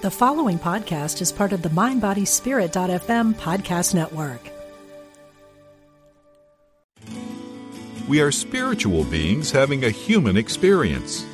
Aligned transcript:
The 0.00 0.12
following 0.12 0.60
podcast 0.60 1.20
is 1.20 1.32
part 1.32 1.52
of 1.52 1.62
the 1.62 1.70
MindBodySpirit.fm 1.70 3.34
podcast 3.34 3.94
network. 3.96 4.40
We 8.06 8.20
are 8.20 8.30
spiritual 8.30 9.02
beings 9.02 9.50
having 9.50 9.84
a 9.84 9.90
human 9.90 10.36
experience. 10.36 11.26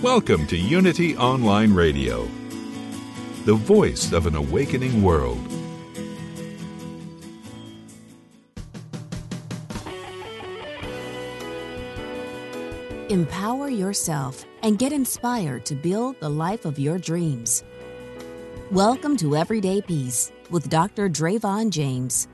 Welcome 0.00 0.46
to 0.46 0.56
Unity 0.56 1.14
Online 1.18 1.74
Radio, 1.74 2.26
the 3.44 3.52
voice 3.52 4.12
of 4.12 4.24
an 4.24 4.34
awakening 4.34 5.02
world. 5.02 5.46
Empower 13.10 13.68
yourself 13.68 14.46
and 14.62 14.78
get 14.78 14.90
inspired 14.90 15.66
to 15.66 15.74
build 15.74 16.18
the 16.20 16.28
life 16.30 16.64
of 16.64 16.78
your 16.78 16.96
dreams. 16.96 17.62
Welcome 18.70 19.18
to 19.18 19.36
Everyday 19.36 19.82
Peace 19.82 20.32
with 20.48 20.70
Dr. 20.70 21.10
Dravon 21.10 21.68
James. 21.68 22.28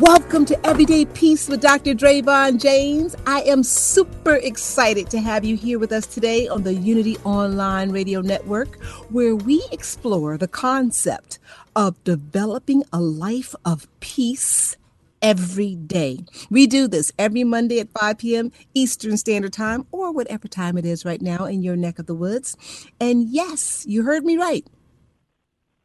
Welcome 0.00 0.44
to 0.46 0.66
Everyday 0.66 1.04
Peace 1.04 1.48
with 1.48 1.60
Dr. 1.60 1.94
Dravon 1.94 2.60
James. 2.60 3.14
I 3.28 3.42
am 3.42 3.62
super 3.62 4.34
excited 4.34 5.08
to 5.10 5.20
have 5.20 5.44
you 5.44 5.56
here 5.56 5.78
with 5.78 5.92
us 5.92 6.06
today 6.06 6.48
on 6.48 6.64
the 6.64 6.74
Unity 6.74 7.16
Online 7.18 7.92
Radio 7.92 8.22
Network, 8.22 8.82
where 9.10 9.36
we 9.36 9.64
explore 9.70 10.36
the 10.36 10.48
concept 10.48 11.38
of 11.76 12.02
developing 12.02 12.82
a 12.92 13.00
life 13.00 13.54
of 13.64 13.86
peace 14.00 14.76
every 15.24 15.74
day. 15.74 16.18
We 16.50 16.66
do 16.66 16.86
this 16.86 17.10
every 17.18 17.44
Monday 17.44 17.80
at 17.80 17.90
5 17.98 18.18
p.m. 18.18 18.52
Eastern 18.74 19.16
Standard 19.16 19.54
Time 19.54 19.86
or 19.90 20.12
whatever 20.12 20.46
time 20.48 20.76
it 20.76 20.84
is 20.84 21.06
right 21.06 21.22
now 21.22 21.46
in 21.46 21.62
your 21.62 21.76
neck 21.76 21.98
of 21.98 22.04
the 22.04 22.14
woods. 22.14 22.58
And 23.00 23.30
yes, 23.30 23.86
you 23.88 24.02
heard 24.02 24.22
me 24.26 24.36
right. 24.36 24.66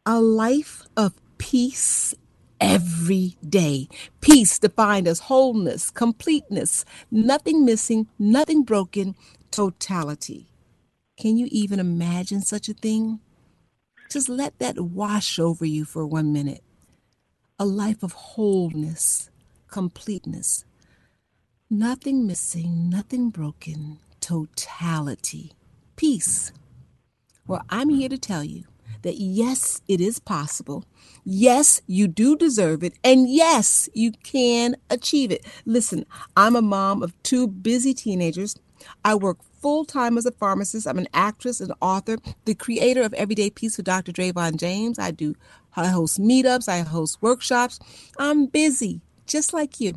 A 0.06 0.20
life 0.20 0.84
of 0.98 1.14
peace 1.38 2.14
every 2.60 3.38
day. 3.48 3.88
Peace 4.20 4.60
defined 4.60 5.08
as 5.08 5.22
wholeness, 5.22 5.90
completeness, 5.90 6.84
nothing 7.10 7.64
missing, 7.64 8.10
nothing 8.20 8.64
broken, 8.64 9.16
totality. 9.52 10.52
Can 11.18 11.38
you 11.38 11.48
even 11.50 11.80
imagine 11.80 12.42
such 12.42 12.68
a 12.68 12.74
thing? 12.74 13.22
Just 14.12 14.28
let 14.28 14.60
that 14.60 14.82
wash 14.82 15.40
over 15.40 15.66
you 15.66 15.86
for 15.86 16.06
one 16.06 16.34
minute 16.34 16.62
a 17.60 17.66
life 17.66 18.04
of 18.04 18.14
wholeness, 18.14 19.30
completeness, 19.70 20.66
nothing 21.70 22.28
missing, 22.28 22.90
nothing 22.90 23.30
broken, 23.30 24.00
totality, 24.22 25.54
peace. 25.98 26.52
Well, 27.48 27.64
I'm 27.70 27.90
here 27.90 28.10
to 28.10 28.18
tell 28.18 28.44
you 28.44 28.66
that 29.04 29.18
yes, 29.18 29.82
it 29.88 30.02
is 30.02 30.20
possible. 30.20 30.86
Yes, 31.26 31.82
you 31.88 32.08
do 32.08 32.38
deserve 32.38 32.84
it. 32.84 32.94
And 33.04 33.30
yes, 33.30 33.90
you 33.94 34.14
can 34.24 34.78
achieve 34.90 35.32
it. 35.32 35.46
Listen, 35.66 36.06
I'm 36.38 36.56
a 36.56 36.62
mom 36.62 37.04
of 37.04 37.14
two 37.24 37.48
busy 37.48 37.94
teenagers. 37.94 38.56
I 39.04 39.16
work 39.16 39.38
full 39.62 39.86
time 39.86 40.18
as 40.18 40.26
a 40.26 40.32
pharmacist. 40.32 40.88
I'm 40.88 40.98
an 40.98 41.08
actress, 41.14 41.60
an 41.60 41.74
author, 41.82 42.18
the 42.46 42.56
creator 42.56 43.02
of 43.02 43.14
Everyday 43.14 43.50
Peace 43.50 43.78
with 43.78 43.86
Dr. 43.86 44.12
Dravon 44.12 44.58
James. 44.58 45.00
I 45.00 45.12
do 45.12 45.36
I 45.76 45.88
host 45.88 46.20
meetups, 46.20 46.68
I 46.68 46.80
host 46.80 47.22
workshops. 47.22 47.80
I'm 48.18 48.48
busy, 48.48 49.02
just 49.28 49.54
like 49.54 49.80
you. 49.80 49.94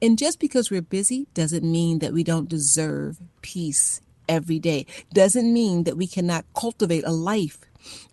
And 0.00 0.18
just 0.18 0.38
because 0.38 0.70
we're 0.70 0.82
busy 0.82 1.26
doesn't 1.32 1.64
mean 1.64 2.00
that 2.00 2.12
we 2.12 2.24
don't 2.24 2.48
deserve 2.48 3.18
peace 3.40 4.00
every 4.28 4.58
day. 4.58 4.86
Doesn't 5.14 5.52
mean 5.52 5.84
that 5.84 5.96
we 5.96 6.06
cannot 6.06 6.44
cultivate 6.54 7.04
a 7.06 7.12
life 7.12 7.60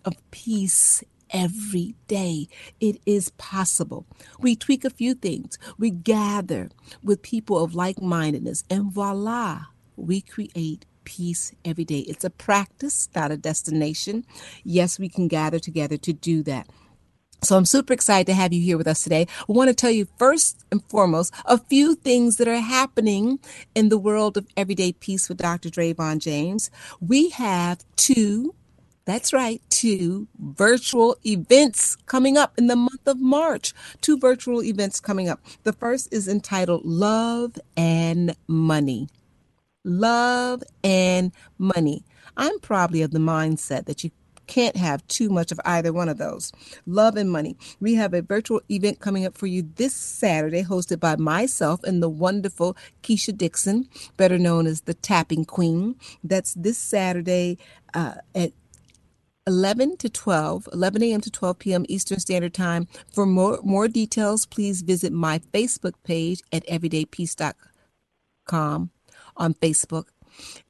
of 0.04 0.14
peace 0.30 1.04
every 1.30 1.94
day. 2.08 2.48
It 2.80 3.00
is 3.06 3.30
possible. 3.30 4.06
We 4.38 4.56
tweak 4.56 4.84
a 4.84 4.90
few 4.90 5.14
things. 5.14 5.58
We 5.78 5.90
gather 5.90 6.70
with 7.02 7.22
people 7.22 7.62
of 7.62 7.74
like 7.74 8.00
mindedness, 8.00 8.64
and 8.70 8.92
voila, 8.92 9.66
we 10.00 10.20
create 10.20 10.86
peace 11.04 11.52
every 11.64 11.84
day. 11.84 12.00
It's 12.00 12.24
a 12.24 12.30
practice, 12.30 13.08
not 13.14 13.30
a 13.30 13.36
destination. 13.36 14.24
Yes, 14.64 14.98
we 14.98 15.08
can 15.08 15.28
gather 15.28 15.58
together 15.58 15.96
to 15.98 16.12
do 16.12 16.42
that. 16.44 16.68
So 17.42 17.56
I'm 17.56 17.64
super 17.64 17.94
excited 17.94 18.26
to 18.26 18.34
have 18.34 18.52
you 18.52 18.60
here 18.60 18.76
with 18.76 18.86
us 18.86 19.02
today. 19.02 19.26
I 19.48 19.52
want 19.52 19.68
to 19.68 19.74
tell 19.74 19.90
you 19.90 20.06
first 20.18 20.64
and 20.70 20.84
foremost 20.84 21.32
a 21.46 21.56
few 21.56 21.94
things 21.94 22.36
that 22.36 22.48
are 22.48 22.60
happening 22.60 23.38
in 23.74 23.88
the 23.88 23.98
world 23.98 24.36
of 24.36 24.46
everyday 24.58 24.92
peace 24.92 25.28
with 25.28 25.38
Dr. 25.38 25.70
Dravon 25.70 26.18
James. 26.18 26.70
We 27.00 27.30
have 27.30 27.82
two, 27.96 28.54
that's 29.06 29.32
right, 29.32 29.62
two 29.70 30.28
virtual 30.38 31.16
events 31.24 31.96
coming 32.04 32.36
up 32.36 32.52
in 32.58 32.66
the 32.66 32.76
month 32.76 33.06
of 33.06 33.18
March. 33.18 33.72
Two 34.02 34.18
virtual 34.18 34.62
events 34.62 35.00
coming 35.00 35.30
up. 35.30 35.40
The 35.64 35.72
first 35.72 36.12
is 36.12 36.28
entitled 36.28 36.84
Love 36.84 37.58
and 37.74 38.36
Money. 38.46 39.08
Love 39.84 40.62
and 40.84 41.32
Money. 41.58 42.04
I'm 42.36 42.58
probably 42.60 43.02
of 43.02 43.10
the 43.10 43.18
mindset 43.18 43.86
that 43.86 44.04
you 44.04 44.10
can't 44.50 44.76
have 44.76 45.06
too 45.06 45.28
much 45.28 45.52
of 45.52 45.60
either 45.64 45.92
one 45.92 46.08
of 46.08 46.18
those. 46.18 46.50
Love 46.84 47.16
and 47.16 47.30
money. 47.30 47.56
We 47.78 47.94
have 47.94 48.12
a 48.12 48.20
virtual 48.20 48.60
event 48.68 48.98
coming 48.98 49.24
up 49.24 49.38
for 49.38 49.46
you 49.46 49.62
this 49.76 49.94
Saturday, 49.94 50.64
hosted 50.64 50.98
by 50.98 51.14
myself 51.16 51.84
and 51.84 52.02
the 52.02 52.08
wonderful 52.08 52.76
Keisha 53.02 53.36
Dixon, 53.36 53.88
better 54.16 54.38
known 54.38 54.66
as 54.66 54.80
the 54.82 54.94
Tapping 54.94 55.44
Queen. 55.44 55.94
That's 56.24 56.54
this 56.54 56.78
Saturday 56.78 57.58
uh, 57.94 58.14
at 58.34 58.52
11 59.46 59.98
to 59.98 60.10
12, 60.10 60.68
11 60.72 61.02
a.m. 61.04 61.20
to 61.20 61.30
12 61.30 61.58
p.m. 61.58 61.86
Eastern 61.88 62.18
Standard 62.18 62.52
Time. 62.52 62.88
For 63.12 63.26
more, 63.26 63.60
more 63.62 63.86
details, 63.86 64.46
please 64.46 64.82
visit 64.82 65.12
my 65.12 65.38
Facebook 65.38 65.94
page 66.02 66.42
at 66.52 66.66
everydaypeace.com 66.66 68.90
on 69.40 69.54
Facebook. 69.54 70.04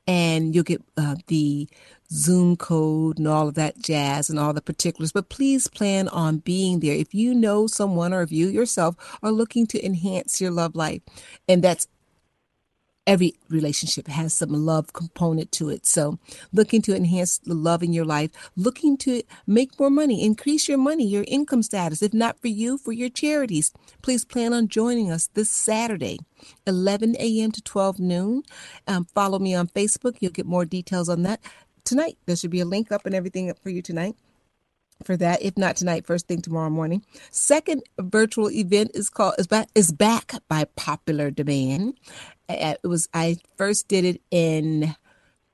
And 0.06 0.54
you'll 0.54 0.64
get 0.64 0.82
uh, 0.96 1.16
the 1.26 1.68
Zoom 2.12 2.56
code 2.56 3.18
and 3.18 3.28
all 3.28 3.48
of 3.48 3.54
that 3.54 3.78
jazz 3.78 4.28
and 4.28 4.38
all 4.38 4.52
the 4.52 4.60
particulars, 4.60 5.12
but 5.12 5.28
please 5.28 5.68
plan 5.68 6.08
on 6.08 6.38
being 6.38 6.80
there. 6.80 6.94
If 6.94 7.14
you 7.14 7.34
know 7.34 7.66
someone 7.66 8.12
or 8.12 8.22
if 8.22 8.32
you 8.32 8.48
yourself 8.48 8.96
are 9.22 9.30
looking 9.30 9.66
to 9.68 9.84
enhance 9.84 10.40
your 10.40 10.50
love 10.50 10.74
life, 10.74 11.02
and 11.48 11.62
that's 11.62 11.86
every 13.06 13.34
relationship 13.48 14.08
has 14.08 14.34
some 14.34 14.50
love 14.50 14.92
component 14.92 15.50
to 15.52 15.68
it. 15.68 15.86
So, 15.86 16.18
looking 16.52 16.82
to 16.82 16.94
enhance 16.94 17.38
the 17.38 17.54
love 17.54 17.82
in 17.82 17.92
your 17.92 18.04
life, 18.04 18.30
looking 18.56 18.96
to 18.98 19.22
make 19.46 19.78
more 19.78 19.90
money, 19.90 20.24
increase 20.24 20.68
your 20.68 20.78
money, 20.78 21.06
your 21.06 21.24
income 21.26 21.62
status, 21.62 22.02
if 22.02 22.14
not 22.14 22.40
for 22.40 22.48
you, 22.48 22.78
for 22.78 22.92
your 22.92 23.08
charities. 23.08 23.72
Please 24.02 24.24
plan 24.24 24.52
on 24.52 24.68
joining 24.68 25.10
us 25.10 25.28
this 25.34 25.50
Saturday, 25.50 26.18
11 26.66 27.16
a.m. 27.18 27.50
to 27.52 27.62
12 27.62 27.98
noon. 27.98 28.42
Um, 28.86 29.06
follow 29.14 29.38
me 29.38 29.54
on 29.54 29.68
Facebook. 29.68 30.16
You'll 30.20 30.32
get 30.32 30.46
more 30.46 30.64
details 30.64 31.08
on 31.08 31.22
that 31.22 31.40
tonight. 31.84 32.18
There 32.26 32.36
should 32.36 32.50
be 32.50 32.60
a 32.60 32.64
link 32.64 32.92
up 32.92 33.06
and 33.06 33.14
everything 33.14 33.50
up 33.50 33.58
for 33.58 33.70
you 33.70 33.82
tonight 33.82 34.16
for 35.04 35.16
that. 35.16 35.42
If 35.42 35.56
not 35.56 35.76
tonight, 35.76 36.06
first 36.06 36.28
thing 36.28 36.42
tomorrow 36.42 36.70
morning. 36.70 37.04
Second 37.30 37.82
virtual 37.98 38.50
event 38.50 38.90
is 38.94 39.10
called 39.10 39.34
is 39.38 39.46
back 39.46 39.68
is 39.74 39.92
back 39.92 40.34
by 40.48 40.64
popular 40.76 41.30
demand. 41.30 41.94
It 42.52 42.86
was 42.86 43.08
I 43.14 43.36
first 43.56 43.88
did 43.88 44.04
it 44.04 44.20
in 44.30 44.94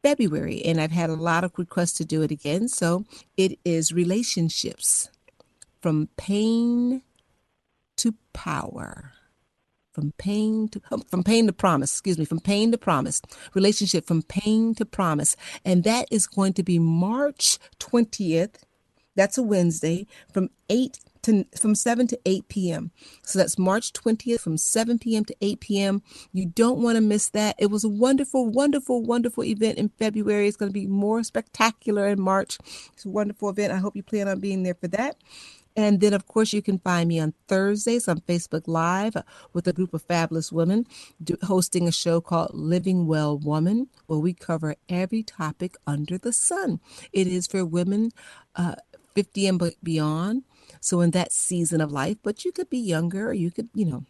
February 0.02 0.64
and 0.64 0.80
I've 0.80 0.92
had 0.92 1.10
a 1.10 1.14
lot 1.14 1.44
of 1.44 1.52
requests 1.56 1.94
to 1.94 2.04
do 2.04 2.22
it 2.22 2.30
again. 2.30 2.68
So 2.68 3.04
it 3.36 3.58
is 3.64 3.92
relationships 3.92 5.10
from 5.80 6.08
pain 6.16 7.02
to 7.96 8.14
power 8.32 9.12
from 9.96 10.12
pain 10.18 10.68
to 10.68 10.80
um, 10.90 11.00
from 11.08 11.24
pain 11.24 11.46
to 11.46 11.52
promise 11.54 11.90
excuse 11.90 12.18
me 12.18 12.26
from 12.26 12.38
pain 12.38 12.70
to 12.70 12.76
promise 12.76 13.22
relationship 13.54 14.06
from 14.06 14.20
pain 14.20 14.74
to 14.74 14.84
promise 14.84 15.36
and 15.64 15.84
that 15.84 16.06
is 16.10 16.26
going 16.26 16.52
to 16.52 16.62
be 16.62 16.78
march 16.78 17.58
20th 17.80 18.56
that's 19.14 19.38
a 19.38 19.42
wednesday 19.42 20.06
from 20.30 20.50
8 20.68 20.98
to 21.26 21.46
from 21.58 21.74
7 21.74 22.08
to 22.08 22.20
8 22.26 22.48
p.m 22.48 22.90
so 23.22 23.38
that's 23.38 23.58
march 23.58 23.92
20th 23.92 24.40
from 24.40 24.56
7 24.56 24.98
p.m 24.98 25.24
to 25.24 25.36
8 25.42 25.60
p.m 25.60 26.02
you 26.32 26.46
don't 26.46 26.80
want 26.80 26.96
to 26.96 27.00
miss 27.00 27.30
that. 27.30 27.56
It 27.58 27.70
was 27.70 27.84
a 27.84 27.88
wonderful 27.88 28.48
wonderful 28.48 29.02
wonderful 29.02 29.44
event 29.44 29.78
in 29.78 29.90
february. 29.90 30.48
It's 30.48 30.56
going 30.56 30.70
to 30.70 30.78
be 30.78 30.86
more 30.86 31.22
spectacular 31.24 32.06
in 32.08 32.20
march. 32.20 32.58
It's 32.92 33.06
a 33.06 33.10
wonderful 33.10 33.48
event. 33.50 33.72
I 33.72 33.78
hope 33.78 33.96
you 33.96 34.02
plan 34.02 34.28
on 34.28 34.40
being 34.40 34.62
there 34.62 34.74
for 34.74 34.88
that. 34.88 35.16
And 35.78 36.00
then, 36.00 36.14
of 36.14 36.26
course, 36.26 36.54
you 36.54 36.62
can 36.62 36.78
find 36.78 37.08
me 37.08 37.20
on 37.20 37.34
Thursdays 37.48 38.08
on 38.08 38.20
Facebook 38.20 38.62
Live 38.66 39.16
with 39.52 39.68
a 39.68 39.74
group 39.74 39.92
of 39.94 40.02
fabulous 40.02 40.50
women 40.50 40.86
hosting 41.42 41.86
a 41.86 41.92
show 41.92 42.20
called 42.20 42.52
Living 42.54 43.06
Well 43.06 43.38
Woman, 43.38 43.88
where 44.06 44.18
we 44.18 44.34
cover 44.34 44.76
every 44.88 45.22
topic 45.22 45.76
under 45.86 46.18
the 46.18 46.32
sun. 46.32 46.80
It 47.12 47.26
is 47.26 47.46
for 47.46 47.64
women 47.64 48.12
uh, 48.56 48.76
50 49.14 49.46
and 49.46 49.72
beyond. 49.82 50.44
So, 50.86 51.00
in 51.02 51.10
that 51.12 51.32
season 51.32 51.80
of 51.82 51.92
life, 51.92 52.18
but 52.22 52.44
you 52.44 52.52
could 52.52 52.70
be 52.70 52.78
younger, 52.78 53.30
or 53.30 53.34
you 53.34 53.50
could, 53.50 53.70
you 53.74 53.86
know, 53.86 54.04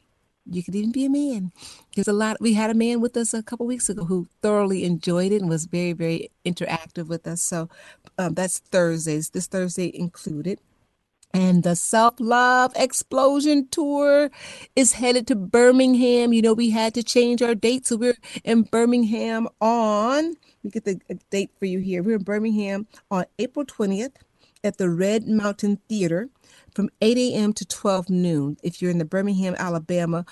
You 0.50 0.62
could 0.62 0.76
even 0.76 0.92
be 0.92 1.06
a 1.06 1.10
man. 1.10 1.52
There's 1.94 2.08
a 2.08 2.12
lot. 2.12 2.38
We 2.40 2.54
had 2.54 2.70
a 2.70 2.74
man 2.74 3.00
with 3.00 3.16
us 3.16 3.34
a 3.34 3.42
couple 3.42 3.66
weeks 3.66 3.88
ago 3.88 4.04
who 4.04 4.28
thoroughly 4.42 4.84
enjoyed 4.84 5.32
it 5.32 5.40
and 5.42 5.50
was 5.50 5.66
very, 5.66 5.92
very 5.92 6.30
interactive 6.44 7.08
with 7.08 7.26
us. 7.26 7.42
So 7.42 7.68
um, 8.18 8.34
that's 8.34 8.60
Thursdays. 8.60 9.30
This 9.30 9.48
Thursday 9.48 9.90
included. 9.94 10.60
And 11.34 11.64
the 11.64 11.76
Self 11.76 12.14
Love 12.20 12.72
Explosion 12.76 13.68
Tour 13.70 14.30
is 14.76 14.94
headed 14.94 15.26
to 15.28 15.36
Birmingham. 15.36 16.32
You 16.32 16.42
know, 16.42 16.54
we 16.54 16.70
had 16.70 16.94
to 16.94 17.02
change 17.02 17.42
our 17.42 17.54
date. 17.54 17.86
So 17.86 17.96
we're 17.96 18.18
in 18.44 18.62
Birmingham 18.64 19.48
on, 19.60 20.34
we 20.64 20.70
get 20.70 20.84
the 20.84 21.00
date 21.30 21.50
for 21.58 21.66
you 21.66 21.80
here. 21.80 22.02
We're 22.02 22.16
in 22.16 22.24
Birmingham 22.24 22.86
on 23.10 23.26
April 23.38 23.66
20th 23.66 24.14
at 24.64 24.78
the 24.78 24.90
Red 24.90 25.28
Mountain 25.28 25.80
Theater 25.88 26.30
from 26.76 26.90
8 27.00 27.16
a.m. 27.16 27.54
to 27.54 27.64
12 27.64 28.10
noon. 28.10 28.58
If 28.62 28.82
you're 28.82 28.90
in 28.90 28.98
the 28.98 29.06
Birmingham, 29.06 29.54
Alabama 29.58 30.26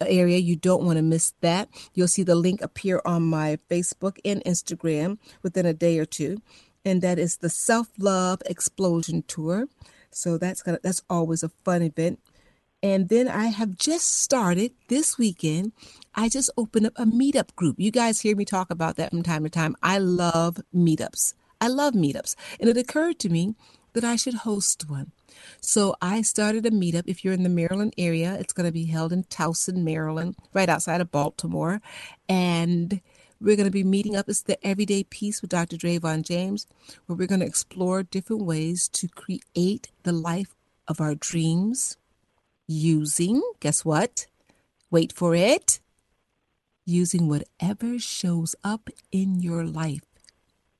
area, 0.00 0.38
you 0.38 0.56
don't 0.56 0.82
want 0.82 0.96
to 0.96 1.02
miss 1.02 1.34
that. 1.42 1.68
You'll 1.92 2.08
see 2.08 2.22
the 2.22 2.34
link 2.34 2.62
appear 2.62 3.02
on 3.04 3.24
my 3.24 3.58
Facebook 3.70 4.16
and 4.24 4.42
Instagram 4.44 5.18
within 5.42 5.66
a 5.66 5.74
day 5.74 5.98
or 5.98 6.06
two. 6.06 6.38
And 6.86 7.02
that 7.02 7.18
is 7.18 7.36
the 7.36 7.50
Self 7.50 7.88
Love 7.98 8.40
Explosion 8.46 9.24
Tour. 9.28 9.68
So 10.10 10.38
that's 10.38 10.62
gonna 10.62 10.78
that's 10.82 11.02
always 11.10 11.42
a 11.42 11.50
fun 11.66 11.82
event. 11.82 12.18
And 12.82 13.10
then 13.10 13.28
I 13.28 13.46
have 13.48 13.76
just 13.76 14.22
started 14.22 14.72
this 14.88 15.18
weekend. 15.18 15.72
I 16.14 16.30
just 16.30 16.48
opened 16.56 16.86
up 16.86 16.94
a 16.96 17.04
meetup 17.04 17.54
group. 17.56 17.76
You 17.78 17.90
guys 17.90 18.20
hear 18.20 18.36
me 18.36 18.46
talk 18.46 18.70
about 18.70 18.96
that 18.96 19.10
from 19.10 19.22
time 19.22 19.44
to 19.44 19.50
time. 19.50 19.76
I 19.82 19.98
love 19.98 20.60
meetups. 20.74 21.34
I 21.60 21.68
love 21.68 21.92
meetups. 21.92 22.36
And 22.58 22.70
it 22.70 22.78
occurred 22.78 23.18
to 23.18 23.28
me 23.28 23.54
that 23.92 24.04
I 24.04 24.16
should 24.16 24.34
host 24.34 24.88
one. 24.88 25.12
So 25.60 25.96
I 26.00 26.22
started 26.22 26.66
a 26.66 26.70
meetup. 26.70 27.04
If 27.06 27.24
you're 27.24 27.34
in 27.34 27.42
the 27.42 27.48
Maryland 27.48 27.94
area, 27.98 28.34
it's 28.34 28.52
going 28.52 28.66
to 28.66 28.72
be 28.72 28.86
held 28.86 29.12
in 29.12 29.24
Towson, 29.24 29.82
Maryland, 29.82 30.36
right 30.52 30.68
outside 30.68 31.00
of 31.00 31.10
Baltimore. 31.10 31.80
And 32.28 33.00
we're 33.40 33.56
going 33.56 33.66
to 33.66 33.70
be 33.70 33.84
meeting 33.84 34.16
up. 34.16 34.28
It's 34.28 34.42
the 34.42 34.64
Everyday 34.66 35.04
Peace 35.04 35.42
with 35.42 35.50
Dr. 35.50 35.76
Dravon 35.76 36.22
James, 36.22 36.66
where 37.06 37.16
we're 37.16 37.26
going 37.26 37.40
to 37.40 37.46
explore 37.46 38.02
different 38.02 38.42
ways 38.42 38.88
to 38.88 39.08
create 39.08 39.90
the 40.02 40.12
life 40.12 40.54
of 40.88 41.00
our 41.00 41.14
dreams 41.14 41.96
using, 42.66 43.42
guess 43.60 43.84
what? 43.84 44.26
Wait 44.90 45.12
for 45.12 45.34
it. 45.34 45.80
Using 46.86 47.28
whatever 47.28 47.98
shows 47.98 48.54
up 48.62 48.88
in 49.10 49.40
your 49.40 49.64
life. 49.64 50.04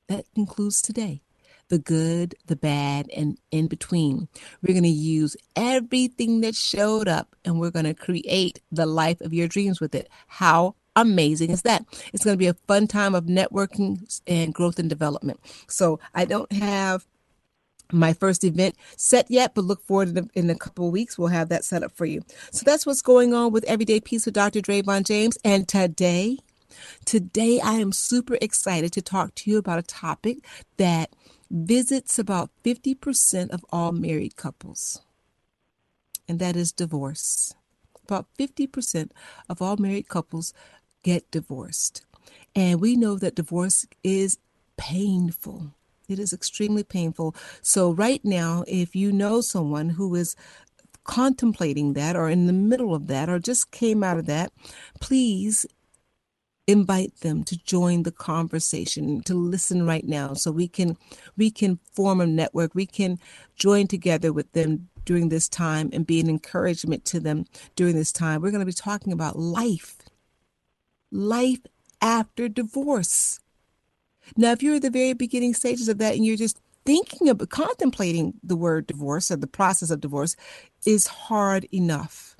That 0.06 0.26
concludes 0.34 0.82
today 0.82 1.23
the 1.68 1.78
good, 1.78 2.34
the 2.46 2.56
bad, 2.56 3.08
and 3.16 3.38
in 3.50 3.66
between. 3.66 4.28
We're 4.62 4.74
going 4.74 4.84
to 4.84 4.88
use 4.88 5.36
everything 5.56 6.40
that 6.42 6.54
showed 6.54 7.08
up 7.08 7.34
and 7.44 7.60
we're 7.60 7.70
going 7.70 7.86
to 7.86 7.94
create 7.94 8.60
the 8.70 8.86
life 8.86 9.20
of 9.20 9.32
your 9.32 9.48
dreams 9.48 9.80
with 9.80 9.94
it. 9.94 10.08
How 10.26 10.74
amazing 10.96 11.50
is 11.50 11.62
that? 11.62 11.84
It's 12.12 12.24
going 12.24 12.34
to 12.34 12.38
be 12.38 12.46
a 12.46 12.54
fun 12.66 12.86
time 12.86 13.14
of 13.14 13.24
networking 13.24 14.20
and 14.26 14.54
growth 14.54 14.78
and 14.78 14.88
development. 14.88 15.40
So 15.68 16.00
I 16.14 16.24
don't 16.24 16.52
have 16.52 17.06
my 17.92 18.12
first 18.12 18.44
event 18.44 18.76
set 18.96 19.30
yet, 19.30 19.54
but 19.54 19.64
look 19.64 19.82
forward 19.82 20.10
in 20.10 20.18
a, 20.18 20.38
in 20.38 20.50
a 20.50 20.54
couple 20.54 20.90
weeks. 20.90 21.18
We'll 21.18 21.28
have 21.28 21.48
that 21.50 21.64
set 21.64 21.82
up 21.82 21.92
for 21.92 22.06
you. 22.06 22.22
So 22.50 22.62
that's 22.64 22.86
what's 22.86 23.02
going 23.02 23.34
on 23.34 23.52
with 23.52 23.64
Everyday 23.64 24.00
Peace 24.00 24.24
with 24.24 24.34
Dr. 24.34 24.60
Dravon 24.60 25.04
James. 25.04 25.36
And 25.44 25.68
today, 25.68 26.38
today 27.04 27.60
I 27.60 27.74
am 27.74 27.92
super 27.92 28.36
excited 28.40 28.92
to 28.94 29.02
talk 29.02 29.34
to 29.36 29.50
you 29.50 29.58
about 29.58 29.78
a 29.78 29.82
topic 29.82 30.38
that 30.76 31.10
visits 31.50 32.18
about 32.18 32.50
50% 32.64 33.50
of 33.50 33.64
all 33.70 33.92
married 33.92 34.36
couples, 34.36 35.02
and 36.28 36.38
that 36.38 36.56
is 36.56 36.72
divorce. 36.72 37.54
About 38.04 38.26
50% 38.38 39.10
of 39.48 39.62
all 39.62 39.76
married 39.76 40.08
couples 40.08 40.52
get 41.02 41.30
divorced. 41.30 42.04
And 42.54 42.80
we 42.80 42.96
know 42.96 43.16
that 43.16 43.34
divorce 43.34 43.86
is 44.02 44.38
painful. 44.76 45.74
It 46.08 46.18
is 46.18 46.32
extremely 46.32 46.82
painful. 46.84 47.34
So, 47.62 47.92
right 47.92 48.22
now, 48.24 48.64
if 48.66 48.94
you 48.94 49.10
know 49.10 49.40
someone 49.40 49.90
who 49.90 50.14
is 50.14 50.36
contemplating 51.04 51.92
that 51.94 52.16
or 52.16 52.28
in 52.28 52.46
the 52.46 52.52
middle 52.52 52.94
of 52.94 53.06
that 53.08 53.28
or 53.28 53.38
just 53.38 53.70
came 53.70 54.02
out 54.02 54.18
of 54.18 54.26
that, 54.26 54.52
please 55.00 55.66
invite 56.66 57.16
them 57.20 57.44
to 57.44 57.58
join 57.64 58.04
the 58.04 58.12
conversation 58.12 59.22
to 59.22 59.34
listen 59.34 59.86
right 59.86 60.06
now 60.06 60.32
so 60.32 60.50
we 60.50 60.66
can 60.66 60.96
we 61.36 61.50
can 61.50 61.78
form 61.92 62.20
a 62.20 62.26
network 62.26 62.74
we 62.74 62.86
can 62.86 63.18
join 63.54 63.86
together 63.86 64.32
with 64.32 64.50
them 64.52 64.88
during 65.04 65.28
this 65.28 65.48
time 65.48 65.90
and 65.92 66.06
be 66.06 66.20
an 66.20 66.28
encouragement 66.28 67.04
to 67.04 67.20
them 67.20 67.44
during 67.76 67.94
this 67.94 68.12
time 68.12 68.40
we're 68.40 68.50
going 68.50 68.60
to 68.60 68.66
be 68.66 68.72
talking 68.72 69.12
about 69.12 69.38
life 69.38 69.98
life 71.10 71.60
after 72.00 72.48
divorce. 72.48 73.40
Now, 74.36 74.52
if 74.52 74.62
you're 74.62 74.76
at 74.76 74.82
the 74.82 74.90
very 74.90 75.14
beginning 75.14 75.54
stages 75.54 75.88
of 75.88 75.98
that 75.98 76.14
and 76.14 76.24
you're 76.24 76.36
just 76.36 76.60
thinking 76.84 77.28
of 77.28 77.46
contemplating 77.48 78.34
the 78.42 78.56
word 78.56 78.86
divorce 78.86 79.30
or 79.30 79.36
the 79.36 79.46
process 79.46 79.90
of 79.90 80.00
divorce 80.00 80.36
is 80.86 81.06
hard 81.06 81.66
enough. 81.72 82.33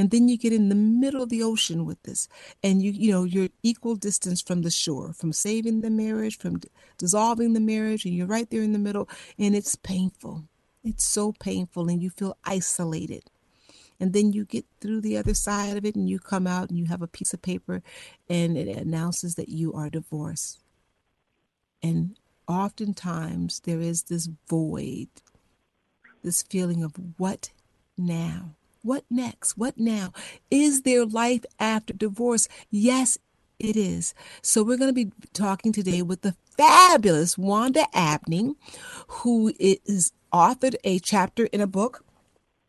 And 0.00 0.10
then 0.10 0.28
you 0.28 0.38
get 0.38 0.54
in 0.54 0.70
the 0.70 0.74
middle 0.74 1.22
of 1.22 1.28
the 1.28 1.42
ocean 1.42 1.84
with 1.84 2.02
this 2.04 2.26
and 2.62 2.80
you 2.80 2.90
you 2.90 3.12
know 3.12 3.24
you're 3.24 3.50
equal 3.62 3.96
distance 3.96 4.40
from 4.40 4.62
the 4.62 4.70
shore, 4.70 5.12
from 5.12 5.30
saving 5.30 5.82
the 5.82 5.90
marriage, 5.90 6.38
from 6.38 6.58
dissolving 6.96 7.52
the 7.52 7.60
marriage 7.60 8.06
and 8.06 8.14
you're 8.14 8.26
right 8.26 8.48
there 8.48 8.62
in 8.62 8.72
the 8.72 8.78
middle 8.78 9.10
and 9.38 9.54
it's 9.54 9.74
painful. 9.76 10.44
It's 10.82 11.04
so 11.04 11.32
painful 11.32 11.90
and 11.90 12.02
you 12.02 12.08
feel 12.08 12.38
isolated 12.44 13.24
and 14.00 14.14
then 14.14 14.32
you 14.32 14.46
get 14.46 14.64
through 14.80 15.02
the 15.02 15.18
other 15.18 15.34
side 15.34 15.76
of 15.76 15.84
it 15.84 15.96
and 15.96 16.08
you 16.08 16.18
come 16.18 16.46
out 16.46 16.70
and 16.70 16.78
you 16.78 16.86
have 16.86 17.02
a 17.02 17.06
piece 17.06 17.34
of 17.34 17.42
paper 17.42 17.82
and 18.26 18.56
it 18.56 18.74
announces 18.74 19.34
that 19.34 19.50
you 19.50 19.74
are 19.74 19.90
divorced. 19.90 20.60
And 21.82 22.16
oftentimes 22.48 23.60
there 23.66 23.82
is 23.82 24.04
this 24.04 24.30
void, 24.48 25.08
this 26.24 26.42
feeling 26.42 26.82
of 26.82 26.94
what 27.18 27.50
now? 27.98 28.54
What 28.82 29.04
next? 29.10 29.58
What 29.58 29.78
now? 29.78 30.12
Is 30.50 30.82
there 30.82 31.04
life 31.06 31.44
after 31.58 31.92
divorce? 31.92 32.48
Yes, 32.70 33.18
it 33.58 33.76
is. 33.76 34.14
So 34.42 34.62
we're 34.62 34.78
going 34.78 34.94
to 34.94 35.06
be 35.06 35.12
talking 35.34 35.72
today 35.72 36.02
with 36.02 36.22
the 36.22 36.34
fabulous 36.56 37.36
Wanda 37.36 37.86
Abney, 37.94 38.54
who 39.08 39.52
is 39.60 40.12
authored 40.32 40.76
a 40.84 40.98
chapter 40.98 41.46
in 41.46 41.60
a 41.60 41.66
book 41.66 42.04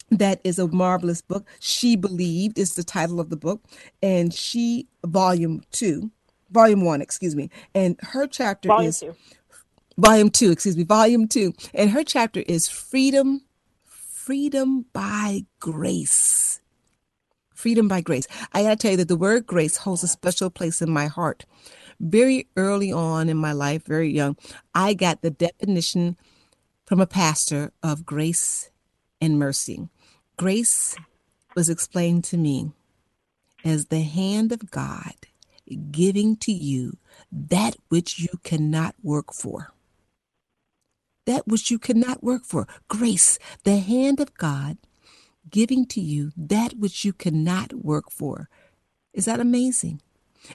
that 0.09 0.41
is 0.43 0.59
a 0.59 0.67
marvelous 0.67 1.21
book. 1.21 1.47
She 1.59 1.95
Believed 1.95 2.59
is 2.59 2.73
the 2.75 2.83
title 2.83 3.19
of 3.21 3.29
the 3.29 3.37
book, 3.37 3.63
and 4.03 4.33
she, 4.33 4.87
volume 5.05 5.63
two, 5.71 6.11
volume 6.51 6.83
one, 6.83 7.01
excuse 7.01 7.35
me, 7.35 7.49
and 7.73 7.97
her 8.01 8.27
chapter 8.27 8.67
volume 8.67 8.89
is 8.89 8.99
two. 8.99 9.15
volume 9.97 10.29
two, 10.29 10.51
excuse 10.51 10.77
me, 10.77 10.83
volume 10.83 11.27
two, 11.27 11.53
and 11.73 11.91
her 11.91 12.03
chapter 12.03 12.41
is 12.41 12.67
freedom, 12.67 13.43
freedom 14.25 14.85
by 14.93 15.43
grace. 15.59 16.61
Freedom 17.55 17.87
by 17.87 18.01
grace. 18.01 18.27
I 18.53 18.61
gotta 18.61 18.75
tell 18.75 18.91
you 18.91 18.97
that 18.97 19.07
the 19.07 19.15
word 19.15 19.47
grace 19.47 19.77
holds 19.77 20.03
a 20.03 20.07
special 20.07 20.51
place 20.51 20.79
in 20.79 20.91
my 20.91 21.07
heart. 21.07 21.45
Very 21.99 22.47
early 22.55 22.91
on 22.91 23.29
in 23.29 23.37
my 23.37 23.51
life, 23.51 23.83
very 23.83 24.11
young, 24.11 24.37
I 24.75 24.93
got 24.93 25.23
the 25.23 25.31
definition 25.31 26.17
from 26.85 26.99
a 26.99 27.07
pastor 27.07 27.71
of 27.81 28.05
grace 28.05 28.69
and 29.19 29.39
mercy. 29.39 29.89
Grace 30.37 30.95
was 31.55 31.67
explained 31.67 32.23
to 32.25 32.37
me 32.37 32.71
as 33.65 33.87
the 33.87 34.01
hand 34.01 34.51
of 34.51 34.69
God 34.69 35.15
giving 35.89 36.35
to 36.37 36.51
you 36.51 36.97
that 37.31 37.75
which 37.89 38.19
you 38.19 38.39
cannot 38.43 38.93
work 39.01 39.33
for. 39.33 39.73
That 41.31 41.47
which 41.47 41.71
you 41.71 41.79
cannot 41.79 42.21
work 42.21 42.43
for. 42.43 42.67
Grace, 42.89 43.39
the 43.63 43.77
hand 43.77 44.19
of 44.19 44.33
God 44.33 44.77
giving 45.49 45.85
to 45.85 46.01
you 46.01 46.33
that 46.35 46.73
which 46.77 47.05
you 47.05 47.13
cannot 47.13 47.73
work 47.73 48.11
for. 48.11 48.49
Is 49.13 49.25
that 49.25 49.39
amazing? 49.39 50.01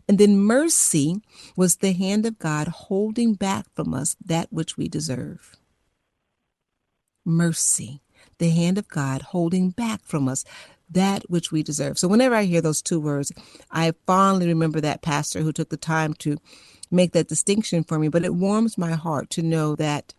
And 0.07 0.19
then 0.19 0.37
mercy 0.37 1.23
was 1.57 1.77
the 1.77 1.93
hand 1.93 2.27
of 2.27 2.39
God 2.39 2.69
holding 2.69 3.33
back 3.33 3.65
from 3.75 3.95
us 3.95 4.17
that 4.23 4.53
which 4.53 4.77
we 4.77 4.87
deserve. 4.87 5.57
Mercy 7.25 8.03
the 8.39 8.51
hand 8.51 8.77
of 8.77 8.87
God 8.89 9.23
holding 9.23 9.71
back 9.71 10.05
from 10.05 10.29
us 10.29 10.45
that 10.91 11.23
which 11.31 11.51
we 11.51 11.63
deserve. 11.63 11.99
So 11.99 12.07
whenever 12.07 12.35
I 12.35 12.45
hear 12.45 12.61
those 12.61 12.83
two 12.83 13.01
words, 13.01 13.33
I 13.71 13.95
fondly 14.07 14.47
remember 14.47 14.83
that 14.83 15.01
pastor 15.01 15.41
who 15.41 15.53
took 15.53 15.71
the 15.71 15.79
time 15.79 16.13
to 16.15 16.37
make 16.91 17.13
that 17.13 17.29
distinction 17.29 17.83
for 17.83 17.99
me. 17.99 18.09
But 18.09 18.27
it 18.27 18.35
warms 18.35 18.77
my 18.77 18.93
heart 18.93 19.31
to 19.31 19.43
know 19.43 19.75
that 19.77 20.13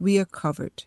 we 0.00 0.18
are 0.18 0.24
covered 0.26 0.84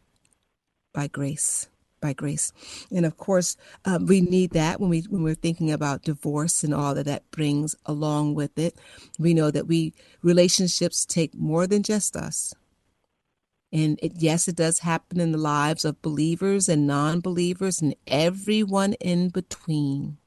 by 0.93 1.07
grace. 1.07 1.67
By 2.01 2.13
grace, 2.13 2.53
and 2.91 3.05
of 3.05 3.17
course, 3.17 3.57
um, 3.85 4.07
we 4.07 4.21
need 4.21 4.51
that 4.51 4.79
when 4.79 4.89
we 4.89 5.01
when 5.09 5.23
we're 5.23 5.35
thinking 5.35 5.71
about 5.71 6.03
divorce 6.03 6.63
and 6.63 6.73
all 6.73 6.95
that 6.95 7.05
that 7.07 7.29
brings 7.31 7.75
along 7.85 8.35
with 8.35 8.59
it. 8.59 8.77
We 9.19 9.33
know 9.33 9.51
that 9.51 9.67
we 9.67 9.93
relationships 10.23 11.05
take 11.05 11.35
more 11.35 11.67
than 11.67 11.83
just 11.83 12.15
us. 12.15 12.53
And 13.73 13.99
it, 14.03 14.13
yes, 14.17 14.47
it 14.47 14.55
does 14.57 14.79
happen 14.79 15.19
in 15.19 15.31
the 15.33 15.37
lives 15.39 15.85
of 15.85 16.01
believers 16.01 16.69
and 16.69 16.87
non 16.87 17.21
believers 17.21 17.81
and 17.81 17.95
everyone 18.07 18.93
in 18.95 19.29
between. 19.29 20.17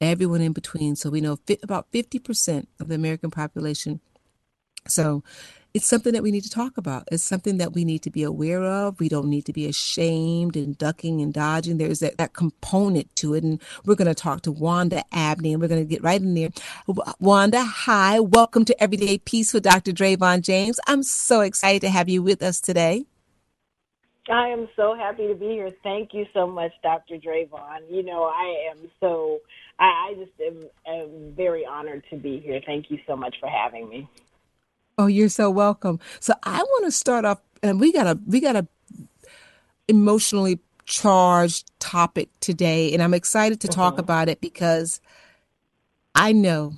everyone 0.00 0.42
in 0.42 0.54
between. 0.54 0.96
So 0.96 1.10
we 1.10 1.22
know 1.22 1.38
fi- 1.46 1.60
about 1.64 1.92
50% 1.92 2.68
of 2.80 2.88
the 2.88 2.96
American 2.96 3.32
population. 3.32 4.00
So 4.88 5.24
it's 5.74 5.86
something 5.86 6.12
that 6.12 6.22
we 6.22 6.30
need 6.30 6.44
to 6.44 6.50
talk 6.50 6.76
about. 6.76 7.08
It's 7.10 7.22
something 7.22 7.56
that 7.56 7.72
we 7.72 7.84
need 7.84 8.02
to 8.02 8.10
be 8.10 8.22
aware 8.22 8.62
of. 8.62 9.00
We 9.00 9.08
don't 9.08 9.28
need 9.28 9.46
to 9.46 9.54
be 9.54 9.66
ashamed 9.66 10.54
and 10.54 10.76
ducking 10.76 11.22
and 11.22 11.32
dodging. 11.32 11.78
There's 11.78 12.00
that, 12.00 12.18
that 12.18 12.34
component 12.34 13.14
to 13.16 13.34
it. 13.34 13.42
And 13.42 13.60
we're 13.86 13.94
going 13.94 14.08
to 14.08 14.14
talk 14.14 14.42
to 14.42 14.52
Wanda 14.52 15.02
Abney 15.12 15.52
and 15.52 15.62
we're 15.62 15.68
going 15.68 15.80
to 15.82 15.88
get 15.88 16.02
right 16.02 16.20
in 16.20 16.34
there. 16.34 16.50
Wanda, 17.20 17.64
hi. 17.64 18.20
Welcome 18.20 18.66
to 18.66 18.82
Everyday 18.82 19.18
Peace 19.18 19.54
with 19.54 19.62
Dr. 19.62 19.92
Dravon 19.92 20.42
James. 20.42 20.78
I'm 20.86 21.02
so 21.02 21.40
excited 21.40 21.80
to 21.82 21.88
have 21.88 22.08
you 22.08 22.22
with 22.22 22.42
us 22.42 22.60
today. 22.60 23.06
I 24.28 24.48
am 24.48 24.68
so 24.76 24.94
happy 24.94 25.26
to 25.26 25.34
be 25.34 25.48
here. 25.48 25.70
Thank 25.82 26.12
you 26.12 26.26
so 26.34 26.46
much, 26.46 26.72
Dr. 26.82 27.16
Dravon. 27.16 27.80
You 27.90 28.02
know, 28.02 28.24
I 28.24 28.70
am 28.70 28.90
so, 29.00 29.38
I, 29.80 30.10
I 30.10 30.14
just 30.14 30.32
am, 30.40 30.68
am 30.86 31.32
very 31.34 31.64
honored 31.64 32.04
to 32.10 32.16
be 32.16 32.38
here. 32.40 32.60
Thank 32.64 32.90
you 32.90 32.98
so 33.06 33.16
much 33.16 33.34
for 33.40 33.48
having 33.48 33.88
me. 33.88 34.08
Oh, 34.98 35.06
you're 35.06 35.28
so 35.28 35.50
welcome. 35.50 36.00
So 36.20 36.34
I 36.42 36.58
want 36.58 36.84
to 36.84 36.92
start 36.92 37.24
off, 37.24 37.40
and 37.62 37.80
we 37.80 37.92
got 37.92 38.06
a 38.06 38.18
we 38.26 38.40
got 38.40 38.56
a 38.56 38.66
emotionally 39.88 40.60
charged 40.84 41.70
topic 41.80 42.28
today, 42.40 42.92
and 42.92 43.02
I'm 43.02 43.14
excited 43.14 43.60
to 43.60 43.68
talk 43.68 43.94
uh-huh. 43.94 44.02
about 44.02 44.28
it 44.28 44.40
because 44.40 45.00
I 46.14 46.32
know, 46.32 46.74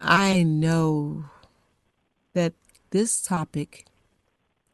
I 0.00 0.42
know 0.42 1.24
that 2.34 2.52
this 2.90 3.22
topic 3.22 3.86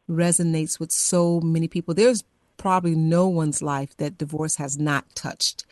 resonates 0.09 0.79
with 0.79 0.91
so 0.91 1.39
many 1.39 1.67
people. 1.67 1.93
There's 1.93 2.23
probably 2.57 2.95
no 2.95 3.27
one's 3.27 3.61
life 3.61 3.95
that 3.97 4.17
divorce 4.17 4.57
has 4.57 4.77
not 4.77 5.15
touched, 5.15 5.65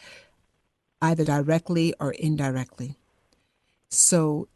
either 1.02 1.26
directly 1.26 1.94
or 2.00 2.12
indirectly. 2.14 2.96
So 3.90 4.48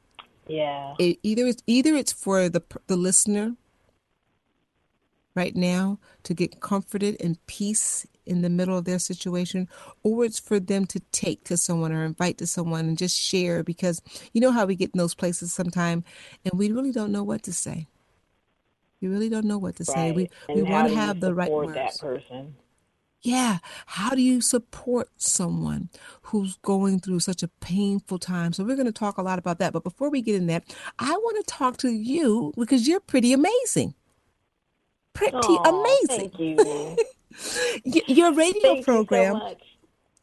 yeah. 0.48 0.94
It, 1.00 1.20
either 1.24 1.46
it's 1.46 1.64
either 1.68 1.96
it's 1.96 2.14
for 2.14 2.50
the 2.50 2.62
the 2.88 2.98
listener 2.98 3.56
right 5.36 5.56
now 5.56 6.00
to 6.24 6.34
get 6.34 6.60
comforted 6.60 7.18
and 7.20 7.44
peace 7.48 8.06
in 8.26 8.42
the 8.42 8.50
middle 8.50 8.78
of 8.78 8.86
their 8.86 9.00
situation 9.00 9.68
or 10.04 10.24
it's 10.24 10.40
for 10.40 10.60
them 10.60 10.86
to 10.86 11.00
take 11.12 11.44
to 11.44 11.58
someone 11.58 11.92
or 11.92 12.06
invite 12.06 12.38
to 12.38 12.48
someone 12.48 12.86
and 12.86 12.98
just 12.98 13.20
share 13.20 13.64
because 13.64 14.02
you 14.34 14.40
know 14.40 14.52
how 14.52 14.66
we 14.66 14.76
get 14.76 14.92
in 14.94 14.98
those 14.98 15.16
places 15.16 15.52
sometime 15.52 16.04
and 16.46 16.58
we 16.58 16.72
really 16.72 16.92
don't 16.92 17.12
know 17.12 17.24
what 17.24 17.44
to 17.44 17.52
say 17.52 17.88
we 19.02 19.10
really 19.10 19.28
don't 19.28 19.46
know 19.46 19.58
what 19.58 19.76
to 19.76 19.84
right. 19.90 19.96
say 19.96 20.12
we 20.12 20.30
and 20.48 20.58
we 20.58 20.64
want 20.64 20.88
to 20.88 20.96
have 20.96 21.20
the 21.20 21.34
right 21.34 21.52
words 21.52 21.74
that 21.74 21.98
person 22.00 22.56
yeah. 23.24 23.60
How 23.86 24.12
do 24.12 24.22
you 24.22 24.42
support 24.42 25.10
someone 25.18 25.90
who's 26.24 26.58
going 26.58 27.00
through 27.00 27.22
such 27.22 27.42
a 27.42 27.48
painful 27.48 28.20
time? 28.20 28.52
So 28.52 28.64
we're 28.66 28.76
going 28.76 28.86
to 28.86 28.92
talk 28.92 29.18
a 29.18 29.24
lot 29.24 29.40
about 29.40 29.60
that. 29.60 29.72
But 29.72 29.84
before 29.84 30.10
we 30.10 30.22
get 30.22 30.36
in 30.36 30.48
there, 30.48 30.62
I 31.00 31.12
want 31.12 31.38
to 31.38 31.52
talk 31.52 31.78
to 31.78 31.90
you 31.90 32.54
because 32.58 32.88
you're 32.88 33.00
pretty 33.00 33.32
amazing. 33.32 33.96
Pretty 35.14 35.58
amazing. 35.66 36.32
Thank 36.32 36.40
you. 36.40 36.98
Your 38.08 38.34
radio 38.34 38.74
thank 38.74 38.86
program. 38.86 39.36
You 39.36 39.40
so 39.40 39.56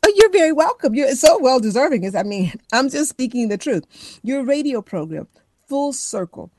oh, 0.06 0.12
you're 0.16 0.30
very 0.30 0.52
welcome. 0.52 0.94
You're 0.94 1.14
so 1.14 1.38
well 1.40 1.60
deserving. 1.60 2.04
Is 2.04 2.14
I 2.14 2.22
mean, 2.22 2.52
I'm 2.72 2.88
just 2.88 3.10
speaking 3.10 3.48
the 3.48 3.58
truth. 3.58 4.20
Your 4.22 4.44
radio 4.44 4.82
program, 4.82 5.26
Full 5.68 5.92
Circle. 5.92 6.50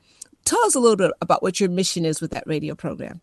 Tell 0.44 0.62
us 0.64 0.74
a 0.74 0.80
little 0.80 0.96
bit 0.96 1.12
about 1.20 1.42
what 1.42 1.60
your 1.60 1.68
mission 1.68 2.04
is 2.04 2.20
with 2.20 2.32
that 2.32 2.44
radio 2.46 2.74
program. 2.74 3.20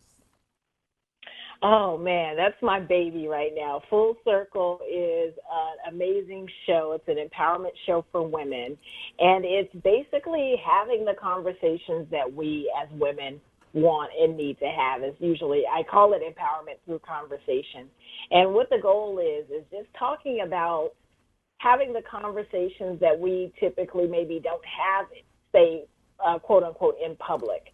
Oh 1.62 1.98
man, 1.98 2.38
that's 2.38 2.62
my 2.62 2.80
baby 2.80 3.28
right 3.28 3.52
now. 3.54 3.82
Full 3.90 4.16
Circle 4.24 4.80
is 4.90 5.34
an 5.52 5.94
amazing 5.94 6.48
show. 6.66 6.94
It's 6.96 7.08
an 7.10 7.18
empowerment 7.18 7.74
show 7.86 8.06
for 8.14 8.26
women. 8.26 8.78
And 9.20 9.44
it's 9.44 9.74
basically 9.84 10.56
having 10.66 11.04
the 11.04 11.16
conversations 11.20 12.08
that 12.12 12.32
we 12.34 12.72
as 12.82 12.88
women 12.98 13.42
want 13.74 14.12
and 14.20 14.38
need 14.38 14.58
to 14.60 14.68
have 14.68 15.04
is 15.04 15.14
usually 15.20 15.64
I 15.68 15.84
call 15.84 16.14
it 16.14 16.22
empowerment 16.22 16.78
through 16.86 17.00
conversation. 17.00 17.90
And 18.32 18.54
what 18.54 18.70
the 18.70 18.80
goal 18.82 19.20
is 19.20 19.50
is 19.50 19.66
just 19.70 19.94
talking 19.98 20.42
about 20.46 20.92
having 21.58 21.92
the 21.92 22.02
conversations 22.10 23.02
that 23.02 23.20
we 23.20 23.52
typically 23.60 24.08
maybe 24.08 24.40
don't 24.42 24.64
have 24.66 25.08
say 25.54 25.86
uh, 26.26 26.40
quote 26.40 26.64
unquote 26.64 26.96
in 27.04 27.18
public. 27.18 27.74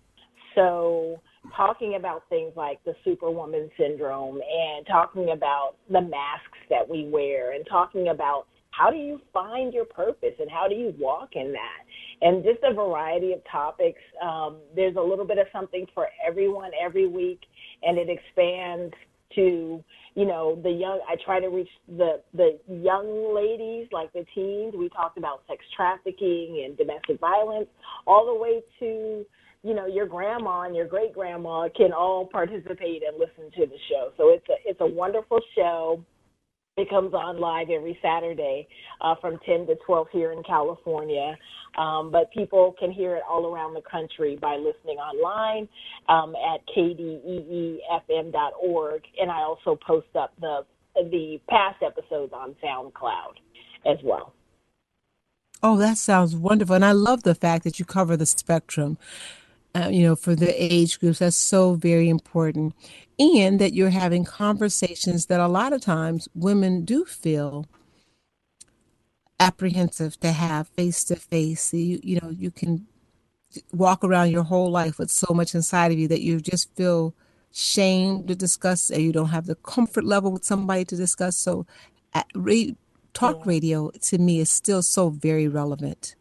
So 0.56 1.22
talking 1.55 1.95
about 1.95 2.23
things 2.29 2.53
like 2.55 2.83
the 2.85 2.93
superwoman 3.03 3.69
syndrome 3.77 4.35
and 4.35 4.85
talking 4.87 5.31
about 5.31 5.75
the 5.89 6.01
masks 6.01 6.59
that 6.69 6.87
we 6.87 7.07
wear 7.07 7.53
and 7.53 7.65
talking 7.69 8.09
about 8.09 8.47
how 8.71 8.89
do 8.89 8.97
you 8.97 9.21
find 9.33 9.73
your 9.73 9.85
purpose 9.85 10.33
and 10.39 10.49
how 10.51 10.67
do 10.67 10.75
you 10.75 10.93
walk 10.99 11.29
in 11.33 11.53
that. 11.53 12.27
And 12.27 12.43
just 12.43 12.59
a 12.63 12.73
variety 12.73 13.31
of 13.33 13.39
topics. 13.49 14.01
Um, 14.21 14.57
there's 14.75 14.95
a 14.97 15.01
little 15.01 15.25
bit 15.25 15.37
of 15.37 15.47
something 15.53 15.85
for 15.93 16.07
everyone 16.25 16.71
every 16.83 17.07
week 17.07 17.39
and 17.83 17.97
it 17.97 18.09
expands 18.09 18.93
to 19.33 19.83
you 20.13 20.25
know 20.25 20.59
the 20.63 20.69
young 20.69 21.01
i 21.09 21.15
try 21.25 21.39
to 21.39 21.47
reach 21.49 21.67
the 21.97 22.21
the 22.33 22.57
young 22.67 23.35
ladies 23.35 23.87
like 23.91 24.13
the 24.13 24.25
teens. 24.33 24.73
We 24.77 24.87
talked 24.89 25.17
about 25.17 25.41
sex 25.47 25.63
trafficking 25.75 26.63
and 26.65 26.77
domestic 26.77 27.19
violence 27.19 27.67
all 28.07 28.25
the 28.25 28.39
way 28.39 28.61
to 28.79 29.25
you 29.65 29.74
know 29.74 29.88
your 29.88 30.05
grandma 30.05 30.62
and 30.62 30.75
your 30.75 30.86
great 30.86 31.12
grandma 31.13 31.67
can 31.75 31.91
all 31.91 32.27
participate 32.27 33.01
and 33.01 33.17
listen 33.17 33.50
to 33.60 33.65
the 33.65 33.77
show. 33.89 34.12
So 34.15 34.29
it's 34.29 34.48
a 34.48 34.53
it's 34.63 34.79
a 34.79 34.86
wonderful 34.86 35.39
show. 35.55 36.05
It 36.77 36.88
comes 36.89 37.13
on 37.13 37.39
live 37.39 37.69
every 37.69 37.98
Saturday 38.01 38.67
uh, 39.00 39.15
from 39.22 39.39
10 39.45 39.65
to 39.67 39.75
12 39.86 40.07
here 40.12 40.34
in 40.34 40.43
California. 40.43 41.38
Um, 41.77 42.12
but 42.12 42.29
people 42.34 42.75
can 42.77 42.91
hear 42.91 43.15
it 43.15 43.24
all 43.29 43.45
around 43.48 43.75
the 43.75 43.81
country 43.89 44.38
by 44.41 44.57
listening 44.57 44.98
online 44.98 45.69
um, 46.10 46.36
at 46.36 46.60
kdeefm.org. 46.75 47.81
And 49.22 49.31
I 49.31 49.38
also 49.38 49.79
post 49.88 50.15
up 50.15 50.34
the 50.39 50.65
the 50.95 51.39
past 51.50 51.81
episodes 51.81 52.34
on 52.34 52.55
SoundCloud 52.63 53.39
as 53.86 53.98
well. 54.03 54.34
Oh, 55.63 55.77
that 55.77 55.98
sounds 55.98 56.36
wonderful. 56.36 56.75
And 56.75 56.86
I 56.86 56.91
love 56.91 57.24
the 57.24 57.34
fact 57.34 57.63
that 57.63 57.79
you 57.79 57.86
cover 57.86 58.15
the 58.15 58.27
spectrum 58.27 58.98
uh, 59.75 59.89
you 59.89 60.03
know, 60.03 60.15
for 60.15 60.36
the 60.36 60.51
age 60.63 61.00
groups. 61.00 61.20
That's 61.20 61.36
so 61.36 61.74
very 61.74 62.08
important. 62.10 62.74
And 63.20 63.60
that 63.60 63.74
you're 63.74 63.89
having 63.89 64.25
conversations 64.25 65.27
that 65.27 65.39
a 65.39 65.48
lot 65.48 65.74
of 65.74 65.82
times 65.82 66.27
women 66.34 66.86
do 66.86 67.05
feel 67.05 67.65
apprehensive 69.39 70.20
to 70.22 70.32
have 70.32 70.67
face 70.70 71.03
to 71.05 71.15
face. 71.15 71.74
You 71.74 72.00
you 72.03 72.20
know, 72.22 72.29
you 72.29 72.51
can 72.51 72.88
walk 73.74 74.03
around 74.03 74.32
your 74.32 74.44
whole 74.44 74.72
life 74.72 74.98
with 74.98 75.12
so 75.12 75.34
much 75.34 75.55
inside 75.55 75.91
of 75.91 76.00
you 76.00 76.08
that 76.08 76.22
you 76.22 76.39
just 76.41 76.74
feel 76.75 77.13
shame 77.51 78.25
to 78.27 78.36
discuss 78.36 78.89
and 78.89 79.01
you 79.01 79.13
don't 79.13 79.29
have 79.29 79.46
the 79.46 79.55
comfort 79.55 80.03
level 80.03 80.32
with 80.32 80.44
somebody 80.44 80.84
to 80.86 80.96
discuss. 80.96 81.38
So 81.38 81.65
at, 82.13 82.27
talk 83.13 83.46
radio 83.46 83.91
to 84.01 84.17
me 84.17 84.39
is 84.39 84.50
still 84.50 84.82
so 84.82 85.10
very 85.10 85.48
relevant 85.48 86.15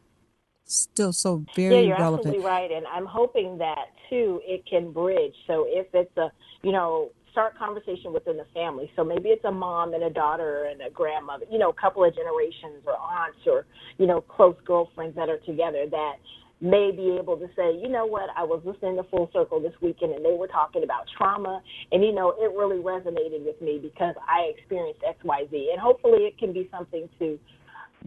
still 0.64 1.12
so 1.12 1.44
very 1.54 1.74
yeah, 1.74 1.80
you're 1.80 1.98
relevant. 1.98 2.26
absolutely 2.26 2.46
right, 2.46 2.70
and 2.70 2.86
I'm 2.86 3.06
hoping 3.06 3.58
that 3.58 3.86
too 4.10 4.40
it 4.44 4.64
can 4.68 4.92
bridge. 4.92 5.34
So 5.46 5.66
if 5.68 5.86
it's 5.92 6.16
a 6.16 6.30
you 6.62 6.72
know 6.72 7.10
start 7.34 7.58
conversation 7.58 8.12
within 8.12 8.36
the 8.36 8.46
family. 8.54 8.88
So 8.94 9.02
maybe 9.02 9.30
it's 9.30 9.44
a 9.44 9.50
mom 9.50 9.92
and 9.92 10.04
a 10.04 10.10
daughter 10.10 10.68
and 10.70 10.80
a 10.80 10.88
grandmother, 10.88 11.44
you 11.50 11.58
know, 11.58 11.70
a 11.70 11.74
couple 11.74 12.04
of 12.04 12.14
generations 12.14 12.86
or 12.86 12.96
aunts 12.96 13.40
or 13.46 13.66
you 13.98 14.06
know 14.06 14.20
close 14.20 14.54
girlfriends 14.64 15.16
that 15.16 15.28
are 15.28 15.38
together 15.38 15.86
that 15.90 16.14
may 16.60 16.92
be 16.92 17.18
able 17.20 17.36
to 17.36 17.48
say, 17.56 17.76
you 17.76 17.88
know 17.88 18.06
what, 18.06 18.30
I 18.36 18.44
was 18.44 18.62
listening 18.64 18.96
to 18.96 19.02
Full 19.10 19.28
Circle 19.32 19.60
this 19.60 19.74
weekend 19.82 20.12
and 20.12 20.24
they 20.24 20.32
were 20.32 20.46
talking 20.46 20.84
about 20.84 21.06
trauma 21.18 21.60
and 21.90 22.04
you 22.04 22.12
know, 22.12 22.30
it 22.38 22.56
really 22.56 22.78
resonated 22.78 23.44
with 23.44 23.60
me 23.60 23.80
because 23.82 24.14
I 24.26 24.52
experienced 24.56 25.02
XYZ 25.02 25.72
and 25.72 25.80
hopefully 25.80 26.20
it 26.20 26.38
can 26.38 26.52
be 26.52 26.68
something 26.70 27.08
to 27.18 27.38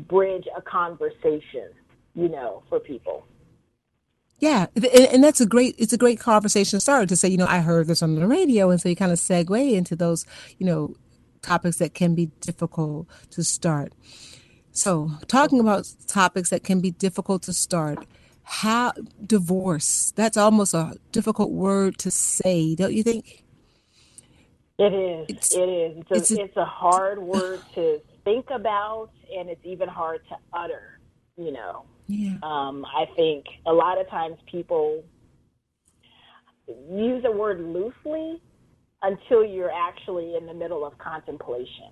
bridge 0.08 0.46
a 0.56 0.62
conversation 0.62 1.76
you 2.17 2.27
know, 2.27 2.63
for 2.67 2.79
people. 2.79 3.25
Yeah, 4.39 4.67
and 4.75 5.24
that's 5.24 5.41
a 5.41 5.45
great 5.45 5.75
it's 5.77 5.93
a 5.93 5.97
great 5.97 6.19
conversation 6.19 6.79
starter 6.79 7.05
to 7.07 7.15
say, 7.15 7.27
you 7.27 7.38
know, 7.38 7.47
I 7.47 7.59
heard 7.59 7.88
this 7.88 8.03
on 8.03 8.15
the 8.15 8.27
radio, 8.27 8.69
and 8.69 8.81
so 8.81 8.89
you 8.89 8.95
kind 8.95 9.12
of 9.12 9.17
segue 9.17 9.74
into 9.74 9.95
those, 9.95 10.25
you 10.57 10.65
know, 10.65 10.95
topics 11.41 11.77
that 11.77 11.93
can 11.93 12.13
be 12.13 12.27
difficult 12.41 13.07
to 13.31 13.43
start. 13.43 13.93
So, 14.71 15.12
talking 15.27 15.59
about 15.59 15.88
topics 16.07 16.51
that 16.51 16.63
can 16.63 16.81
be 16.81 16.91
difficult 16.91 17.41
to 17.43 17.53
start, 17.53 18.05
how 18.43 18.93
divorce, 19.25 20.13
that's 20.15 20.38
almost 20.38 20.75
a 20.75 20.97
difficult 21.12 21.51
word 21.51 21.97
to 22.00 22.12
say, 22.12 22.75
don't 22.75 22.93
you 22.93 23.01
think? 23.01 23.43
It 24.77 24.93
is. 24.93 25.25
It's, 25.29 25.55
it 25.55 25.67
is. 25.67 25.97
It's 25.97 26.12
a, 26.12 26.15
it's 26.15 26.31
a, 26.31 26.43
it's 26.43 26.57
a 26.57 26.65
hard 26.65 27.17
word 27.17 27.62
to 27.74 28.00
think 28.24 28.51
about, 28.51 29.09
and 29.36 29.50
it's 29.50 29.65
even 29.65 29.89
hard 29.89 30.21
to 30.29 30.36
utter, 30.53 31.00
you 31.38 31.51
know. 31.51 31.86
Yeah. 32.08 32.38
Um, 32.44 32.86
I 32.86 33.06
think 33.16 33.46
a 33.66 33.74
lot 33.74 34.00
of 34.00 34.10
times 34.10 34.38
people 34.52 35.04
use 36.92 37.24
the 37.24 37.32
word 37.32 37.60
loosely 37.62 38.42
until 39.02 39.46
you're 39.46 39.72
actually 39.72 40.36
in 40.36 40.46
the 40.46 40.54
middle 40.54 40.86
of 40.86 40.98
contemplation. 41.00 41.92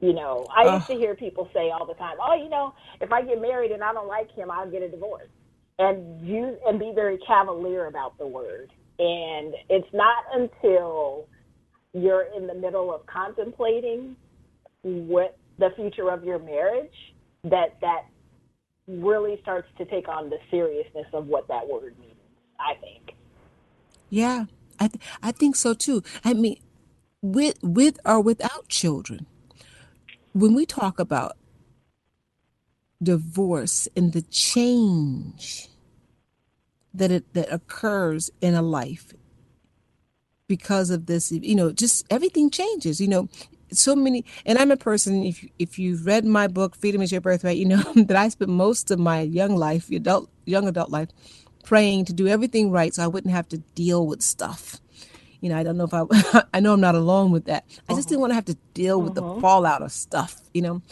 You 0.00 0.14
know, 0.14 0.46
I 0.56 0.66
used 0.66 0.86
to 0.88 0.94
hear 0.94 1.14
people 1.16 1.48
say 1.54 1.70
all 1.70 1.86
the 1.86 1.94
time, 1.94 2.16
"Oh, 2.20 2.34
you 2.34 2.48
know, 2.50 2.74
if 3.00 3.12
I 3.12 3.22
get 3.22 3.40
married 3.40 3.72
and 3.72 3.82
I 3.84 3.92
don't 3.94 4.08
like 4.08 4.30
him, 4.32 4.50
I'll 4.50 4.70
get 4.70 4.82
a 4.82 4.90
divorce," 4.90 5.30
and 5.78 6.20
use 6.26 6.58
and 6.66 6.78
be 6.78 6.92
very 6.94 7.18
cavalier 7.26 7.86
about 7.86 8.18
the 8.18 8.26
word. 8.26 8.70
And 8.98 9.54
it's 9.70 9.88
not 9.94 10.24
until 10.34 11.28
you're 11.94 12.26
in 12.36 12.46
the 12.46 12.54
middle 12.54 12.94
of 12.94 13.06
contemplating 13.06 14.16
what 14.82 15.38
the 15.58 15.70
future 15.76 16.10
of 16.10 16.24
your 16.24 16.38
marriage 16.38 16.94
that 17.44 17.76
that 17.82 18.02
really 19.00 19.38
starts 19.42 19.68
to 19.78 19.84
take 19.84 20.08
on 20.08 20.30
the 20.30 20.38
seriousness 20.50 21.06
of 21.12 21.26
what 21.26 21.48
that 21.48 21.66
word 21.68 21.96
means. 21.98 22.12
I 22.58 22.74
think. 22.74 23.14
Yeah, 24.10 24.44
I 24.78 24.88
th- 24.88 25.04
I 25.22 25.32
think 25.32 25.56
so 25.56 25.74
too. 25.74 26.02
I 26.24 26.34
mean, 26.34 26.60
with 27.22 27.56
with 27.62 27.98
or 28.04 28.20
without 28.20 28.68
children, 28.68 29.26
when 30.32 30.54
we 30.54 30.66
talk 30.66 30.98
about 30.98 31.36
divorce 33.02 33.88
and 33.96 34.12
the 34.12 34.22
change 34.22 35.68
that 36.94 37.10
it 37.10 37.32
that 37.34 37.52
occurs 37.52 38.30
in 38.40 38.54
a 38.54 38.62
life 38.62 39.12
because 40.46 40.90
of 40.90 41.06
this 41.06 41.32
you 41.32 41.54
know 41.54 41.72
just 41.72 42.04
everything 42.10 42.50
changes 42.50 43.00
you 43.00 43.08
know 43.08 43.28
so 43.74 43.94
many 43.94 44.24
and 44.46 44.58
i'm 44.58 44.70
a 44.70 44.76
person 44.76 45.24
if 45.24 45.44
if 45.58 45.78
you've 45.78 46.06
read 46.06 46.24
my 46.24 46.46
book 46.46 46.74
freedom 46.76 47.02
is 47.02 47.12
your 47.12 47.20
birthright 47.20 47.56
you 47.56 47.64
know 47.64 47.82
that 47.96 48.16
i 48.16 48.28
spent 48.28 48.50
most 48.50 48.90
of 48.90 48.98
my 48.98 49.20
young 49.20 49.56
life 49.56 49.90
adult 49.90 50.30
young 50.44 50.68
adult 50.68 50.90
life 50.90 51.08
praying 51.64 52.04
to 52.04 52.12
do 52.12 52.26
everything 52.26 52.70
right 52.70 52.94
so 52.94 53.02
i 53.02 53.06
wouldn't 53.06 53.32
have 53.32 53.48
to 53.48 53.58
deal 53.74 54.06
with 54.06 54.22
stuff. 54.22 54.78
You 55.40 55.48
know 55.48 55.58
i 55.58 55.62
don't 55.62 55.76
know 55.76 55.84
if 55.84 55.94
i 55.94 56.44
i 56.54 56.60
know 56.60 56.74
i'm 56.74 56.80
not 56.80 56.94
alone 56.94 57.32
with 57.32 57.46
that. 57.46 57.64
I 57.88 57.94
just 57.94 58.08
didn't 58.08 58.18
uh-huh. 58.18 58.20
want 58.20 58.30
to 58.30 58.34
have 58.36 58.44
to 58.46 58.56
deal 58.74 59.00
with 59.02 59.14
the 59.14 59.22
uh-huh. 59.22 59.40
fallout 59.40 59.82
of 59.82 59.90
stuff 59.90 60.40
you 60.54 60.62
know? 60.62 60.82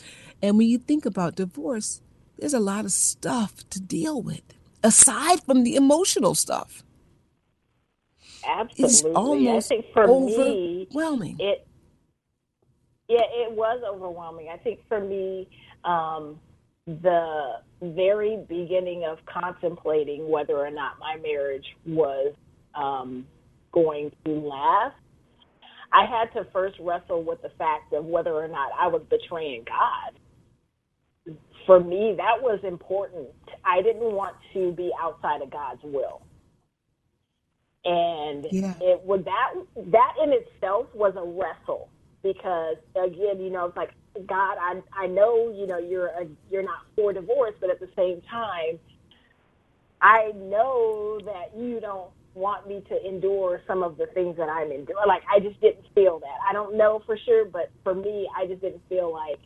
And 0.43 0.57
when 0.57 0.69
you 0.69 0.79
think 0.79 1.07
about 1.07 1.37
divorce 1.37 2.01
there's 2.39 2.55
a 2.55 2.61
lot 2.61 2.85
of 2.85 2.93
stuff 2.93 3.69
to 3.71 3.81
deal 3.81 4.21
with 4.21 4.43
aside 4.83 5.43
from 5.43 5.63
the 5.63 5.77
emotional 5.77 6.35
stuff. 6.35 6.83
Absolutely. 8.47 8.85
it's 8.85 9.03
almost 9.03 9.67
I 9.67 9.77
think 9.77 9.93
for 9.93 10.05
overwhelming. 10.05 11.37
me, 11.37 11.45
it 11.45 11.67
yeah, 13.11 13.25
it 13.33 13.53
was 13.53 13.83
overwhelming. 13.89 14.49
I 14.55 14.59
think 14.59 14.81
for 14.89 15.01
me, 15.01 15.49
um, 15.85 16.41
the 16.89 17.55
very 17.83 18.45
beginning 18.49 19.05
of 19.11 19.19
contemplating 19.27 20.31
whether 20.31 20.59
or 20.59 20.71
not 20.73 20.95
my 21.01 21.19
marriage 21.23 21.67
was 21.87 22.35
um, 22.77 23.27
going 23.75 24.13
to 24.27 24.33
last, 24.33 24.97
I 25.93 26.07
had 26.07 26.33
to 26.41 26.49
first 26.53 26.77
wrestle 26.81 27.25
with 27.25 27.43
the 27.43 27.51
fact 27.59 27.93
of 27.95 28.05
whether 28.07 28.33
or 28.35 28.49
not 28.49 28.71
I 28.79 28.89
was 28.89 29.03
betraying 29.11 29.65
God. 29.67 30.21
For 31.67 31.81
me, 31.81 32.15
that 32.19 32.43
was 32.43 32.61
important. 32.65 33.29
I 33.65 33.83
didn't 33.83 34.15
want 34.15 34.37
to 34.55 34.73
be 34.73 34.91
outside 35.03 35.43
of 35.43 35.51
God's 35.51 35.83
will 35.85 36.23
and 37.85 38.47
Yeah. 38.51 38.75
it 38.81 39.03
would 39.05 39.25
that 39.25 39.55
that 39.77 40.15
in 40.23 40.33
itself 40.33 40.89
was 40.95 41.15
a 41.17 41.25
wrestle 41.25 41.91
because 42.23 42.77
again 42.97 43.41
you 43.41 43.51
know 43.51 43.67
it's 43.67 43.77
like 43.77 43.91
god 44.29 44.57
i 44.61 44.81
i 44.93 45.07
know 45.07 45.53
you 45.57 45.67
know 45.67 45.79
you're 45.79 46.09
a, 46.09 46.27
you're 46.51 46.63
not 46.63 46.81
for 46.97 47.13
divorce 47.13 47.55
but 47.61 47.71
at 47.71 47.81
the 47.81 47.89
same 47.97 48.21
time 48.31 48.79
i 50.03 50.31
know 50.37 51.19
that 51.25 51.57
you 51.57 51.81
don't 51.81 52.11
want 52.35 52.69
me 52.69 52.83
to 52.89 53.07
endure 53.09 53.61
some 53.67 53.83
of 53.83 53.97
the 53.97 54.07
things 54.15 54.37
that 54.37 54.49
i'm 54.49 54.71
enduring. 54.71 55.03
Like 55.07 55.23
i 55.35 55.41
just 55.41 55.61
didn't 55.61 55.85
feel 55.95 56.21
that. 56.21 56.39
I 56.49 56.53
don't 56.53 56.77
know 56.77 57.03
for 57.07 57.19
sure 57.25 57.45
but 57.45 57.71
for 57.83 57.95
me 57.95 58.29
i 58.37 58.47
just 58.47 58.61
didn't 58.61 58.83
feel 58.89 59.13
like 59.13 59.39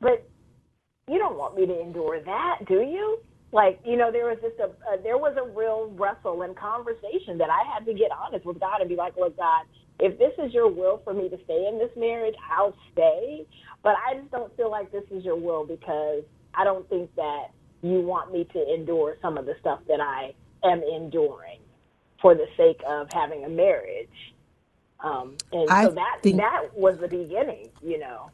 but 0.00 0.28
you 1.08 1.18
don't 1.18 1.36
want 1.36 1.56
me 1.56 1.66
to 1.66 1.80
endure 1.80 2.20
that 2.24 2.58
do 2.68 2.76
you? 2.76 3.18
Like 3.52 3.80
you 3.84 3.96
know 3.96 4.10
there 4.12 4.26
was 4.26 4.38
just 4.42 4.58
a, 4.58 5.02
there 5.02 5.18
was 5.18 5.36
a 5.38 5.48
real 5.56 5.92
wrestle 5.96 6.42
and 6.42 6.56
conversation 6.56 7.38
that 7.38 7.50
i 7.50 7.62
had 7.72 7.86
to 7.86 7.94
get 7.94 8.10
honest 8.12 8.44
with 8.44 8.60
god 8.60 8.80
and 8.80 8.88
be 8.88 8.96
like 8.96 9.16
look 9.16 9.36
god 9.36 9.64
if 10.00 10.18
this 10.18 10.32
is 10.44 10.52
your 10.52 10.68
will 10.68 11.00
for 11.04 11.14
me 11.14 11.28
to 11.28 11.38
stay 11.44 11.66
in 11.68 11.78
this 11.78 11.90
marriage 11.96 12.34
i'll 12.56 12.74
stay. 12.92 13.46
But 13.82 13.94
i 14.06 14.14
just 14.14 14.30
don't 14.30 14.54
feel 14.56 14.70
like 14.70 14.90
this 14.92 15.04
is 15.10 15.24
your 15.24 15.36
will 15.36 15.64
because 15.64 16.22
i 16.54 16.64
don't 16.64 16.88
think 16.88 17.14
that 17.16 17.48
you 17.82 18.00
want 18.00 18.32
me 18.32 18.44
to 18.52 18.74
endure 18.74 19.16
some 19.20 19.36
of 19.38 19.46
the 19.46 19.54
stuff 19.60 19.80
that 19.88 20.00
i 20.00 20.32
am 20.64 20.82
enduring 20.82 21.60
for 22.20 22.34
the 22.34 22.46
sake 22.56 22.80
of 22.88 23.08
having 23.12 23.44
a 23.44 23.48
marriage. 23.48 24.08
Um 25.00 25.36
and 25.52 25.68
I 25.68 25.84
so 25.84 25.90
that 25.90 26.18
think- 26.22 26.38
that 26.38 26.76
was 26.76 26.98
the 26.98 27.08
beginning 27.08 27.68
you 27.82 27.98
know. 27.98 28.30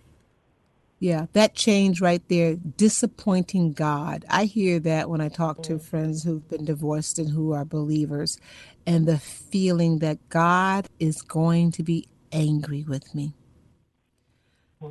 Yeah, 1.03 1.29
that 1.33 1.55
change 1.55 2.03
right 2.03 2.23
there, 2.29 2.57
disappointing 2.57 3.73
God. 3.73 4.27
I 4.29 4.45
hear 4.45 4.79
that 4.81 5.09
when 5.09 5.23
I 5.23 5.31
talk 5.31 5.63
to 5.63 5.79
friends 5.79 6.25
who've 6.25 6.47
been 6.47 6.67
divorced 6.67 7.19
and 7.19 7.31
who 7.31 7.53
are 7.53 7.65
believers, 7.65 8.39
and 8.87 9.07
the 9.07 9.19
feeling 9.19 9.99
that 9.99 10.29
God 10.29 10.89
is 10.99 11.23
going 11.23 11.73
to 11.73 11.83
be 11.83 12.07
angry 12.33 12.85
with 12.87 13.15
me 13.15 13.35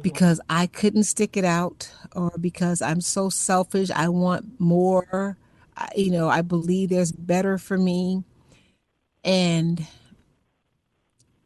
because 0.02 0.39
I 0.49 0.67
couldn't 0.67 1.04
stick 1.04 1.36
it 1.36 1.45
out 1.45 1.91
or 2.15 2.32
because 2.39 2.82
I'm 2.82 3.02
so 3.02 3.30
selfish. 3.30 3.89
I 3.91 4.10
want 4.10 4.60
more. 4.60 5.38
I, 5.75 5.89
you 5.95 6.12
know, 6.12 6.30
I 6.30 6.41
believe 6.41 6.89
there's 6.89 7.12
better 7.12 7.58
for 7.58 7.78
me. 7.78 8.23
And 9.23 9.86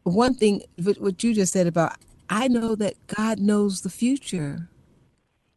one 0.04 0.36
thing, 0.36 0.64
what 0.82 1.00
what 1.00 1.24
you 1.24 1.34
just 1.34 1.54
said 1.54 1.68
about, 1.68 1.96
I 2.30 2.48
know 2.48 2.76
that 2.76 2.96
God 3.08 3.40
knows 3.40 3.82
the 3.82 3.90
future. 3.90 4.70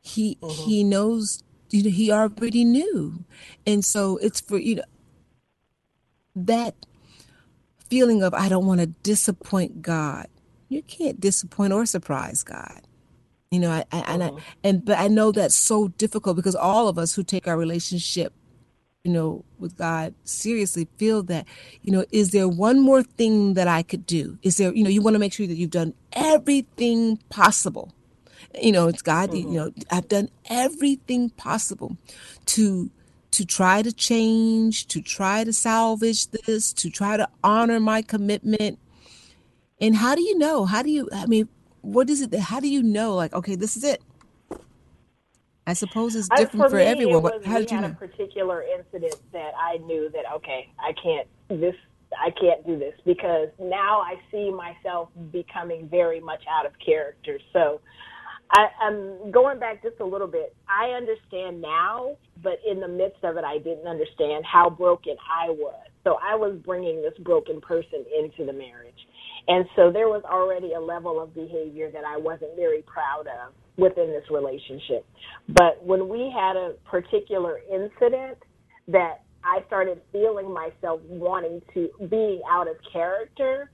He 0.01 0.39
mm-hmm. 0.41 0.63
He 0.65 0.85
knows. 0.85 1.43
You 1.71 1.83
know, 1.83 1.91
He 1.91 2.13
already 2.13 2.65
knew, 2.65 3.25
and 3.67 3.85
so 3.85 4.19
it's 4.19 4.41
for 4.41 4.57
you 4.57 4.77
know 4.77 4.85
that 6.37 6.75
feeling 7.89 8.23
of 8.23 8.35
I 8.35 8.49
don't 8.49 8.67
want 8.67 8.81
to 8.81 8.87
disappoint 8.87 9.83
God. 9.83 10.29
You 10.69 10.83
can't 10.83 11.21
disappoint 11.21 11.73
or 11.73 11.87
surprise 11.87 12.43
God. 12.43 12.83
You 13.51 13.61
know, 13.61 13.71
I, 13.71 13.85
I 13.93 13.99
and 14.09 14.23
I 14.25 14.29
uh-huh. 14.29 14.41
and 14.65 14.85
but 14.85 14.99
I 14.99 15.09
know 15.09 15.33
that's 15.33 15.55
so 15.55 15.89
difficult 15.89 16.37
because 16.37 16.57
all 16.57 16.89
of 16.89 16.99
us 16.99 17.15
who 17.15 17.23
take 17.23 17.47
our 17.47 17.57
relationship 17.57 18.33
you 19.07 19.13
know, 19.13 19.45
with 19.61 19.77
God 19.77 20.15
seriously 20.25 20.89
feel 20.97 21.23
that, 21.25 21.47
you 21.83 21.93
know, 21.93 22.05
is 22.11 22.33
there 22.33 22.49
one 22.49 22.81
more 22.81 23.05
thing 23.05 23.55
that 23.55 23.69
I 23.69 23.85
could 23.85 24.05
do? 24.05 24.37
Is 24.43 24.57
there, 24.57 24.75
you 24.75 24.83
know, 24.83 24.91
you 24.91 25.01
want 25.01 25.15
to 25.15 25.21
make 25.21 25.33
sure 25.33 25.47
that 25.47 25.55
you've 25.55 25.71
done 25.71 25.95
everything 26.13 27.19
possible. 27.29 27.93
You 28.61 28.73
know, 28.73 28.89
it's 28.89 29.03
God, 29.03 29.33
you 29.33 29.45
mm-hmm. 29.45 29.55
know, 29.55 29.73
I've 29.93 30.09
done 30.09 30.29
everything 30.51 31.31
possible 31.31 31.97
to 32.47 32.91
to 33.37 33.45
try 33.45 33.83
to 33.83 33.93
change, 33.93 34.87
to 34.87 35.03
try 35.03 35.45
to 35.45 35.53
salvage 35.53 36.29
this, 36.29 36.73
to 36.73 36.89
try 36.89 37.19
to 37.19 37.29
honor 37.45 37.79
my 37.79 38.01
commitment. 38.01 38.79
And 39.79 39.95
how 39.95 40.15
do 40.15 40.23
you 40.23 40.39
know? 40.39 40.65
How 40.65 40.83
do 40.83 40.89
you 40.89 41.07
I 41.13 41.27
mean, 41.27 41.47
what 41.83 42.09
is 42.09 42.23
it 42.23 42.31
that 42.31 42.41
how 42.41 42.61
do 42.61 42.69
you 42.69 42.83
know 42.83 43.15
like, 43.15 43.35
okay, 43.35 43.55
this 43.55 43.77
is 43.77 43.85
it? 43.85 44.03
I 45.67 45.75
suppose 45.75 46.17
it's 46.17 46.29
I- 46.31 46.37
different 46.37 46.71
for, 46.71 46.77
me, 46.77 46.85
everyone. 46.85 47.25
Was, 47.25 47.45
how 47.45 47.59
did 47.59 47.71
you 47.71 47.77
had 47.77 47.91
know? 47.91 47.93
a 47.93 48.09
particular 48.09 48.63
incident 48.63 49.17
that 49.35 49.53
I 49.61 49.77
knew 49.79 50.09
that 50.15 50.25
okay, 50.37 50.73
I 50.79 50.95
can't 50.95 51.29
this. 51.51 51.77
I 52.19 52.31
can't 52.31 52.67
do 52.67 52.79
this 52.79 52.95
because 53.05 53.49
now 53.61 54.01
I 54.01 54.15
see 54.31 54.51
myself 54.51 55.11
becoming 55.31 55.89
very 55.91 56.21
much 56.21 56.43
out 56.49 56.65
of 56.65 56.73
character. 56.79 57.39
So 57.53 57.83
I, 58.51 58.67
I'm 58.81 59.31
going 59.31 59.59
back 59.59 59.83
just 59.83 60.01
a 60.01 60.05
little 60.05 60.27
bit. 60.29 60.55
I 60.69 60.91
understand 60.91 61.61
now, 61.61 62.17
but 62.43 62.61
in 62.69 62.81
the 62.81 62.89
midst 62.89 63.23
of 63.25 63.37
it, 63.37 63.45
I 63.45 63.59
didn't 63.59 63.87
understand 63.87 64.45
how 64.51 64.71
broken 64.71 65.17
I 65.31 65.51
was. 65.51 65.87
So 66.05 66.19
I 66.23 66.37
was 66.37 66.57
bringing 66.65 67.03
this 67.03 67.15
broken 67.25 67.61
person 67.61 68.05
into 68.17 68.47
the 68.47 68.57
marriage. 68.57 68.95
And 69.49 69.65
so 69.75 69.91
there 69.91 70.09
was 70.09 70.23
already 70.25 70.73
a 70.75 70.81
level 70.81 71.21
of 71.21 71.35
behavior 71.35 71.91
that 71.91 72.05
I 72.05 72.17
wasn't 72.17 72.57
very 72.57 72.83
proud 72.83 73.27
of 73.27 73.55
within 73.77 74.09
this 74.09 74.25
relationship. 74.31 75.07
But 75.49 75.85
when 75.85 76.09
we 76.09 76.33
had 76.35 76.57
a 76.57 76.75
particular 76.89 77.59
incident 77.71 78.39
that 78.89 79.23
I 79.45 79.61
started 79.67 80.01
feeling 80.13 80.53
myself 80.53 81.01
wanting 81.09 81.63
to 81.75 81.91
being 82.09 82.41
out 82.51 82.69
of 82.69 82.77
character, 82.93 83.71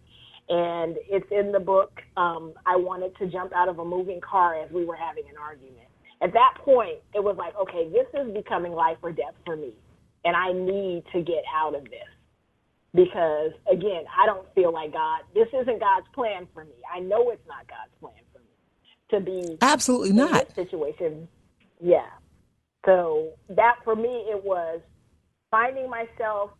and 0.48 0.96
it's 1.08 1.26
in 1.30 1.52
the 1.52 1.60
book. 1.60 2.00
Um, 2.16 2.54
I 2.66 2.76
wanted 2.76 3.16
to 3.18 3.26
jump 3.26 3.52
out 3.54 3.68
of 3.68 3.78
a 3.78 3.84
moving 3.84 4.20
car 4.20 4.60
as 4.60 4.70
we 4.70 4.84
were 4.84 4.96
having 4.96 5.24
an 5.28 5.36
argument. 5.40 5.88
At 6.20 6.32
that 6.34 6.54
point, 6.64 6.98
it 7.14 7.22
was 7.22 7.36
like, 7.36 7.54
okay, 7.56 7.90
this 7.90 8.06
is 8.20 8.32
becoming 8.34 8.72
life 8.72 8.98
or 9.02 9.12
death 9.12 9.34
for 9.44 9.56
me, 9.56 9.72
and 10.24 10.36
I 10.36 10.52
need 10.52 11.04
to 11.12 11.22
get 11.22 11.42
out 11.54 11.74
of 11.74 11.84
this 11.84 12.08
because 12.94 13.52
again, 13.70 14.04
I 14.16 14.26
don't 14.26 14.46
feel 14.54 14.72
like 14.72 14.92
God. 14.92 15.20
This 15.34 15.48
isn't 15.48 15.80
God's 15.80 16.06
plan 16.14 16.46
for 16.52 16.64
me. 16.64 16.74
I 16.92 17.00
know 17.00 17.30
it's 17.30 17.46
not 17.48 17.66
God's 17.68 17.92
plan 18.00 18.14
for 18.32 18.40
me 18.40 18.46
to 19.10 19.20
be 19.20 19.58
Absolutely 19.62 20.10
in 20.10 20.16
not. 20.16 20.54
situation. 20.54 21.28
Yeah. 21.80 22.06
So 22.84 23.30
that 23.50 23.76
for 23.84 23.96
me, 23.96 24.26
it 24.28 24.42
was 24.44 24.80
finding 25.50 25.88
myself 25.88 26.50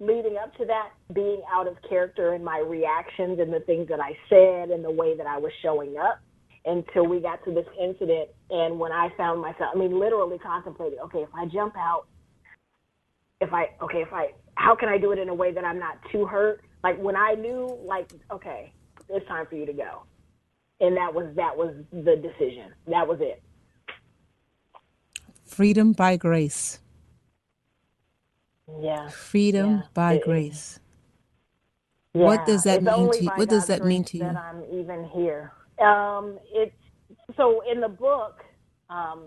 leading 0.00 0.36
up 0.36 0.54
to 0.56 0.64
that 0.66 0.90
being 1.14 1.42
out 1.52 1.66
of 1.66 1.76
character 1.88 2.34
in 2.34 2.44
my 2.44 2.58
reactions 2.58 3.38
and 3.40 3.52
the 3.52 3.60
things 3.60 3.88
that 3.88 4.00
I 4.00 4.16
said 4.28 4.70
and 4.70 4.84
the 4.84 4.90
way 4.90 5.16
that 5.16 5.26
I 5.26 5.38
was 5.38 5.52
showing 5.62 5.96
up. 5.96 6.20
until 6.66 7.06
we 7.06 7.20
got 7.20 7.42
to 7.44 7.54
this 7.54 7.66
incident. 7.80 8.28
And 8.50 8.78
when 8.78 8.92
I 8.92 9.08
found 9.16 9.40
myself, 9.40 9.70
I 9.74 9.78
mean, 9.78 9.98
literally 9.98 10.38
contemplating, 10.38 10.98
okay, 11.00 11.20
if 11.20 11.28
I 11.34 11.46
jump 11.46 11.74
out, 11.76 12.06
if 13.40 13.52
I, 13.52 13.70
okay, 13.82 13.98
if 13.98 14.12
I, 14.12 14.32
how 14.56 14.74
can 14.74 14.88
I 14.88 14.98
do 14.98 15.12
it 15.12 15.18
in 15.18 15.28
a 15.28 15.34
way 15.34 15.52
that 15.52 15.64
I'm 15.64 15.78
not 15.78 15.98
too 16.10 16.26
hurt? 16.26 16.62
Like 16.82 16.98
when 16.98 17.16
I 17.16 17.34
knew, 17.34 17.78
like, 17.84 18.10
okay, 18.32 18.72
it's 19.08 19.26
time 19.28 19.46
for 19.48 19.56
you 19.56 19.66
to 19.66 19.72
go. 19.72 20.02
And 20.80 20.96
that 20.96 21.14
was, 21.14 21.32
that 21.36 21.56
was 21.56 21.74
the 21.92 22.16
decision. 22.16 22.72
That 22.88 23.06
was 23.06 23.18
it. 23.20 23.42
Freedom 25.46 25.92
by 25.92 26.16
grace. 26.16 26.80
Yeah. 28.80 29.08
Freedom 29.08 29.76
yeah. 29.76 29.82
by 29.94 30.14
it, 30.14 30.24
grace. 30.24 30.80
Yeah. 32.14 32.24
What 32.24 32.46
does 32.46 32.64
that 32.64 32.78
it's 32.78 32.86
mean 32.86 33.12
to 33.12 33.22
you? 33.24 33.30
What 33.34 33.48
does 33.48 33.66
that 33.66 33.84
mean 33.84 34.04
to 34.04 34.16
you? 34.16 34.24
That 34.24 34.36
I'm 34.36 34.64
even 34.72 35.04
here. 35.14 35.52
Um, 35.84 36.38
it's 36.52 36.74
so 37.36 37.62
in 37.70 37.80
the 37.80 37.88
book, 37.88 38.42
um, 38.88 39.22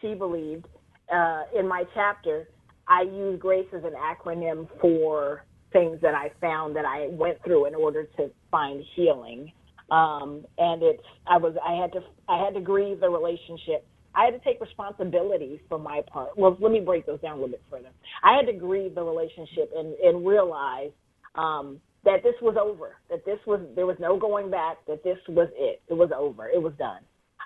she 0.00 0.14
believed 0.14 0.66
uh, 1.12 1.42
in 1.58 1.66
my 1.66 1.84
chapter, 1.94 2.48
I 2.86 3.02
use 3.02 3.38
grace 3.40 3.66
as 3.74 3.82
an 3.84 3.94
acronym 3.94 4.68
for 4.80 5.44
things 5.72 6.00
that 6.02 6.14
I 6.14 6.30
found 6.40 6.76
that 6.76 6.84
I 6.84 7.08
went 7.10 7.42
through 7.44 7.66
in 7.66 7.74
order 7.74 8.04
to 8.16 8.30
find 8.50 8.82
healing. 8.94 9.52
Um, 9.90 10.44
and 10.58 10.82
it's 10.82 11.02
I 11.26 11.36
was 11.36 11.54
I 11.66 11.74
had 11.74 11.92
to 11.92 12.00
I 12.28 12.42
had 12.42 12.54
to 12.54 12.60
grieve 12.60 13.00
the 13.00 13.08
relationship. 13.08 13.86
I 14.14 14.26
had 14.26 14.30
to 14.32 14.40
take 14.40 14.60
responsibility 14.60 15.60
for 15.68 15.78
my 15.78 16.02
part. 16.06 16.36
Well, 16.36 16.56
let 16.60 16.72
me 16.72 16.80
break 16.80 17.06
those 17.06 17.20
down 17.20 17.32
a 17.32 17.34
little 17.34 17.48
bit 17.48 17.62
further. 17.70 17.90
I 18.22 18.36
had 18.36 18.46
to 18.46 18.52
grieve 18.52 18.94
the 18.94 19.02
relationship 19.02 19.70
and, 19.76 19.94
and 19.94 20.26
realize 20.26 20.90
um, 21.34 21.80
that 22.04 22.22
this 22.22 22.34
was 22.40 22.56
over, 22.60 22.96
that 23.10 23.24
this 23.24 23.38
was, 23.46 23.60
there 23.74 23.86
was 23.86 23.96
no 23.98 24.18
going 24.18 24.50
back, 24.50 24.76
that 24.86 25.02
this 25.02 25.18
was 25.28 25.48
it. 25.56 25.82
It 25.88 25.94
was 25.94 26.10
over. 26.16 26.48
It 26.48 26.62
was 26.62 26.72
done. 26.78 27.00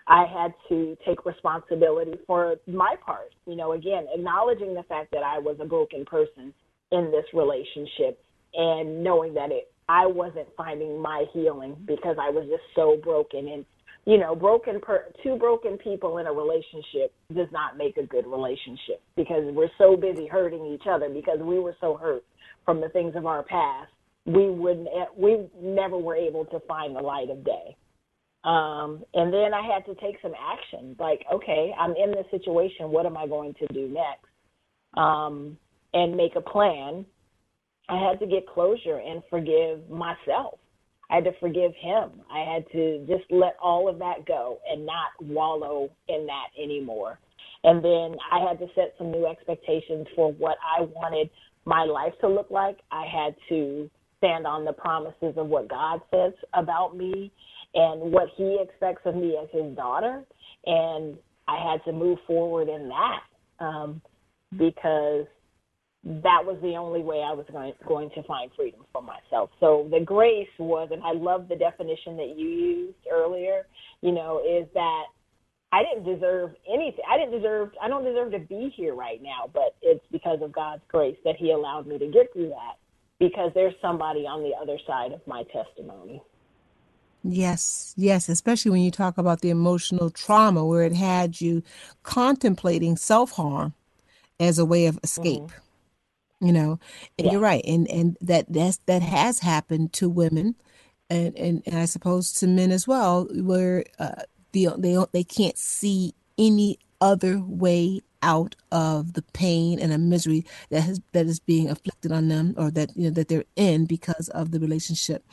I 0.07 0.25
had 0.25 0.55
to 0.69 0.97
take 1.07 1.25
responsibility 1.27 2.15
for 2.27 2.57
my 2.67 2.95
part. 3.05 3.35
You 3.47 3.57
know, 3.57 3.73
again, 3.73 4.07
acknowledging 4.13 4.75
the 4.75 4.83
fact 4.85 5.11
that 5.13 5.23
I 5.23 5.39
was 5.39 5.57
a 5.61 5.67
broken 5.67 6.05
person 6.05 6.53
in 6.91 7.11
this 7.11 7.25
relationship 7.35 8.23
and 8.55 9.05
knowing 9.05 9.35
that 9.35 9.53
it, 9.53 9.71
I 9.89 10.07
wasn't 10.07 10.49
finding 10.57 11.01
my 11.01 11.25
healing 11.33 11.77
because 11.87 12.17
I 12.21 12.31
was 12.31 12.47
just 12.49 12.63
so 12.75 12.99
broken 13.03 13.49
and 13.49 13.65
you 14.07 14.19
know, 14.19 14.35
broken 14.35 14.81
per, 14.81 15.07
two 15.23 15.37
broken 15.37 15.77
people 15.79 16.19
in 16.19 16.27
a 16.27 16.33
relationship 16.33 17.13
does 17.35 17.49
not 17.53 17.77
make 17.77 17.97
a 17.97 18.07
good 18.07 18.27
relationship 18.27 19.03
because 19.17 19.45
we're 19.53 19.71
so 19.77 19.97
busy 19.97 20.27
hurting 20.27 20.65
each 20.67 20.87
other 20.89 21.09
because 21.09 21.39
we 21.41 21.59
were 21.59 21.77
so 21.81 21.97
hurt 21.97 22.25
from 22.65 22.81
the 22.81 22.89
things 22.89 23.15
of 23.17 23.27
our 23.27 23.43
past. 23.43 23.91
We 24.27 24.51
wouldn't, 24.51 24.89
we 25.17 25.47
never 25.61 25.97
were 25.97 26.17
able 26.17 26.45
to 26.47 26.61
find 26.61 26.97
the 26.97 27.01
light 27.01 27.31
of 27.31 27.45
day. 27.45 27.77
Um, 28.45 29.05
and 29.15 29.33
then 29.33 29.53
I 29.53 29.63
had 29.63 29.85
to 29.87 29.95
take 30.01 30.17
some 30.23 30.33
action. 30.39 30.97
Like, 30.99 31.25
okay, 31.33 31.75
I'm 31.79 31.95
in 31.97 32.13
this 32.13 32.27
situation. 32.31 32.91
What 32.91 33.05
am 33.05 33.17
I 33.17 33.27
going 33.27 33.55
to 33.55 33.67
do 33.73 33.89
next? 33.89 34.25
Um, 34.97 35.59
and 35.93 36.17
make 36.17 36.37
a 36.37 36.41
plan. 36.41 37.05
I 37.89 37.99
had 37.99 38.21
to 38.21 38.27
get 38.27 38.47
closure 38.47 38.99
and 38.99 39.23
forgive 39.31 39.89
myself. 39.91 40.59
I 41.11 41.17
had 41.17 41.25
to 41.25 41.33
forgive 41.41 41.73
him. 41.81 42.11
I 42.31 42.41
had 42.41 42.65
to 42.73 43.05
just 43.07 43.31
let 43.31 43.57
all 43.63 43.89
of 43.89 43.99
that 43.99 44.27
go 44.27 44.59
and 44.71 44.85
not 44.85 45.11
wallow 45.21 45.91
in 46.09 46.27
that 46.27 46.49
anymore. 46.63 47.19
And 47.65 47.85
then 47.85 48.17
I 48.31 48.47
had 48.47 48.59
to 48.61 48.67
set 48.75 48.95
some 48.99 49.11
new 49.11 49.27
expectations 49.27 50.07
for 50.15 50.33
what 50.33 50.57
I 50.63 50.83
wanted 50.83 51.31
my 51.65 51.85
life 51.85 52.13
to 52.21 52.29
look 52.29 52.51
like. 52.51 52.79
I 52.91 53.05
had 53.07 53.35
to 53.49 53.91
stand 54.19 54.47
on 54.47 54.65
the 54.65 54.73
promises 54.73 55.35
of 55.37 55.47
what 55.47 55.69
God 55.69 56.01
says 56.11 56.33
about 56.55 56.97
me 56.97 57.33
and 57.75 58.13
what 58.13 58.29
he 58.37 58.59
expects 58.61 59.03
of 59.05 59.15
me 59.15 59.37
as 59.43 59.49
his 59.53 59.75
daughter. 59.77 60.23
And 60.67 61.17
I 61.47 61.71
had 61.71 61.85
to 61.85 61.93
move 61.93 62.19
forward 62.27 62.69
in 62.69 62.89
that 62.89 63.65
um, 63.65 64.01
because 64.57 65.27
that 66.05 66.43
was 66.45 66.59
the 66.63 66.77
only 66.77 67.03
way 67.03 67.17
I 67.17 67.33
was 67.33 67.47
going, 67.51 67.73
going 67.87 68.11
to 68.11 68.23
find 68.23 68.51
freedom 68.57 68.81
for 68.93 69.03
myself. 69.03 69.51
So 69.61 69.89
the 69.91 70.01
grace 70.01 70.49
was, 70.59 70.89
and 70.93 71.03
I 71.03 71.13
love 71.13 71.49
the 71.49 71.57
definition 71.57 72.17
that 72.17 72.35
you 72.37 72.49
used 72.49 72.99
earlier, 73.11 73.67
you 74.01 74.13
know, 74.13 74.41
is 74.41 74.67
that 74.75 75.05
I 75.73 75.83
didn't 75.83 76.05
deserve 76.05 76.53
anything. 76.73 77.05
I 77.11 77.19
didn't 77.19 77.33
deserve, 77.33 77.71
I 77.83 77.89
don't 77.89 78.05
deserve 78.05 78.31
to 78.33 78.39
be 78.39 78.73
here 78.75 78.95
right 78.95 79.23
now, 79.23 79.51
but 79.53 79.77
it's 79.83 80.05
because 80.13 80.41
of 80.41 80.53
God's 80.53 80.83
grace 80.89 81.17
that 81.25 81.37
He 81.37 81.51
allowed 81.51 81.87
me 81.87 81.99
to 81.99 82.07
get 82.07 82.33
through 82.33 82.51
that 82.51 82.79
because 83.19 83.51
there's 83.55 83.75
somebody 83.83 84.21
on 84.21 84.43
the 84.43 84.53
other 84.61 84.79
side 84.87 85.13
of 85.13 85.21
my 85.27 85.43
testimony. 85.53 86.23
Yes, 87.25 87.93
yes, 87.97 88.29
especially 88.29 88.71
when 88.71 88.81
you 88.83 88.93
talk 88.93 89.19
about 89.19 89.41
the 89.41 89.51
emotional 89.51 90.09
trauma 90.09 90.65
where 90.65 90.85
it 90.85 90.95
had 90.95 91.41
you 91.41 91.65
contemplating 92.05 92.97
self 92.97 93.33
harm 93.33 93.75
as 94.39 94.59
a 94.59 94.65
way 94.65 94.87
of 94.87 95.01
escape. 95.03 95.43
Mm-hmm 95.43 95.68
you 96.41 96.53
know 96.53 96.79
and 97.19 97.27
yeah. 97.27 97.33
you're 97.33 97.41
right 97.41 97.65
and 97.67 97.89
and 97.91 98.17
that 98.21 98.47
that's 98.49 98.79
that 98.87 99.03
has 99.03 99.41
happened 99.41 99.93
to 99.93 100.09
women 100.09 100.55
and 101.11 101.37
and, 101.37 101.63
and 101.67 101.79
i 101.79 101.85
suppose 101.85 102.33
to 102.33 102.47
men 102.47 102.71
as 102.71 102.87
well 102.87 103.27
where 103.33 103.85
uh, 103.99 104.23
the, 104.53 104.69
they 104.79 104.97
they 105.13 105.25
can't 105.25 105.59
see 105.59 106.15
any 106.39 106.79
other 107.01 107.41
way 107.41 108.01
out 108.23 108.57
of 108.73 109.13
the 109.13 109.23
pain 109.33 109.79
and 109.79 109.93
the 109.93 109.99
misery 109.99 110.45
that 110.71 110.83
has 110.83 111.01
that 111.13 111.27
is 111.27 111.39
being 111.39 111.69
afflicted 111.71 112.13
on 112.13 112.29
them 112.29 112.55
or 112.57 112.71
that 112.71 112.97
you 112.97 113.05
know 113.05 113.11
that 113.11 113.29
they're 113.29 113.45
in 113.57 113.87
because 113.87 114.29
of 114.31 114.51
the 114.51 114.61
relationship. 114.61 115.25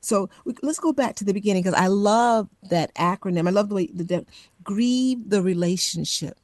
So 0.00 0.30
we, 0.46 0.54
let's 0.62 0.78
go 0.78 0.92
back 0.92 1.16
to 1.16 1.24
the 1.24 1.34
beginning 1.34 1.62
because 1.62 1.78
i 1.78 1.86
love 1.86 2.48
that 2.70 2.94
acronym. 2.94 3.46
I 3.46 3.50
love 3.50 3.68
the 3.68 3.74
way 3.74 3.86
the, 3.92 4.04
the 4.04 4.26
grieve 4.64 5.28
the 5.28 5.42
relationship 5.42 6.38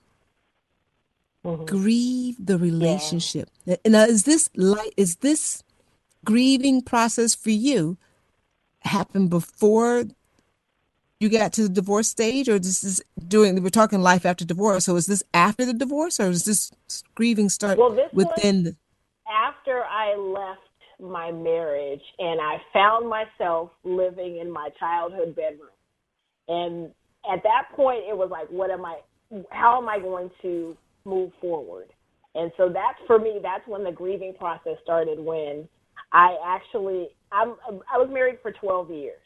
mm-hmm. 1.47 1.65
grieve 1.65 2.37
the 2.45 2.59
relationship. 2.59 3.51
Yeah. 3.65 3.77
Now, 3.87 4.05
is 4.05 4.25
this 4.25 4.51
like 4.57 4.93
is 4.97 5.17
this 5.17 5.63
grieving 6.25 6.83
process 6.83 7.35
for 7.35 7.51
you 7.51 7.97
happen 8.81 9.29
before 9.29 10.05
you 11.19 11.29
got 11.29 11.53
to 11.55 11.63
the 11.63 11.69
divorce 11.69 12.09
stage, 12.09 12.49
or 12.49 12.59
this 12.59 12.85
is 12.85 13.03
doing? 13.27 13.63
We're 13.63 13.71
talking 13.71 14.01
life 14.01 14.27
after 14.27 14.45
divorce. 14.45 14.85
So 14.85 14.97
is 14.97 15.07
this 15.07 15.23
after 15.33 15.65
the 15.65 15.75
divorce, 15.75 16.21
or 16.21 16.29
is 16.29 16.45
this 16.45 16.73
grieving 17.15 17.49
start 17.49 17.79
well, 17.79 17.91
this 17.91 18.13
within? 18.13 18.65
The... 18.65 18.77
After 19.29 19.83
I 19.85 20.17
left 20.17 20.61
my 21.01 21.31
marriage 21.31 22.03
and 22.19 22.41
I 22.41 22.57
found 22.73 23.09
myself 23.09 23.71
living 23.85 24.39
in 24.39 24.51
my 24.51 24.71
childhood 24.79 25.37
bedroom. 25.37 25.71
And 26.49 26.91
at 27.31 27.43
that 27.43 27.69
point, 27.75 28.05
it 28.09 28.17
was 28.17 28.31
like, 28.31 28.49
what 28.51 28.71
am 28.71 28.85
I, 28.85 29.01
how 29.51 29.79
am 29.79 29.89
I 29.89 29.99
going 29.99 30.31
to 30.43 30.77
move 31.07 31.33
forward. 31.41 31.93
And 32.35 32.53
so 32.57 32.69
that's 32.69 32.99
for 33.07 33.19
me, 33.19 33.39
that's 33.43 33.67
when 33.67 33.85
the 33.85 33.93
grieving 33.93 34.35
process 34.39 34.77
started 34.83 35.19
when 35.19 35.67
I 36.13 36.37
actually 36.45 37.09
I'm 37.33 37.55
I 37.93 37.99
was 37.99 38.09
married 38.13 38.39
for 38.43 38.53
12 38.53 38.91
years. 38.91 39.23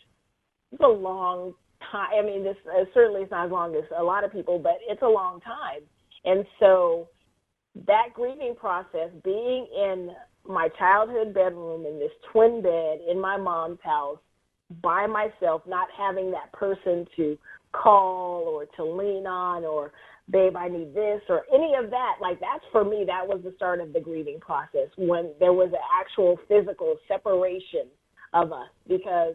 It's 0.73 0.83
a 0.83 0.88
long 0.88 1.55
time. 1.90 2.11
I 2.19 2.25
mean, 2.25 2.45
this 2.45 2.57
uh, 2.66 2.85
certainly 2.95 3.23
is 3.23 3.31
not 3.31 3.47
as 3.47 3.53
long 3.53 3.75
as 3.75 3.85
a 3.99 4.03
lot 4.03 4.25
of 4.25 4.33
people, 4.33 4.59
but 4.59 4.75
it's 4.88 5.03
a 5.03 5.09
long 5.09 5.40
time. 5.40 5.81
And 6.25 6.45
so 6.61 7.09
that 7.87 8.09
grieving 8.14 8.55
process, 8.59 9.11
being 9.25 9.66
in 9.77 10.11
my 10.47 10.69
childhood 10.79 11.35
bedroom 11.35 11.87
in 11.87 11.99
this 11.99 12.12
twin 12.33 12.62
bed 12.62 12.99
in 13.09 13.21
my 13.21 13.37
mom's 13.37 13.79
house 13.83 14.19
by 14.83 15.07
myself, 15.07 15.62
not 15.66 15.88
having 15.97 16.31
that 16.31 16.53
person 16.53 17.07
to 17.16 17.37
call 17.73 18.45
or 18.47 18.66
to 18.77 18.85
lean 18.85 19.27
on 19.27 19.64
or 19.64 19.93
babe, 20.31 20.57
I 20.57 20.69
need 20.69 20.95
this 20.95 21.21
or 21.29 21.43
any 21.53 21.75
of 21.75 21.90
that. 21.90 22.14
Like 22.21 22.40
that's 22.40 22.64
for 22.73 22.85
me, 22.85 23.05
that 23.07 23.27
was 23.27 23.40
the 23.45 23.53
start 23.57 23.81
of 23.81 23.93
the 23.93 24.01
grieving 24.01 24.40
process 24.40 24.88
when 24.97 25.33
there 25.38 25.53
was 25.53 25.69
an 25.69 25.81
actual 26.01 26.38
physical 26.49 26.97
separation 27.09 27.88
of 28.33 28.53
us 28.53 28.69
because 28.88 29.35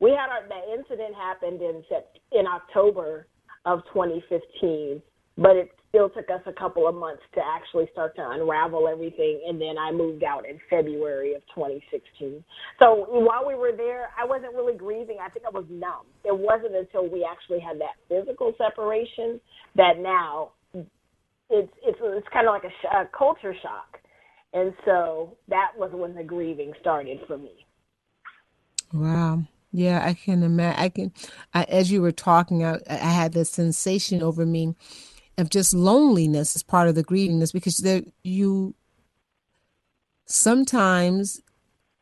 we 0.00 0.10
had 0.10 0.30
our 0.30 0.48
that 0.48 0.64
incident 0.72 1.14
happened 1.14 1.60
in 1.60 1.82
in 2.32 2.46
October 2.46 3.26
of 3.66 3.80
2015, 3.92 5.02
but 5.36 5.56
it 5.56 5.70
still 5.90 6.08
took 6.08 6.30
us 6.30 6.40
a 6.46 6.52
couple 6.52 6.88
of 6.88 6.94
months 6.94 7.22
to 7.34 7.40
actually 7.44 7.86
start 7.92 8.16
to 8.16 8.30
unravel 8.30 8.88
everything. 8.88 9.42
And 9.46 9.60
then 9.60 9.76
I 9.78 9.92
moved 9.92 10.24
out 10.24 10.48
in 10.48 10.58
February 10.70 11.34
of 11.34 11.42
2016. 11.54 12.42
So 12.80 13.06
while 13.08 13.46
we 13.46 13.54
were 13.54 13.72
there, 13.76 14.08
I 14.18 14.24
wasn't 14.24 14.54
really 14.54 14.76
grieving. 14.76 15.18
I 15.20 15.28
think 15.28 15.44
I 15.44 15.50
was 15.50 15.66
numb. 15.68 16.06
It 16.24 16.36
wasn't 16.36 16.74
until 16.74 17.08
we 17.08 17.26
actually 17.30 17.60
had 17.60 17.78
that 17.80 17.98
physical 18.08 18.54
separation 18.56 19.40
that 19.76 19.98
now 19.98 20.52
it's 21.52 21.72
it's 21.84 21.98
it's 22.00 22.28
kind 22.32 22.46
of 22.46 22.54
like 22.54 22.64
a, 22.64 22.70
sh- 22.70 22.94
a 22.94 23.04
culture 23.16 23.54
shock. 23.60 23.98
And 24.52 24.72
so 24.84 25.36
that 25.48 25.72
was 25.76 25.90
when 25.92 26.14
the 26.14 26.22
grieving 26.22 26.72
started 26.80 27.18
for 27.26 27.36
me. 27.36 27.66
Wow. 28.92 29.44
Yeah, 29.72 30.04
I 30.04 30.14
can 30.14 30.42
imagine. 30.42 30.80
I 30.80 30.88
can, 30.88 31.12
I, 31.54 31.62
as 31.64 31.92
you 31.92 32.02
were 32.02 32.10
talking, 32.10 32.64
I, 32.64 32.78
I 32.88 32.96
had 32.96 33.32
this 33.32 33.50
sensation 33.50 34.20
over 34.20 34.44
me 34.44 34.74
of 35.38 35.50
just 35.50 35.72
loneliness 35.72 36.54
as 36.54 36.62
part 36.62 36.88
of 36.88 36.94
the 36.94 37.04
grievingness 37.04 37.52
because 37.52 37.78
there 37.78 38.02
you 38.22 38.74
sometimes 40.26 41.40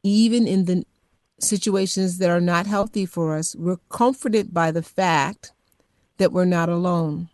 even 0.02 0.46
in 0.46 0.64
the 0.64 0.84
situations 1.40 2.18
that 2.18 2.30
are 2.30 2.40
not 2.40 2.66
healthy 2.66 3.06
for 3.06 3.36
us 3.36 3.54
we're 3.56 3.78
comforted 3.88 4.52
by 4.52 4.70
the 4.70 4.82
fact 4.82 5.52
that 6.18 6.32
we're 6.32 6.44
not 6.44 6.68
alone. 6.68 7.28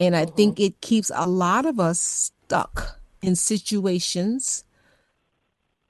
And 0.00 0.16
I 0.16 0.24
think 0.24 0.56
mm-hmm. 0.56 0.64
it 0.64 0.80
keeps 0.80 1.10
a 1.14 1.28
lot 1.28 1.64
of 1.64 1.78
us 1.78 2.00
stuck 2.00 2.98
in 3.22 3.36
situations 3.36 4.64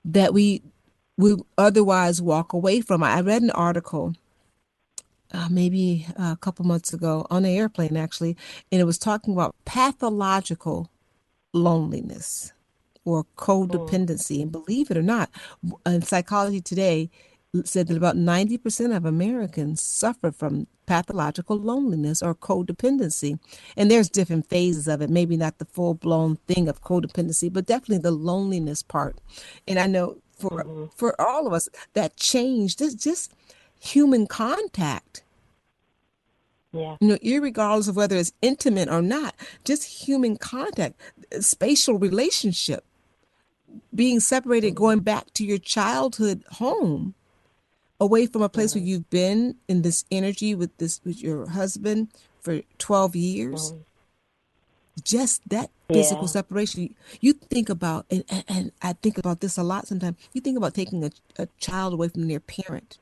that 0.04 0.34
we 0.34 0.62
would 1.16 1.40
otherwise 1.56 2.20
walk 2.20 2.52
away 2.52 2.80
from. 2.80 3.02
I 3.02 3.20
read 3.20 3.42
an 3.42 3.50
article 3.50 4.14
uh, 5.32 5.48
maybe 5.50 6.06
a 6.16 6.36
couple 6.40 6.64
months 6.64 6.92
ago 6.92 7.26
on 7.30 7.44
an 7.44 7.50
airplane 7.50 7.96
actually, 7.96 8.36
and 8.70 8.80
it 8.80 8.84
was 8.84 8.98
talking 8.98 9.34
about 9.34 9.54
pathological 9.64 10.90
loneliness 11.52 12.52
or 13.04 13.24
codependency. 13.36 14.42
And 14.42 14.52
believe 14.52 14.90
it 14.90 14.96
or 14.96 15.02
not, 15.02 15.30
in 15.86 16.02
psychology 16.02 16.60
today 16.60 17.10
said 17.64 17.88
that 17.88 17.96
about 17.96 18.16
90% 18.16 18.96
of 18.96 19.04
Americans 19.04 19.82
suffer 19.82 20.30
from 20.30 20.68
pathological 20.86 21.56
loneliness 21.56 22.22
or 22.22 22.34
codependency. 22.34 23.38
And 23.76 23.90
there's 23.90 24.08
different 24.08 24.48
phases 24.48 24.86
of 24.86 25.00
it, 25.02 25.10
maybe 25.10 25.36
not 25.36 25.58
the 25.58 25.64
full 25.64 25.94
blown 25.94 26.36
thing 26.46 26.68
of 26.68 26.82
codependency, 26.82 27.52
but 27.52 27.66
definitely 27.66 27.98
the 27.98 28.12
loneliness 28.12 28.82
part. 28.82 29.18
And 29.66 29.78
I 29.78 29.86
know 29.86 30.18
for 30.38 30.64
mm-hmm. 30.64 30.84
for 30.96 31.20
all 31.20 31.46
of 31.46 31.52
us 31.52 31.68
that 31.92 32.16
change 32.16 32.76
just 32.76 32.98
just 32.98 33.32
human 33.80 34.26
contact. 34.26 35.24
Yeah. 36.72 36.96
You 37.00 37.08
know, 37.08 37.42
regardless 37.42 37.88
of 37.88 37.96
whether 37.96 38.16
it's 38.16 38.32
intimate 38.42 38.88
or 38.88 39.02
not, 39.02 39.34
just 39.64 40.06
human 40.06 40.36
contact, 40.36 40.94
spatial 41.40 41.98
relationship, 41.98 42.84
being 43.92 44.20
separated, 44.20 44.76
going 44.76 45.00
back 45.00 45.32
to 45.34 45.44
your 45.44 45.58
childhood 45.58 46.44
home 46.52 47.14
away 48.00 48.26
from 48.26 48.42
a 48.42 48.48
place 48.48 48.74
where 48.74 48.80
mm-hmm. 48.80 48.88
you've 48.88 49.10
been 49.10 49.56
in 49.68 49.82
this 49.82 50.04
energy 50.10 50.54
with 50.54 50.76
this 50.78 51.00
with 51.04 51.22
your 51.22 51.48
husband 51.50 52.08
for 52.40 52.62
12 52.78 53.14
years 53.14 53.72
mm-hmm. 53.72 53.80
just 55.04 55.46
that 55.48 55.70
physical 55.92 56.24
yeah. 56.24 56.28
separation 56.28 56.94
you 57.20 57.34
think 57.34 57.68
about 57.68 58.06
and, 58.10 58.24
and, 58.30 58.44
and, 58.48 58.72
i 58.80 58.94
think 58.94 59.18
about 59.18 59.40
this 59.40 59.58
a 59.58 59.62
lot 59.62 59.86
sometimes 59.86 60.16
you 60.32 60.40
think 60.40 60.56
about 60.56 60.74
taking 60.74 61.04
a, 61.04 61.10
a 61.38 61.46
child 61.58 61.92
away 61.92 62.08
from 62.08 62.26
their 62.26 62.40
parent 62.40 62.98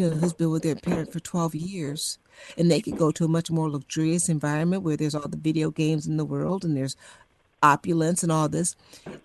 you 0.00 0.08
know 0.08 0.16
who's 0.16 0.32
been 0.32 0.50
with 0.50 0.62
their 0.62 0.76
parent 0.76 1.12
for 1.12 1.20
12 1.20 1.54
years. 1.54 2.18
And 2.56 2.70
they 2.70 2.80
could 2.80 2.96
go 2.96 3.10
to 3.10 3.26
a 3.26 3.28
much 3.28 3.50
more 3.50 3.70
luxurious 3.70 4.28
environment 4.30 4.82
where 4.82 4.96
there's 4.96 5.14
all 5.14 5.28
the 5.28 5.36
video 5.36 5.70
games 5.70 6.06
in 6.06 6.16
the 6.16 6.24
world 6.24 6.64
and 6.64 6.74
there's 6.74 6.96
opulence 7.62 8.22
and 8.22 8.32
all 8.32 8.48
this. 8.48 8.76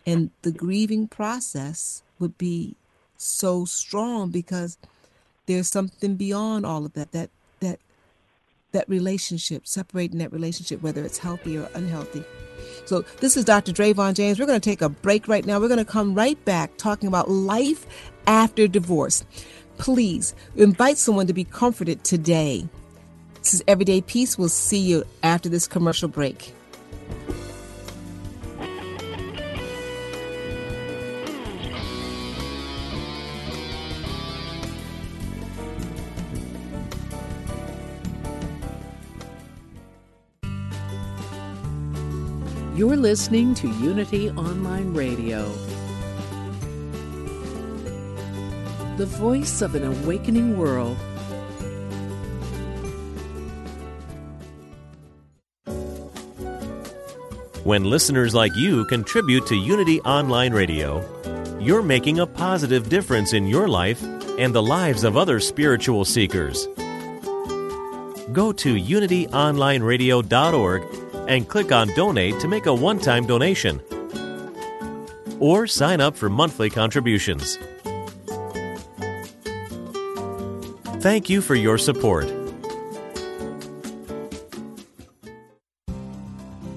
And 0.05 0.31
the 0.41 0.51
grieving 0.51 1.07
process 1.07 2.03
would 2.19 2.37
be 2.37 2.75
so 3.15 3.63
strong 3.63 4.31
because 4.31 4.77
there's 5.45 5.69
something 5.69 6.15
beyond 6.15 6.65
all 6.65 6.85
of 6.85 6.93
that 6.93 7.13
that 7.13 7.29
that 7.61 7.79
that 8.73 8.89
relationship 8.89 9.65
separating 9.65 10.17
that 10.17 10.33
relationship 10.33 10.81
whether 10.81 11.05
it's 11.05 11.19
healthy 11.19 11.57
or 11.57 11.69
unhealthy. 11.73 12.25
So 12.85 13.05
this 13.21 13.37
is 13.37 13.45
dr 13.45 13.71
Dravon 13.71 14.15
james. 14.15 14.37
We're 14.37 14.47
going 14.47 14.59
to 14.59 14.69
take 14.69 14.81
a 14.81 14.89
break 14.89 15.29
right 15.29 15.45
now. 15.45 15.61
We're 15.61 15.69
going 15.69 15.85
to 15.85 15.85
come 15.85 16.13
right 16.13 16.43
back 16.43 16.75
talking 16.77 17.07
about 17.07 17.29
life 17.29 17.85
after 18.27 18.67
divorce 18.67 19.23
please 19.77 20.33
invite 20.55 20.97
someone 20.97 21.27
to 21.27 21.33
be 21.33 21.43
comforted 21.43 22.03
today. 22.03 22.67
This 23.39 23.53
is 23.53 23.63
everyday 23.67 24.01
peace. 24.01 24.37
We'll 24.37 24.49
see 24.49 24.79
you 24.79 25.03
after 25.21 25.49
this 25.49 25.67
commercial 25.67 26.07
break. 26.07 26.53
You're 42.75 42.97
listening 42.97 43.55
to 43.55 43.69
Unity 43.69 44.31
Online 44.31 44.93
Radio, 44.93 45.49
the 48.97 49.05
voice 49.05 49.61
of 49.61 49.75
an 49.75 49.83
awakening 49.83 50.57
world. 50.57 50.97
When 57.65 57.83
listeners 57.83 58.33
like 58.33 58.55
you 58.55 58.85
contribute 58.85 59.45
to 59.47 59.55
Unity 59.55 59.99
Online 60.01 60.53
Radio, 60.53 61.03
you're 61.59 61.81
making 61.81 62.19
a 62.19 62.27
positive 62.27 62.87
difference 62.87 63.33
in 63.33 63.47
your 63.47 63.67
life 63.67 64.01
and 64.39 64.55
the 64.55 64.63
lives 64.63 65.03
of 65.03 65.17
other 65.17 65.41
spiritual 65.41 66.05
seekers. 66.05 66.65
Go 68.31 68.53
to 68.53 68.75
unityonlineradio.org 68.75 70.83
and 71.27 71.49
click 71.49 71.73
on 71.73 71.93
Donate 71.95 72.39
to 72.39 72.47
make 72.47 72.65
a 72.65 72.73
one 72.73 72.99
time 72.99 73.25
donation. 73.25 73.81
Or 75.41 75.67
sign 75.67 75.99
up 75.99 76.15
for 76.15 76.29
monthly 76.29 76.69
contributions. 76.69 77.59
Thank 81.05 81.29
you 81.29 81.39
for 81.39 81.53
your 81.53 81.77
support. 81.77 82.25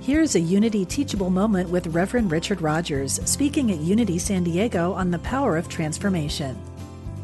Here's 0.02 0.34
a 0.34 0.40
Unity 0.40 0.84
teachable 0.84 1.30
moment 1.30 1.70
with 1.70 1.86
Reverend 1.86 2.30
Richard 2.30 2.60
Rogers 2.60 3.20
speaking 3.24 3.72
at 3.72 3.78
Unity 3.78 4.18
San 4.18 4.44
Diego 4.44 4.92
on 4.92 5.10
the 5.10 5.18
power 5.20 5.56
of 5.56 5.70
transformation. 5.70 6.60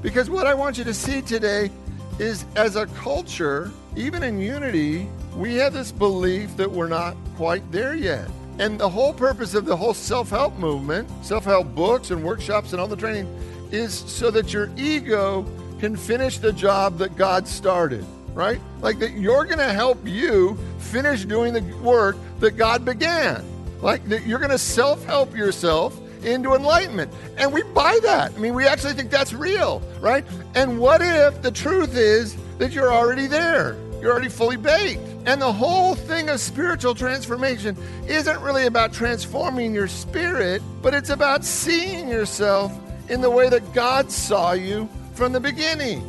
Because 0.00 0.30
what 0.30 0.46
I 0.46 0.54
want 0.54 0.78
you 0.78 0.84
to 0.84 0.94
see 0.94 1.20
today 1.20 1.70
is 2.18 2.46
as 2.56 2.74
a 2.76 2.86
culture, 2.86 3.70
even 3.96 4.22
in 4.22 4.40
Unity, 4.40 5.06
we 5.36 5.56
have 5.56 5.74
this 5.74 5.92
belief 5.92 6.56
that 6.56 6.70
we're 6.70 6.88
not 6.88 7.18
quite 7.36 7.70
there 7.70 7.94
yet. 7.94 8.30
And 8.58 8.80
the 8.80 8.88
whole 8.88 9.12
purpose 9.12 9.52
of 9.52 9.66
the 9.66 9.76
whole 9.76 9.92
self 9.92 10.30
help 10.30 10.56
movement, 10.56 11.06
self 11.22 11.44
help 11.44 11.74
books 11.74 12.10
and 12.10 12.24
workshops 12.24 12.72
and 12.72 12.80
all 12.80 12.88
the 12.88 12.96
training, 12.96 13.26
is 13.72 13.92
so 13.92 14.30
that 14.30 14.54
your 14.54 14.70
ego 14.78 15.44
can 15.84 15.96
finish 15.98 16.38
the 16.38 16.50
job 16.50 16.96
that 16.96 17.14
God 17.14 17.46
started, 17.46 18.06
right? 18.32 18.58
Like 18.80 18.98
that 19.00 19.18
you're 19.18 19.44
going 19.44 19.58
to 19.58 19.70
help 19.70 19.98
you 20.08 20.56
finish 20.78 21.26
doing 21.26 21.52
the 21.52 21.60
work 21.82 22.16
that 22.40 22.52
God 22.52 22.86
began. 22.86 23.44
Like 23.82 24.08
that 24.08 24.26
you're 24.26 24.38
going 24.38 24.50
to 24.50 24.56
self 24.56 25.04
help 25.04 25.36
yourself 25.36 25.94
into 26.24 26.54
enlightenment. 26.54 27.12
And 27.36 27.52
we 27.52 27.64
buy 27.64 27.98
that. 28.02 28.32
I 28.32 28.38
mean, 28.38 28.54
we 28.54 28.66
actually 28.66 28.94
think 28.94 29.10
that's 29.10 29.34
real, 29.34 29.82
right? 30.00 30.24
And 30.54 30.80
what 30.80 31.02
if 31.02 31.42
the 31.42 31.50
truth 31.50 31.98
is 31.98 32.34
that 32.56 32.72
you're 32.72 32.90
already 32.90 33.26
there? 33.26 33.76
You're 34.00 34.10
already 34.10 34.30
fully 34.30 34.56
baked. 34.56 35.02
And 35.26 35.38
the 35.38 35.52
whole 35.52 35.96
thing 35.96 36.30
of 36.30 36.40
spiritual 36.40 36.94
transformation 36.94 37.76
isn't 38.06 38.40
really 38.40 38.64
about 38.64 38.94
transforming 38.94 39.74
your 39.74 39.88
spirit, 39.88 40.62
but 40.80 40.94
it's 40.94 41.10
about 41.10 41.44
seeing 41.44 42.08
yourself 42.08 42.72
in 43.10 43.20
the 43.20 43.30
way 43.30 43.50
that 43.50 43.74
God 43.74 44.10
saw 44.10 44.52
you 44.52 44.88
from 45.14 45.32
the 45.32 45.40
beginning. 45.40 46.02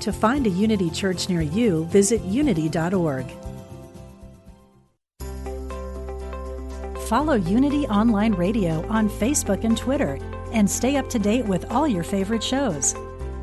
To 0.00 0.12
find 0.12 0.46
a 0.46 0.50
Unity 0.50 0.90
church 0.90 1.28
near 1.28 1.40
you, 1.40 1.86
visit 1.86 2.22
unity.org. 2.22 3.26
Follow 7.08 7.34
Unity 7.34 7.86
Online 7.86 8.32
Radio 8.34 8.84
on 8.88 9.08
Facebook 9.08 9.62
and 9.62 9.78
Twitter 9.78 10.18
and 10.52 10.68
stay 10.68 10.96
up 10.96 11.08
to 11.10 11.18
date 11.18 11.44
with 11.44 11.70
all 11.70 11.86
your 11.86 12.02
favorite 12.02 12.42
shows. 12.42 12.94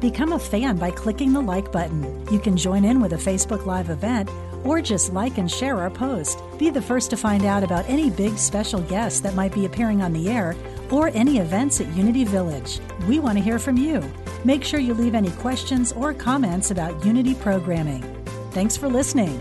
Become 0.01 0.33
a 0.33 0.39
fan 0.39 0.77
by 0.77 0.91
clicking 0.91 1.31
the 1.31 1.41
like 1.41 1.71
button. 1.71 2.27
You 2.29 2.39
can 2.39 2.57
join 2.57 2.83
in 2.83 2.99
with 2.99 3.13
a 3.13 3.17
Facebook 3.17 3.65
Live 3.65 3.89
event 3.89 4.29
or 4.65 4.81
just 4.81 5.13
like 5.13 5.37
and 5.37 5.49
share 5.49 5.79
our 5.79 5.89
post. 5.89 6.39
Be 6.57 6.69
the 6.69 6.81
first 6.81 7.09
to 7.11 7.17
find 7.17 7.45
out 7.45 7.63
about 7.63 7.87
any 7.87 8.09
big 8.09 8.37
special 8.37 8.81
guests 8.81 9.21
that 9.21 9.35
might 9.35 9.53
be 9.53 9.65
appearing 9.65 10.01
on 10.01 10.11
the 10.11 10.29
air 10.29 10.55
or 10.91 11.07
any 11.09 11.37
events 11.37 11.79
at 11.79 11.87
Unity 11.95 12.25
Village. 12.25 12.79
We 13.07 13.19
want 13.19 13.37
to 13.37 13.43
hear 13.43 13.59
from 13.59 13.77
you. 13.77 14.03
Make 14.45 14.63
sure 14.63 14.79
you 14.79 14.93
leave 14.93 15.15
any 15.15 15.31
questions 15.31 15.91
or 15.93 16.13
comments 16.13 16.71
about 16.71 17.05
Unity 17.05 17.33
programming. 17.35 18.03
Thanks 18.51 18.75
for 18.75 18.89
listening. 18.89 19.39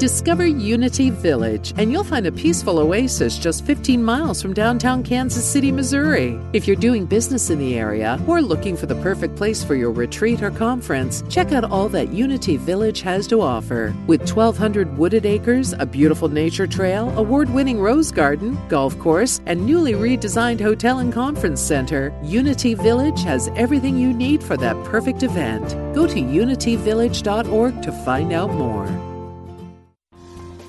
Discover 0.00 0.46
Unity 0.46 1.10
Village, 1.10 1.74
and 1.76 1.92
you'll 1.92 2.04
find 2.04 2.26
a 2.26 2.32
peaceful 2.32 2.78
oasis 2.78 3.36
just 3.36 3.66
15 3.66 4.02
miles 4.02 4.40
from 4.40 4.54
downtown 4.54 5.02
Kansas 5.02 5.44
City, 5.44 5.70
Missouri. 5.70 6.40
If 6.54 6.66
you're 6.66 6.74
doing 6.74 7.04
business 7.04 7.50
in 7.50 7.58
the 7.58 7.78
area 7.78 8.18
or 8.26 8.40
looking 8.40 8.78
for 8.78 8.86
the 8.86 8.94
perfect 9.02 9.36
place 9.36 9.62
for 9.62 9.74
your 9.74 9.90
retreat 9.92 10.42
or 10.42 10.50
conference, 10.52 11.22
check 11.28 11.52
out 11.52 11.64
all 11.64 11.90
that 11.90 12.14
Unity 12.14 12.56
Village 12.56 13.02
has 13.02 13.26
to 13.26 13.42
offer. 13.42 13.94
With 14.06 14.22
1,200 14.22 14.96
wooded 14.96 15.26
acres, 15.26 15.74
a 15.74 15.84
beautiful 15.84 16.30
nature 16.30 16.66
trail, 16.66 17.10
award 17.18 17.50
winning 17.50 17.78
rose 17.78 18.10
garden, 18.10 18.58
golf 18.70 18.98
course, 18.98 19.42
and 19.44 19.66
newly 19.66 19.92
redesigned 19.92 20.62
hotel 20.62 21.00
and 21.00 21.12
conference 21.12 21.60
center, 21.60 22.10
Unity 22.22 22.72
Village 22.72 23.22
has 23.22 23.50
everything 23.54 23.98
you 23.98 24.14
need 24.14 24.42
for 24.42 24.56
that 24.56 24.82
perfect 24.86 25.22
event. 25.22 25.68
Go 25.94 26.06
to 26.06 26.14
unityvillage.org 26.14 27.82
to 27.82 27.92
find 27.92 28.32
out 28.32 28.50
more. 28.54 29.09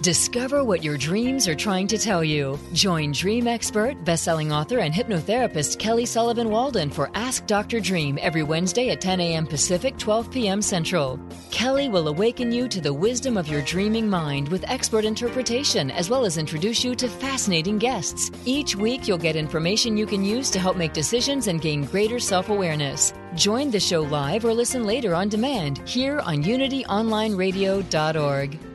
Discover 0.01 0.63
what 0.63 0.83
your 0.83 0.97
dreams 0.97 1.47
are 1.47 1.53
trying 1.53 1.85
to 1.85 1.95
tell 1.95 2.23
you. 2.23 2.57
Join 2.73 3.11
dream 3.11 3.47
expert, 3.47 4.03
best-selling 4.03 4.51
author, 4.51 4.79
and 4.79 4.91
hypnotherapist 4.91 5.77
Kelly 5.77 6.07
Sullivan 6.07 6.49
Walden 6.49 6.89
for 6.89 7.11
Ask 7.13 7.45
Dr. 7.45 7.79
Dream 7.79 8.17
every 8.19 8.41
Wednesday 8.41 8.89
at 8.89 8.99
10 8.99 9.19
a.m. 9.19 9.45
Pacific, 9.45 9.99
12 9.99 10.31
p.m. 10.31 10.59
Central. 10.59 11.19
Kelly 11.51 11.87
will 11.87 12.07
awaken 12.07 12.51
you 12.51 12.67
to 12.67 12.81
the 12.81 12.91
wisdom 12.91 13.37
of 13.37 13.47
your 13.47 13.61
dreaming 13.61 14.09
mind 14.09 14.49
with 14.49 14.67
expert 14.67 15.05
interpretation, 15.05 15.91
as 15.91 16.09
well 16.09 16.25
as 16.25 16.39
introduce 16.39 16.83
you 16.83 16.95
to 16.95 17.07
fascinating 17.07 17.77
guests. 17.77 18.31
Each 18.43 18.75
week, 18.75 19.07
you'll 19.07 19.19
get 19.19 19.35
information 19.35 19.97
you 19.97 20.07
can 20.07 20.25
use 20.25 20.49
to 20.49 20.57
help 20.57 20.77
make 20.77 20.93
decisions 20.93 21.45
and 21.45 21.61
gain 21.61 21.85
greater 21.85 22.17
self-awareness. 22.17 23.13
Join 23.35 23.69
the 23.69 23.79
show 23.79 24.01
live 24.01 24.45
or 24.45 24.53
listen 24.55 24.83
later 24.83 25.13
on 25.13 25.29
demand 25.29 25.87
here 25.87 26.21
on 26.21 26.43
UnityOnlineRadio.org. 26.43 28.70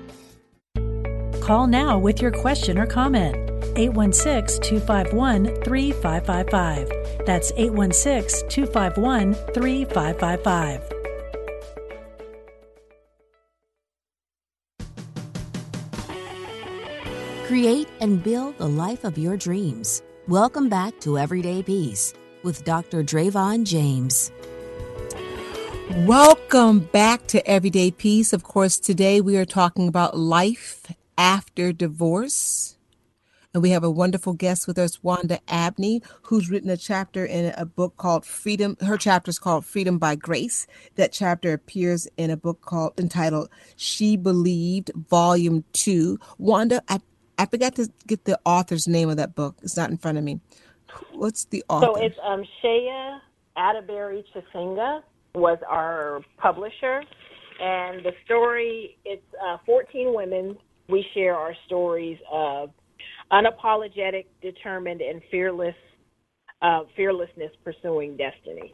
Call 1.47 1.69
now 1.69 1.97
with 1.97 2.21
your 2.21 2.33
question 2.33 2.77
or 2.77 2.87
comment. 2.87 3.37
816 3.79 4.61
251 4.63 5.45
3555. 5.63 7.25
That's 7.25 7.53
816 7.57 8.49
251 8.49 9.35
3555. 9.55 10.83
Create 17.47 17.89
and 18.01 18.25
build 18.25 18.59
the 18.59 18.67
life 18.67 19.05
of 19.05 19.17
your 19.17 19.37
dreams. 19.37 20.03
Welcome 20.27 20.69
back 20.69 20.99
to 21.03 21.17
Everyday 21.17 21.63
Peace 21.63 22.13
with 22.43 22.65
Dr. 22.65 23.05
Dravon 23.05 23.63
James. 23.63 24.33
Welcome 25.99 26.81
back 26.81 27.29
to 27.29 27.49
Everyday 27.49 27.93
Peace. 27.93 28.33
Of 28.33 28.43
course, 28.43 28.81
today 28.81 29.21
we 29.21 29.37
are 29.37 29.45
talking 29.45 29.87
about 29.87 30.19
life 30.19 30.83
after 31.19 31.73
divorce. 31.73 32.77
And 33.55 33.63
we 33.63 33.71
have 33.71 33.85
a 33.85 33.91
wonderful 33.91 34.35
guest 34.35 34.67
with 34.67 34.79
us, 34.79 35.03
Wanda 35.03 35.41
Abney, 35.49 36.03
who's 36.25 36.51
written 36.51 36.69
a 36.69 36.77
chapter 36.77 37.25
in 37.25 37.55
a 37.57 37.65
book 37.65 37.97
called 37.97 38.27
Freedom. 38.27 38.77
Her 38.83 38.99
chapter 38.99 39.31
is 39.31 39.39
called 39.39 39.65
Freedom 39.65 39.99
by 39.99 40.15
Grace. 40.15 40.67
That 40.97 41.11
chapter 41.11 41.55
appears 41.55 42.07
in 42.19 42.31
a 42.31 42.37
book 42.37 42.61
called 42.61 42.93
entitled 42.99 43.49
She 43.77 44.19
Believed, 44.19 44.91
Volume 44.95 45.65
2. 45.73 46.19
Wanda, 46.37 46.83
I, 46.89 47.01
I 47.39 47.47
forgot 47.47 47.77
to 47.77 47.89
get 48.07 48.27
the 48.27 48.39
author's 48.45 48.87
name 48.87 49.09
of 49.09 49.17
that 49.17 49.35
book. 49.35 49.57
It's 49.63 49.77
not 49.77 49.89
in 49.89 49.97
front 49.97 50.19
of 50.19 50.25
me. 50.25 50.41
What's 51.13 51.47
the 51.47 51.65
author? 51.71 51.87
So 51.87 51.95
it's 51.95 52.19
um, 52.23 52.45
Shea 52.61 53.17
Atterbury 53.57 54.23
Chisenga 54.35 55.01
was 55.35 55.57
our 55.67 56.21
publisher. 56.37 57.03
And 57.59 58.05
the 58.05 58.13
story, 58.27 58.99
it's 59.07 59.25
uh, 59.43 59.57
14 59.65 60.15
women 60.15 60.59
we 60.89 61.05
share 61.15 61.35
our 61.35 61.55
stories 61.67 62.19
of 62.31 62.71
unapologetic, 63.33 64.27
determined, 64.41 65.01
and 65.01 65.21
fearless 65.31 65.75
uh, 66.63 66.83
fearlessness 66.97 67.53
pursuing 67.63 68.17
destiny. 68.17 68.71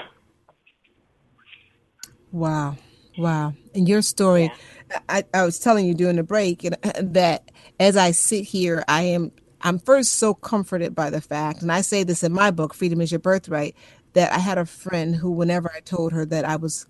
Wow. 2.31 2.77
Wow. 3.18 3.55
And 3.75 3.88
your 3.88 4.03
story, 4.03 4.44
yeah. 4.90 5.01
I, 5.09 5.25
I 5.35 5.44
was 5.44 5.59
telling 5.59 5.87
you 5.87 5.94
during 5.94 6.16
the 6.16 6.22
break 6.22 6.62
that 6.62 7.51
as 7.79 7.96
I 7.96 8.12
sit 8.12 8.44
here, 8.44 8.85
I 8.88 9.03
am 9.03 9.33
I'm 9.61 9.79
first 9.79 10.14
so 10.14 10.35
comforted 10.35 10.94
by 10.94 11.11
the 11.11 11.20
fact, 11.20 11.62
and 11.62 11.70
I 11.70 11.83
say 11.83 12.03
this 12.03 12.25
in 12.25 12.33
my 12.33 12.51
book, 12.51 12.75
Freedom 12.75 13.01
is 13.01 13.12
Your 13.12 13.20
Birthright, 13.20 13.77
that 14.14 14.33
I 14.33 14.38
had 14.38 14.59
a 14.59 14.66
friend 14.66 15.14
who, 15.14 15.31
whenever 15.31 15.70
I 15.72 15.81
told 15.81 16.12
her 16.12 16.27
that 16.27 16.44
I 16.44 16.57
was 16.57 16.87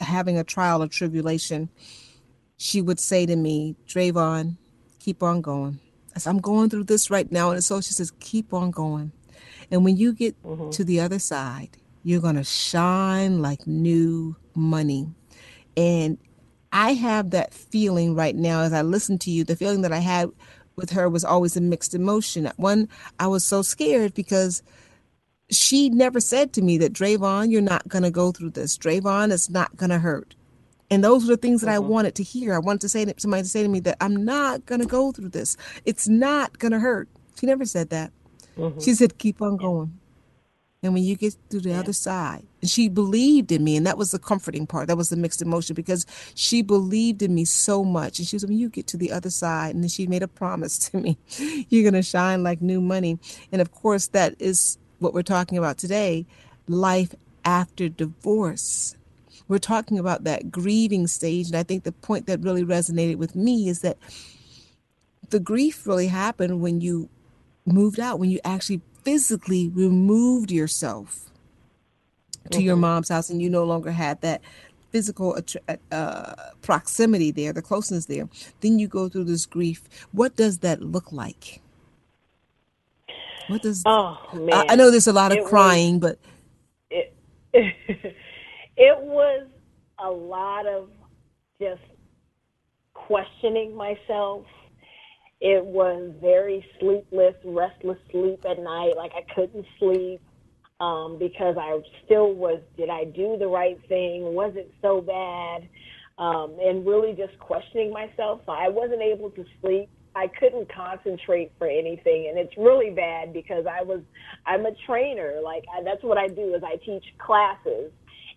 having 0.00 0.36
a 0.36 0.42
trial 0.42 0.82
or 0.82 0.88
tribulation, 0.88 1.70
she 2.56 2.82
would 2.82 2.98
say 2.98 3.26
to 3.26 3.36
me, 3.36 3.76
Dravon, 3.86 4.56
keep 5.06 5.22
on 5.22 5.40
going. 5.40 5.78
As 6.16 6.26
I'm 6.26 6.40
going 6.40 6.68
through 6.68 6.84
this 6.84 7.10
right 7.10 7.30
now, 7.30 7.52
and 7.52 7.62
so 7.62 7.80
she 7.80 7.92
says, 7.92 8.12
keep 8.18 8.52
on 8.52 8.72
going. 8.72 9.12
And 9.70 9.84
when 9.84 9.96
you 9.96 10.12
get 10.12 10.34
mm-hmm. 10.42 10.70
to 10.70 10.82
the 10.82 10.98
other 10.98 11.20
side, 11.20 11.76
you're 12.02 12.20
going 12.20 12.34
to 12.34 12.42
shine 12.42 13.40
like 13.40 13.64
new 13.68 14.34
money. 14.56 15.06
And 15.76 16.18
I 16.72 16.94
have 16.94 17.30
that 17.30 17.54
feeling 17.54 18.16
right 18.16 18.34
now 18.34 18.62
as 18.62 18.72
I 18.72 18.82
listen 18.82 19.16
to 19.18 19.30
you. 19.30 19.44
The 19.44 19.54
feeling 19.54 19.82
that 19.82 19.92
I 19.92 19.98
had 19.98 20.28
with 20.74 20.90
her 20.90 21.08
was 21.08 21.24
always 21.24 21.56
a 21.56 21.60
mixed 21.60 21.94
emotion. 21.94 22.50
One, 22.56 22.88
I 23.20 23.28
was 23.28 23.44
so 23.44 23.62
scared 23.62 24.12
because 24.12 24.60
she 25.50 25.88
never 25.88 26.18
said 26.18 26.52
to 26.54 26.62
me 26.62 26.78
that 26.78 26.92
Dravon, 26.92 27.52
you're 27.52 27.62
not 27.62 27.86
going 27.86 28.02
to 28.02 28.10
go 28.10 28.32
through 28.32 28.50
this. 28.50 28.76
Dravon, 28.76 29.32
it's 29.32 29.48
not 29.50 29.76
going 29.76 29.90
to 29.90 30.00
hurt. 30.00 30.34
And 30.90 31.02
those 31.02 31.24
were 31.24 31.34
the 31.34 31.40
things 31.40 31.62
that 31.62 31.70
I 31.70 31.78
mm-hmm. 31.78 31.88
wanted 31.88 32.14
to 32.16 32.22
hear. 32.22 32.54
I 32.54 32.58
wanted 32.58 32.82
to 32.82 32.88
say 32.88 33.04
to 33.04 33.14
somebody 33.18 33.42
to 33.42 33.48
say 33.48 33.62
to 33.62 33.68
me 33.68 33.80
that 33.80 33.96
I'm 34.00 34.24
not 34.24 34.66
gonna 34.66 34.86
go 34.86 35.12
through 35.12 35.30
this. 35.30 35.56
It's 35.84 36.08
not 36.08 36.58
gonna 36.58 36.78
hurt. 36.78 37.08
She 37.38 37.46
never 37.46 37.64
said 37.64 37.90
that. 37.90 38.12
Mm-hmm. 38.56 38.80
She 38.80 38.94
said, 38.94 39.18
keep 39.18 39.42
on 39.42 39.56
going. 39.56 39.98
And 40.82 40.94
when 40.94 41.02
you 41.02 41.16
get 41.16 41.36
to 41.50 41.58
the 41.58 41.70
yeah. 41.70 41.80
other 41.80 41.92
side, 41.92 42.46
and 42.60 42.70
she 42.70 42.88
believed 42.88 43.50
in 43.50 43.64
me, 43.64 43.76
and 43.76 43.86
that 43.86 43.98
was 43.98 44.12
the 44.12 44.18
comforting 44.18 44.66
part. 44.66 44.86
That 44.86 44.96
was 44.96 45.08
the 45.08 45.16
mixed 45.16 45.42
emotion 45.42 45.74
because 45.74 46.06
she 46.34 46.62
believed 46.62 47.22
in 47.22 47.34
me 47.34 47.44
so 47.44 47.82
much. 47.82 48.18
And 48.18 48.28
she 48.28 48.36
was, 48.36 48.46
when 48.46 48.56
you 48.56 48.68
get 48.68 48.86
to 48.88 48.96
the 48.96 49.10
other 49.10 49.30
side, 49.30 49.74
and 49.74 49.82
then 49.82 49.88
she 49.88 50.06
made 50.06 50.22
a 50.22 50.28
promise 50.28 50.78
to 50.90 50.98
me, 50.98 51.18
you're 51.68 51.90
gonna 51.90 52.02
shine 52.02 52.42
like 52.42 52.62
new 52.62 52.80
money. 52.80 53.18
And 53.50 53.60
of 53.60 53.72
course, 53.72 54.08
that 54.08 54.36
is 54.38 54.78
what 54.98 55.12
we're 55.12 55.22
talking 55.22 55.58
about 55.58 55.78
today 55.78 56.26
life 56.68 57.14
after 57.44 57.88
divorce 57.88 58.96
we're 59.48 59.58
talking 59.58 59.98
about 59.98 60.24
that 60.24 60.50
grieving 60.50 61.06
stage. 61.06 61.46
And 61.46 61.56
I 61.56 61.62
think 61.62 61.84
the 61.84 61.92
point 61.92 62.26
that 62.26 62.40
really 62.40 62.64
resonated 62.64 63.16
with 63.16 63.34
me 63.36 63.68
is 63.68 63.80
that 63.80 63.96
the 65.30 65.40
grief 65.40 65.86
really 65.86 66.08
happened 66.08 66.60
when 66.60 66.80
you 66.80 67.08
moved 67.64 68.00
out, 68.00 68.18
when 68.18 68.30
you 68.30 68.40
actually 68.44 68.80
physically 69.02 69.68
removed 69.68 70.50
yourself 70.50 71.30
to 72.50 72.58
mm-hmm. 72.58 72.66
your 72.66 72.76
mom's 72.76 73.08
house 73.08 73.30
and 73.30 73.42
you 73.42 73.50
no 73.50 73.64
longer 73.64 73.92
had 73.92 74.20
that 74.20 74.40
physical 74.90 75.38
uh, 75.92 76.34
proximity 76.62 77.30
there, 77.30 77.52
the 77.52 77.62
closeness 77.62 78.06
there. 78.06 78.28
Then 78.60 78.78
you 78.78 78.88
go 78.88 79.08
through 79.08 79.24
this 79.24 79.46
grief. 79.46 79.82
What 80.12 80.36
does 80.36 80.58
that 80.58 80.80
look 80.80 81.12
like? 81.12 81.60
What 83.48 83.62
does? 83.62 83.82
Oh 83.86 84.18
man! 84.32 84.52
I, 84.52 84.72
I 84.72 84.74
know 84.74 84.90
there's 84.90 85.06
a 85.06 85.12
lot 85.12 85.30
of 85.30 85.38
it 85.38 85.44
crying, 85.44 86.00
was, 86.00 86.16
but 86.90 87.04
it, 87.52 88.16
It 88.76 88.98
was 89.00 89.46
a 89.98 90.10
lot 90.10 90.66
of 90.66 90.90
just 91.60 91.80
questioning 92.94 93.74
myself. 93.74 94.44
It 95.40 95.64
was 95.64 96.12
very 96.20 96.64
sleepless, 96.80 97.34
restless 97.44 97.98
sleep 98.10 98.40
at 98.48 98.58
night. 98.58 98.92
Like 98.96 99.12
I 99.14 99.22
couldn't 99.34 99.66
sleep 99.78 100.20
um, 100.80 101.18
because 101.18 101.56
I 101.58 101.78
still 102.04 102.34
was, 102.34 102.60
did 102.76 102.90
I 102.90 103.04
do 103.04 103.36
the 103.38 103.46
right 103.46 103.78
thing? 103.88 104.34
Was 104.34 104.52
it 104.56 104.72
so 104.82 105.00
bad? 105.00 105.68
Um, 106.18 106.56
and 106.62 106.86
really 106.86 107.12
just 107.12 107.38
questioning 107.38 107.92
myself. 107.92 108.40
So 108.46 108.52
I 108.52 108.68
wasn't 108.68 109.02
able 109.02 109.30
to 109.30 109.44
sleep. 109.60 109.90
I 110.14 110.28
couldn't 110.40 110.72
concentrate 110.74 111.52
for 111.58 111.66
anything, 111.66 112.28
and 112.30 112.38
it's 112.38 112.56
really 112.56 112.88
bad 112.90 113.34
because 113.34 113.66
I 113.70 113.82
was, 113.82 114.00
I'm 114.46 114.64
a 114.64 114.70
trainer. 114.86 115.34
Like 115.44 115.64
I, 115.76 115.82
that's 115.82 116.02
what 116.02 116.16
I 116.16 116.26
do 116.26 116.54
is 116.54 116.62
I 116.64 116.76
teach 116.76 117.04
classes, 117.18 117.92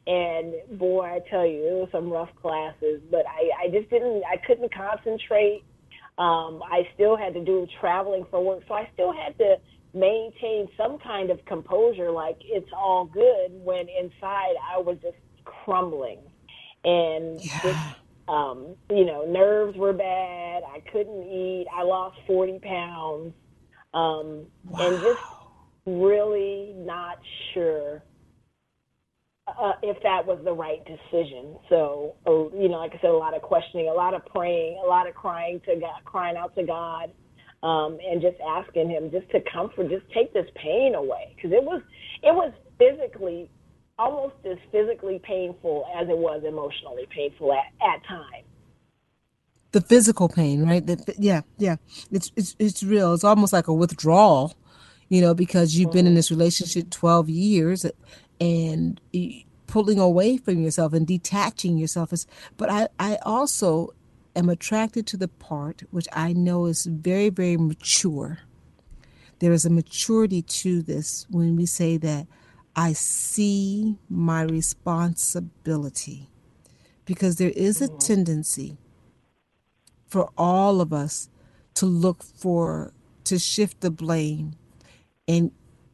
and 0.10 0.80
boy, 0.80 1.02
I 1.06 1.19
tell 1.30 1.45
you, 1.45 1.67
it 1.67 1.74
was 1.74 1.89
some 1.91 2.10
rough 2.10 2.32
classes, 2.41 3.00
but 3.12 3.26
I, 3.28 3.67
I 3.67 3.69
just 3.69 3.91
didn't, 3.91 4.24
I 4.26 4.38
couldn't 4.38 4.74
concentrate. 4.74 5.63
Um, 6.17 6.63
I 6.65 6.89
still 6.95 7.15
had 7.15 7.36
to 7.36 7.45
do 7.45 7.67
traveling 7.80 8.26
for 8.32 8.43
work, 8.43 8.63
so 8.67 8.74
I 8.74 8.89
still 8.95 9.13
had 9.13 9.38
to 9.38 9.58
maintain 9.93 10.67
some 10.76 10.98
kind 10.98 11.30
of 11.30 11.45
composure, 11.45 12.10
like 12.10 12.38
it's 12.43 12.69
all 12.76 13.06
good, 13.06 13.52
when 13.52 13.88
inside 13.88 14.56
I 14.67 14.80
was 14.80 14.98
just 15.04 15.17
crumbling. 15.45 16.22
And 16.84 17.39
yeah. 17.39 17.62
just, 17.62 17.80
um, 18.28 18.76
you 18.89 19.06
know, 19.06 19.26
nerves 19.26 19.78
were 19.78 19.93
bad. 19.93 20.63
I 20.63 20.80
couldn't 20.91 21.24
eat. 21.24 21.67
I 21.72 21.84
lost 21.84 22.17
40 22.26 22.60
pounds. 22.63 23.34
Um, 23.93 24.48
wow. 24.65 24.88
And 24.88 25.02
just 25.02 25.22
really 25.86 26.74
not 26.76 27.19
sure 27.54 28.02
uh, 29.59 29.73
if 29.83 30.01
that 30.03 30.25
was 30.25 30.39
the 30.43 30.53
right 30.53 30.83
decision. 30.85 31.55
So, 31.69 32.15
or, 32.25 32.51
you 32.53 32.69
know, 32.69 32.77
like 32.77 32.91
I 32.93 33.01
said, 33.01 33.09
a 33.09 33.13
lot 33.13 33.35
of 33.35 33.41
questioning, 33.41 33.88
a 33.88 33.93
lot 33.93 34.13
of 34.13 34.25
praying, 34.25 34.81
a 34.83 34.88
lot 34.88 35.08
of 35.08 35.15
crying 35.15 35.62
to 35.65 35.75
God, 35.79 36.04
crying 36.06 36.37
out 36.37 36.56
to 36.56 36.63
God, 36.63 37.12
um, 37.63 37.97
and 38.06 38.21
just 38.21 38.37
asking 38.47 38.89
Him 38.89 39.12
just 39.12 39.29
to 39.31 39.39
comfort, 39.52 39.89
just 39.89 40.06
take 40.13 40.33
this 40.33 40.47
pain 40.56 40.95
away, 40.95 41.33
because 41.35 41.52
it 41.52 41.63
was, 41.63 41.81
it 42.23 42.33
was 42.33 42.54
physically, 42.77 43.50
almost 43.97 44.35
as 44.50 44.58
physically 44.71 45.19
painful 45.23 45.85
as 46.00 46.08
it 46.10 46.17
was 46.17 46.43
emotionally 46.47 47.08
painful 47.13 47.54
at 47.54 47.65
at 47.81 48.06
times. 48.08 48.45
The 49.71 49.81
physical 49.81 50.29
pain, 50.29 50.65
right? 50.65 50.85
The, 50.85 51.13
yeah, 51.17 51.41
yeah, 51.58 51.75
it's 52.12 52.31
it's 52.35 52.56
it's 52.58 52.81
real. 52.81 53.13
It's 53.13 53.23
almost 53.23 53.54
like 53.54 53.67
a 53.67 53.73
withdrawal 53.73 54.56
you 55.10 55.21
know, 55.21 55.33
because 55.33 55.75
you've 55.75 55.91
been 55.91 56.06
in 56.06 56.12
mm-hmm. 56.12 56.17
this 56.17 56.31
relationship 56.31 56.89
12 56.91 57.29
years 57.29 57.85
and 58.40 59.00
pulling 59.67 60.00
away 60.00 60.37
from 60.37 60.62
yourself 60.62 60.94
and 60.94 61.06
detaching 61.06 61.77
yourself 61.77 62.12
is 62.12 62.25
but 62.58 62.69
i 62.69 62.87
i 63.00 63.17
also 63.23 63.94
am 64.35 64.50
attracted 64.50 65.06
to 65.08 65.17
the 65.17 65.27
part 65.27 65.83
which 65.92 66.08
I 66.13 66.33
know 66.33 66.65
is 66.65 66.85
very, 66.85 67.29
very 67.29 67.58
mature. 67.58 68.40
There 69.40 69.52
is 69.52 69.65
a 69.65 69.69
maturity 69.69 70.42
to 70.42 70.81
this 70.81 71.25
when 71.29 71.56
we 71.56 71.65
say 71.65 71.98
that 71.98 72.27
I 72.75 72.94
see 72.94 73.98
my 74.10 74.44
responsibility. 74.44 76.29
Because 77.06 77.37
there 77.37 77.52
is 77.56 77.81
a 77.81 77.87
mm-hmm. 77.87 77.98
tendency 77.98 78.77
for 80.08 80.29
all 80.37 80.81
of 80.81 80.94
us 80.94 81.29
to 81.75 81.85
look 81.85 82.23
for, 82.23 82.94
to 83.23 83.40
shift 83.40 83.81
the 83.81 83.92
blame 83.92 84.54
and 85.27 85.52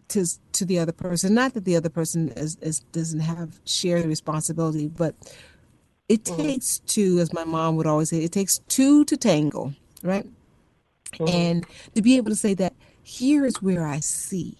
to 0.09 0.25
to 0.53 0.65
the 0.65 0.79
other 0.79 0.91
person. 0.91 1.33
Not 1.33 1.53
that 1.53 1.65
the 1.65 1.75
other 1.75 1.89
person 1.89 2.29
is, 2.29 2.57
is 2.61 2.81
doesn't 2.91 3.21
have 3.21 3.59
share 3.65 4.01
the 4.01 4.07
responsibility, 4.07 4.87
but 4.87 5.15
it 6.07 6.23
mm-hmm. 6.23 6.41
takes 6.41 6.79
two, 6.79 7.19
as 7.19 7.33
my 7.33 7.43
mom 7.43 7.75
would 7.75 7.87
always 7.87 8.09
say, 8.09 8.23
it 8.23 8.31
takes 8.31 8.59
two 8.67 9.05
to 9.05 9.17
tangle, 9.17 9.73
right? 10.03 10.27
Mm-hmm. 11.13 11.27
And 11.27 11.65
to 11.95 12.01
be 12.01 12.17
able 12.17 12.29
to 12.29 12.35
say 12.35 12.53
that 12.55 12.73
here 13.01 13.45
is 13.45 13.61
where 13.61 13.85
I 13.85 13.99
see 13.99 14.57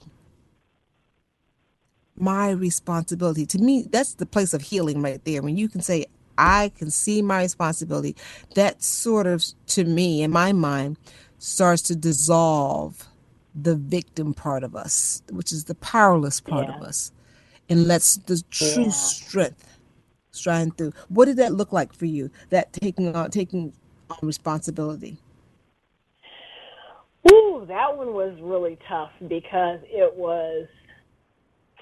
my 2.15 2.49
responsibility. 2.49 3.45
To 3.47 3.59
me, 3.59 3.87
that's 3.89 4.15
the 4.15 4.25
place 4.25 4.53
of 4.53 4.61
healing 4.61 5.01
right 5.01 5.23
there. 5.25 5.41
When 5.41 5.57
you 5.57 5.67
can 5.67 5.81
say, 5.81 6.05
I 6.37 6.71
can 6.77 6.89
see 6.89 7.21
my 7.21 7.41
responsibility, 7.41 8.15
that 8.55 8.83
sort 8.83 9.27
of, 9.27 9.43
to 9.67 9.83
me, 9.83 10.21
in 10.21 10.31
my 10.31 10.53
mind, 10.53 10.97
starts 11.37 11.81
to 11.83 11.95
dissolve 11.95 13.07
the 13.55 13.75
victim 13.75 14.33
part 14.33 14.63
of 14.63 14.75
us, 14.75 15.23
which 15.31 15.51
is 15.51 15.65
the 15.65 15.75
powerless 15.75 16.41
part 16.41 16.67
yeah. 16.67 16.75
of 16.75 16.81
us, 16.81 17.11
and 17.69 17.87
lets 17.87 18.17
the 18.17 18.43
true 18.51 18.83
yeah. 18.83 18.89
strength 18.89 19.79
shine 20.33 20.71
through. 20.71 20.91
What 21.07 21.25
did 21.25 21.37
that 21.37 21.53
look 21.53 21.71
like 21.71 21.93
for 21.93 22.05
you? 22.05 22.29
That 22.49 22.73
taking 22.73 23.15
on 23.15 23.31
taking 23.31 23.73
on 24.09 24.17
responsibility. 24.21 25.17
Ooh, 27.31 27.65
that 27.67 27.97
one 27.97 28.13
was 28.13 28.37
really 28.41 28.77
tough 28.87 29.11
because 29.27 29.79
it 29.85 30.13
was 30.15 30.67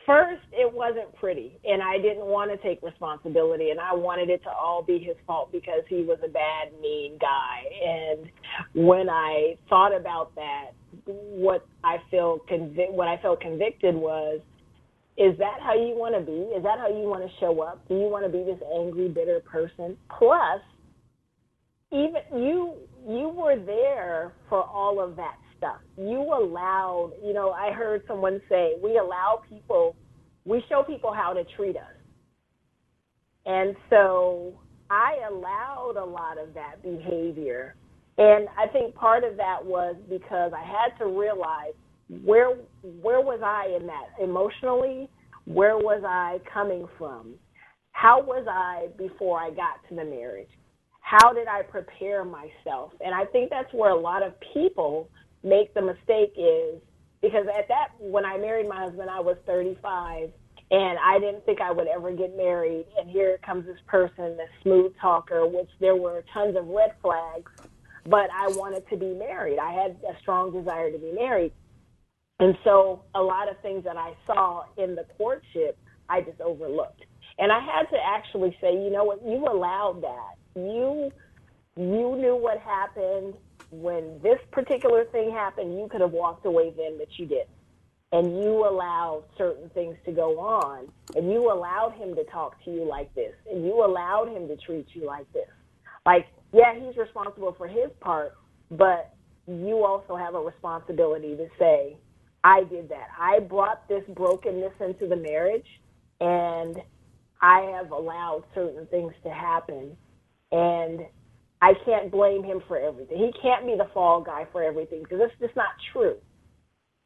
first 0.05 0.41
it 0.51 0.71
wasn't 0.71 1.13
pretty 1.15 1.57
and 1.63 1.82
I 1.82 1.97
didn't 1.97 2.26
want 2.26 2.51
to 2.51 2.57
take 2.57 2.82
responsibility 2.84 3.69
and 3.69 3.80
I 3.80 3.93
wanted 3.93 4.30
it 4.30 4.43
to 4.43 4.49
all 4.49 4.84
be 4.84 4.99
his 4.99 5.15
fault 5.26 5.51
because 5.51 5.84
he 5.88 6.03
was 6.03 6.19
a 6.24 6.28
bad 6.28 6.69
mean 6.82 7.17
guy 7.19 7.63
and 7.86 8.30
when 8.74 9.09
I 9.09 9.57
thought 9.69 9.95
about 9.95 10.36
that 10.36 10.71
what 11.06 11.66
I 11.84 11.98
feel 12.10 12.39
convic- 12.50 12.91
what 12.91 13.08
I 13.08 13.18
felt 13.18 13.41
convicted 13.41 13.96
was 13.96 14.39
is 15.16 15.38
that 15.38 15.60
how 15.62 15.76
you 15.76 15.96
want 15.96 16.16
to 16.16 16.22
be? 16.22 16.56
Is 16.56 16.64
that 16.64 16.80
how 16.80 16.88
you 16.88 17.08
want 17.08 17.24
to 17.24 17.30
show 17.39 17.62
up? 17.62 17.88
Do 17.88 17.94
you 17.96 18.08
want 18.10 18.26
to 18.26 18.32
be 18.32 18.44
this 18.44 18.60
angry, 18.76 19.10
bitter 19.10 19.41
person? 19.41 19.96
Plus, 20.18 20.60
even 21.91 22.22
you 22.34 22.74
you 23.08 23.28
were 23.28 23.60
there 23.60 24.34
for 24.50 24.64
all 24.64 25.00
of 25.04 25.16
that 25.18 25.36
stuff. 25.58 25.82
You 25.98 26.22
allowed, 26.22 27.14
you 27.24 27.34
know, 27.34 27.52
I 27.52 27.72
heard 27.72 28.04
someone 28.08 28.41
say, 28.50 28.74
we 28.82 28.98
allow 28.98 29.41
people, 29.50 29.96
we 30.46 30.64
show 30.70 30.84
people 30.84 31.14
how 31.14 31.34
to 31.34 31.44
treat 31.56 31.76
us. 31.76 31.84
And 33.46 33.76
so 33.89 34.54
I 34.89 35.18
allowed 35.30 35.96
a 35.98 36.06
lot 36.06 36.38
of 36.38 36.54
that 36.54 36.82
behavior. 36.82 37.76
And 38.18 38.47
I 38.57 38.68
think 38.68 38.95
part 38.95 39.24
of 39.24 39.38
that 39.38 39.66
was 39.66 39.95
because 40.09 40.51
I 40.53 40.64
had 40.64 40.97
to 40.99 41.07
realize 41.07 41.74
where 42.24 42.55
where 43.01 43.22
was 43.22 43.39
I 43.43 43.76
in 43.76 43.88
that 43.88 44.09
emotionally? 44.22 45.09
Where 45.45 45.78
was 45.78 46.03
I 46.05 46.39
coming 46.51 46.88
from? 46.97 47.36
How 47.91 48.22
was 48.22 48.45
I 48.49 48.88
before 48.97 49.39
I 49.39 49.49
got 49.49 49.88
to 49.89 49.95
the 49.95 50.03
marriage? 50.03 50.49
How 51.01 51.34
did 51.34 51.47
I 51.47 51.64
prepare 51.64 52.24
myself? 52.24 52.93
And 53.03 53.14
I 53.14 53.26
think 53.26 53.49
that's 53.49 53.72
where 53.74 53.91
a 53.91 53.99
lot 53.99 54.24
of 54.24 54.34
people 54.53 55.09
make 55.43 55.74
the 55.74 55.82
mistake 55.82 56.34
is 56.38 56.82
because 57.22 57.45
at 57.47 57.68
that 57.68 57.89
when 57.99 58.26
I 58.26 58.38
married 58.38 58.68
my 58.68 58.84
husband 58.84 59.09
I 59.09 59.20
was 59.20 59.38
35 59.45 60.30
and 60.72 60.97
I 61.03 61.20
didn't 61.20 61.45
think 61.45 61.61
I 61.61 61.72
would 61.72 61.88
ever 61.88 62.11
get 62.11 62.36
married 62.38 62.86
and 62.97 63.09
here 63.09 63.38
comes 63.45 63.66
this 63.66 63.78
person, 63.88 64.38
this 64.38 64.49
smooth 64.61 64.93
talker, 64.99 65.45
which 65.45 65.70
there 65.80 65.95
were 65.95 66.24
tons 66.34 66.55
of 66.57 66.68
red 66.68 66.95
flags, 67.01 67.51
but 68.06 68.30
I 68.34 68.47
wanted 68.49 68.88
to 68.89 68.97
be 68.97 69.14
married. 69.14 69.60
I 69.60 69.72
had 69.74 69.97
a 70.10 70.20
strong 70.22 70.51
desire 70.51 70.91
to 70.91 70.97
be 70.97 71.12
married. 71.12 71.54
And 72.39 72.58
so 72.64 73.04
a 73.16 73.22
lot 73.22 73.49
of 73.49 73.60
things 73.62 73.84
that 73.86 73.97
I 73.97 74.14
saw 74.26 74.66
in 74.78 74.95
the 74.95 75.06
courtship, 75.18 75.78
I 76.10 76.22
just 76.22 76.41
overlooked. 76.41 77.01
And 77.39 77.51
I 77.51 77.60
had 77.60 77.84
to 77.89 77.97
actually 78.06 78.58
say, 78.60 78.74
you 78.74 78.89
know 78.89 79.04
what, 79.04 79.26
you 79.26 79.45
allowed 79.45 80.04
that. 80.04 80.60
You 80.60 81.12
you 81.76 82.16
knew 82.18 82.36
what 82.36 82.60
happened 82.60 83.34
when 83.72 84.20
this 84.22 84.38
particular 84.51 85.06
thing 85.06 85.32
happened, 85.32 85.74
you 85.80 85.88
could 85.89 86.01
have 86.01 86.12
walked 86.12 86.45
away 86.45 86.72
then, 86.78 86.97
but 86.97 87.08
you 87.18 87.26
didn't. 87.26 87.49
And 88.12 88.43
you 88.43 88.68
allowed 88.68 89.24
certain 89.38 89.70
things 89.70 89.95
to 90.06 90.12
go 90.12 90.39
on, 90.39 90.88
and 91.16 91.32
you 91.32 91.51
allowed 91.51 91.93
him 91.95 92.14
to 92.16 92.24
talk 92.26 92.64
to 92.66 92.72
you 92.72 92.88
like 92.88 93.14
this, 93.16 93.34
and 93.49 93.66
you 93.66 93.84
allowed 93.84 94.30
him 94.30 94.47
to 94.49 94.56
treat 94.58 94.88
you 94.93 95.08
like 95.08 95.32
this. 95.34 95.47
Like, 96.06 96.28
yeah, 96.54 96.74
he's 96.76 96.95
responsible 96.95 97.54
for 97.58 97.68
his 97.68 97.89
part, 97.99 98.34
but 98.72 99.14
you 99.47 99.84
also 99.84 100.16
have 100.16 100.36
a 100.36 100.39
responsibility 100.39 101.36
to 101.36 101.47
say, 101.60 101.97
I 102.43 102.64
did 102.64 102.89
that. 102.89 103.08
I 103.20 103.39
brought 103.39 103.88
this 103.88 104.04
brokenness 104.16 104.74
into 104.80 105.08
the 105.08 105.16
marriage, 105.16 105.66
and 106.20 106.78
I 107.41 107.62
have 107.76 107.91
allowed 107.91 108.43
certain 108.54 108.86
things 108.88 109.14
to 109.24 109.30
happen. 109.30 109.97
And 110.51 111.01
I 111.62 111.74
can't 111.86 112.12
blame 112.12 112.43
him 112.43 112.62
for 112.68 112.78
everything. 112.78 113.18
He 113.18 113.32
can't 113.41 113.66
be 113.66 113.76
the 113.78 113.88
fall 113.93 114.22
guy 114.22 114.45
for 114.51 114.62
everything 114.62 115.01
because 115.01 115.20
it's 115.22 115.39
just 115.39 115.56
not 115.56 115.70
true, 115.93 116.18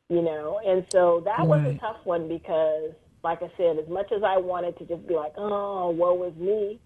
you 0.10 0.22
know. 0.22 0.60
And 0.66 0.86
so 0.91 1.22
that 1.26 1.38
right. 1.39 1.48
was 1.48 1.76
a 1.76 1.80
tough 1.80 1.98
one 2.04 2.28
because, 2.28 2.91
like 3.24 3.43
I 3.43 3.52
said, 3.56 3.78
as 3.78 3.88
much 3.88 4.12
as 4.12 4.24
I 4.24 4.38
wanted 4.38 4.78
to 4.80 4.86
just 4.86 5.08
be 5.08 5.14
like, 5.14 5.34
"Oh, 5.38 5.91
woe 5.91 6.24
is 6.24 6.36
me," 6.36 6.80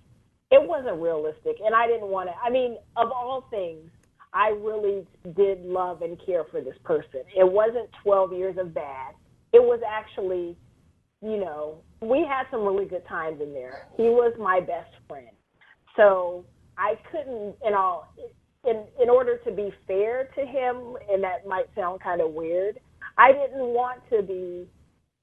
it 0.52 0.62
wasn't 0.68 1.02
realistic, 1.02 1.58
and 1.66 1.74
I 1.76 1.88
didn't 1.88 2.10
want 2.10 2.30
to. 2.30 2.36
I 2.44 2.50
mean, 2.50 2.78
of 2.98 3.10
all 3.12 3.48
things, 3.50 3.90
I 4.34 4.50
really 4.50 5.08
did 5.36 5.62
love 5.66 6.02
and 6.02 6.20
care 6.26 6.44
for 6.52 6.62
this 6.62 6.76
person. 6.84 7.22
It 7.36 7.50
wasn't 7.50 7.90
12 8.04 8.34
years 8.34 8.58
of 8.60 8.74
bad. 8.74 9.16
It 9.54 9.62
was 9.64 9.82
actually, 9.88 10.58
you 11.22 11.38
know, 11.38 11.84
we 12.02 12.20
had 12.28 12.44
some 12.52 12.62
really 12.66 12.86
good 12.86 13.08
times 13.08 13.42
in 13.42 13.54
there. 13.54 13.88
He 13.98 14.04
was 14.04 14.34
my 14.40 14.60
best 14.60 14.92
friend. 15.08 15.30
So 15.96 16.46
I 16.78 16.96
couldn't, 17.12 17.56
you 17.64 17.72
know, 17.72 18.04
in 18.66 18.86
in 19.02 19.10
order 19.10 19.38
to 19.40 19.52
be 19.52 19.74
fair 19.88 20.30
to 20.36 20.46
him, 20.46 20.98
and 21.10 21.24
that 21.24 21.48
might 21.48 21.68
sound 21.76 22.02
kind 22.02 22.22
of 22.22 22.32
weird, 22.32 22.80
I 23.18 23.32
didn't 23.32 23.74
want 23.74 24.02
to 24.12 24.22
be 24.22 24.68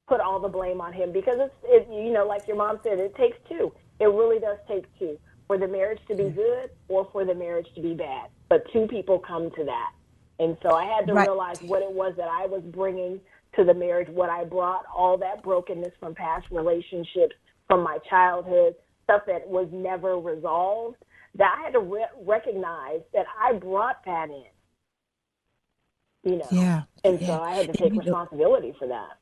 put 0.09 0.21
all 0.21 0.41
the 0.41 0.49
blame 0.49 0.81
on 0.81 0.93
him 0.93 1.13
because 1.13 1.37
it's, 1.39 1.55
it, 1.65 1.89
you 1.93 2.13
know, 2.13 2.27
like 2.27 2.47
your 2.49 2.57
mom 2.57 2.81
said, 2.83 2.99
it 2.99 3.15
takes 3.17 3.37
two. 3.49 3.73
It 4.01 4.07
really 4.07 4.39
does 4.39 4.59
take 4.69 4.85
two 4.99 5.19
for 5.47 5.59
the 5.59 5.69
marriage 5.69 6.01
to 6.09 6.15
be 6.15 6.25
mm-hmm. 6.25 6.37
good 6.37 6.71
or 6.89 7.09
for 7.13 7.25
the 7.25 7.35
marriage 7.35 7.67
to 7.75 7.81
be 7.81 7.95
bad. 7.95 8.29
But 8.49 8.65
two 8.73 8.87
people 8.87 9.19
come 9.19 9.51
to 9.57 9.65
that, 9.65 9.93
and 10.39 10.57
so 10.63 10.75
I 10.75 10.85
had 10.85 11.07
to 11.07 11.15
right. 11.15 11.27
realize 11.27 11.61
what 11.63 11.83
it 11.83 11.91
was 11.91 12.15
that 12.17 12.29
I 12.29 12.47
was 12.47 12.63
bringing 12.63 13.21
to 13.57 13.65
the 13.65 13.75
marriage, 13.75 14.09
what 14.09 14.31
I 14.31 14.45
brought, 14.45 14.85
all 14.95 15.17
that 15.19 15.43
brokenness 15.43 15.93
from 15.99 16.15
past 16.15 16.47
relationships, 16.51 17.35
from 17.67 17.83
my 17.83 17.99
childhood, 18.09 18.75
stuff 19.05 19.23
that 19.27 19.47
was 19.49 19.69
never 19.73 20.19
resolved 20.19 20.97
that 21.35 21.57
I 21.59 21.65
had 21.65 21.73
to 21.73 21.81
re- 21.81 22.07
recognize 22.23 23.01
that 23.15 23.27
I 23.41 23.53
brought 23.55 24.05
that 24.05 24.29
in. 24.29 24.45
You 26.25 26.39
know, 26.39 26.49
yeah, 26.51 26.83
and 27.05 27.21
yeah. 27.21 27.27
so 27.27 27.41
I 27.41 27.55
had 27.55 27.73
to 27.73 27.79
take 27.79 27.93
responsibility 27.93 28.75
for 28.79 28.89
that. 28.89 29.19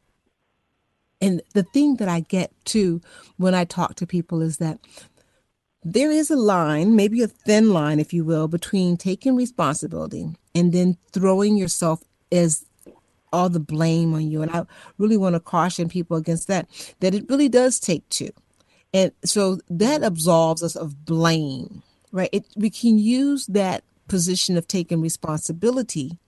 And 1.21 1.43
the 1.55 1.63
thing 1.63 1.97
that 1.97 2.09
I 2.09 2.21
get 2.21 2.53
too 2.65 3.01
when 3.37 3.55
I 3.55 3.65
talk 3.65 3.95
to 3.97 4.07
people 4.07 4.43
is 4.43 4.59
that 4.59 4.79
there 5.83 6.11
is 6.11 6.31
a 6.31 6.37
line, 6.37 6.97
maybe 6.97 7.23
a 7.23 7.29
thin 7.29 7.73
line, 7.73 8.01
if 8.01 8.13
you 8.13 8.25
will, 8.25 8.49
between 8.49 8.97
taking 8.97 9.37
responsibility 9.37 10.29
and 10.55 10.73
then 10.73 10.97
throwing 11.13 11.57
yourself 11.57 12.03
as 12.33 12.65
all 13.33 13.49
the 13.49 13.61
blame 13.61 14.15
on 14.15 14.31
you. 14.31 14.43
And 14.43 14.51
I 14.51 14.65
really 14.99 15.17
want 15.17 15.35
to 15.35 15.41
caution 15.41 15.89
people 15.89 16.17
against 16.17 16.49
that, 16.49 16.69
that 17.01 17.15
it 17.15 17.29
really 17.29 17.49
does 17.49 17.79
take 17.79 18.09
two. 18.09 18.31
And 18.93 19.13
so 19.25 19.61
that 19.69 20.03
absolves 20.03 20.63
us 20.63 20.77
of 20.77 21.05
blame 21.05 21.83
right? 22.17 22.31
It, 22.33 22.47
we 22.57 22.71
can 22.71 22.99
use 22.99 23.47
that 23.47 23.85
position 24.09 24.57
of 24.57 24.67
taking 24.67 25.01
responsibility 25.01 26.19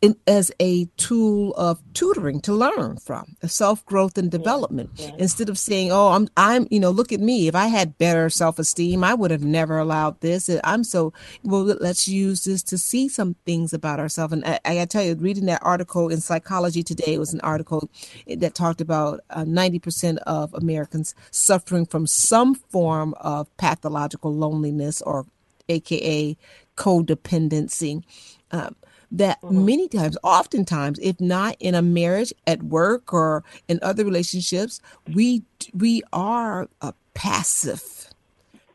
in, 0.00 0.16
as 0.26 0.52
a 0.60 0.84
tool 0.96 1.52
of 1.54 1.80
tutoring 1.92 2.40
to 2.40 2.52
learn 2.52 2.96
from 2.98 3.36
self 3.44 3.84
growth 3.84 4.16
and 4.16 4.30
development. 4.30 4.90
Yeah, 4.94 5.08
yeah. 5.08 5.14
instead 5.18 5.48
of 5.48 5.58
saying 5.58 5.90
oh 5.90 6.08
i'm 6.08 6.28
i'm 6.36 6.68
you 6.70 6.78
know 6.80 6.90
look 6.90 7.12
at 7.12 7.20
me. 7.20 7.48
If 7.48 7.54
i 7.54 7.66
had 7.66 7.98
better 7.98 8.30
self 8.30 8.58
esteem 8.58 9.02
i 9.02 9.14
would 9.14 9.30
have 9.30 9.42
never 9.42 9.78
allowed 9.78 10.20
this. 10.20 10.48
I'm 10.62 10.84
so 10.84 11.12
well 11.42 11.62
let's 11.62 12.06
use 12.08 12.44
this 12.44 12.62
to 12.64 12.78
see 12.78 13.08
some 13.08 13.34
things 13.44 13.72
about 13.72 13.98
ourselves. 13.98 14.32
And 14.32 14.44
i, 14.44 14.60
I 14.64 14.84
tell 14.84 15.02
you 15.02 15.14
reading 15.14 15.46
that 15.46 15.62
article 15.64 16.08
in 16.08 16.20
psychology 16.20 16.82
today 16.82 17.18
was 17.18 17.32
an 17.34 17.40
article 17.40 17.90
that 18.28 18.54
talked 18.54 18.80
about 18.80 19.20
uh, 19.30 19.44
90% 19.44 20.18
of 20.18 20.54
americans 20.54 21.14
suffering 21.30 21.86
from 21.86 22.06
some 22.06 22.54
form 22.54 23.14
of 23.20 23.54
pathological 23.56 24.32
loneliness 24.34 25.02
or 25.02 25.26
aka 25.68 26.36
codependency. 26.76 28.02
Um, 28.50 28.76
that 29.10 29.40
mm-hmm. 29.40 29.64
many 29.64 29.88
times, 29.88 30.16
oftentimes, 30.22 30.98
if 31.00 31.20
not 31.20 31.56
in 31.60 31.74
a 31.74 31.82
marriage, 31.82 32.32
at 32.46 32.62
work, 32.62 33.12
or 33.12 33.44
in 33.68 33.78
other 33.82 34.04
relationships, 34.04 34.80
we 35.12 35.42
we 35.74 36.02
are 36.12 36.68
a 36.80 36.92
passive 37.14 38.08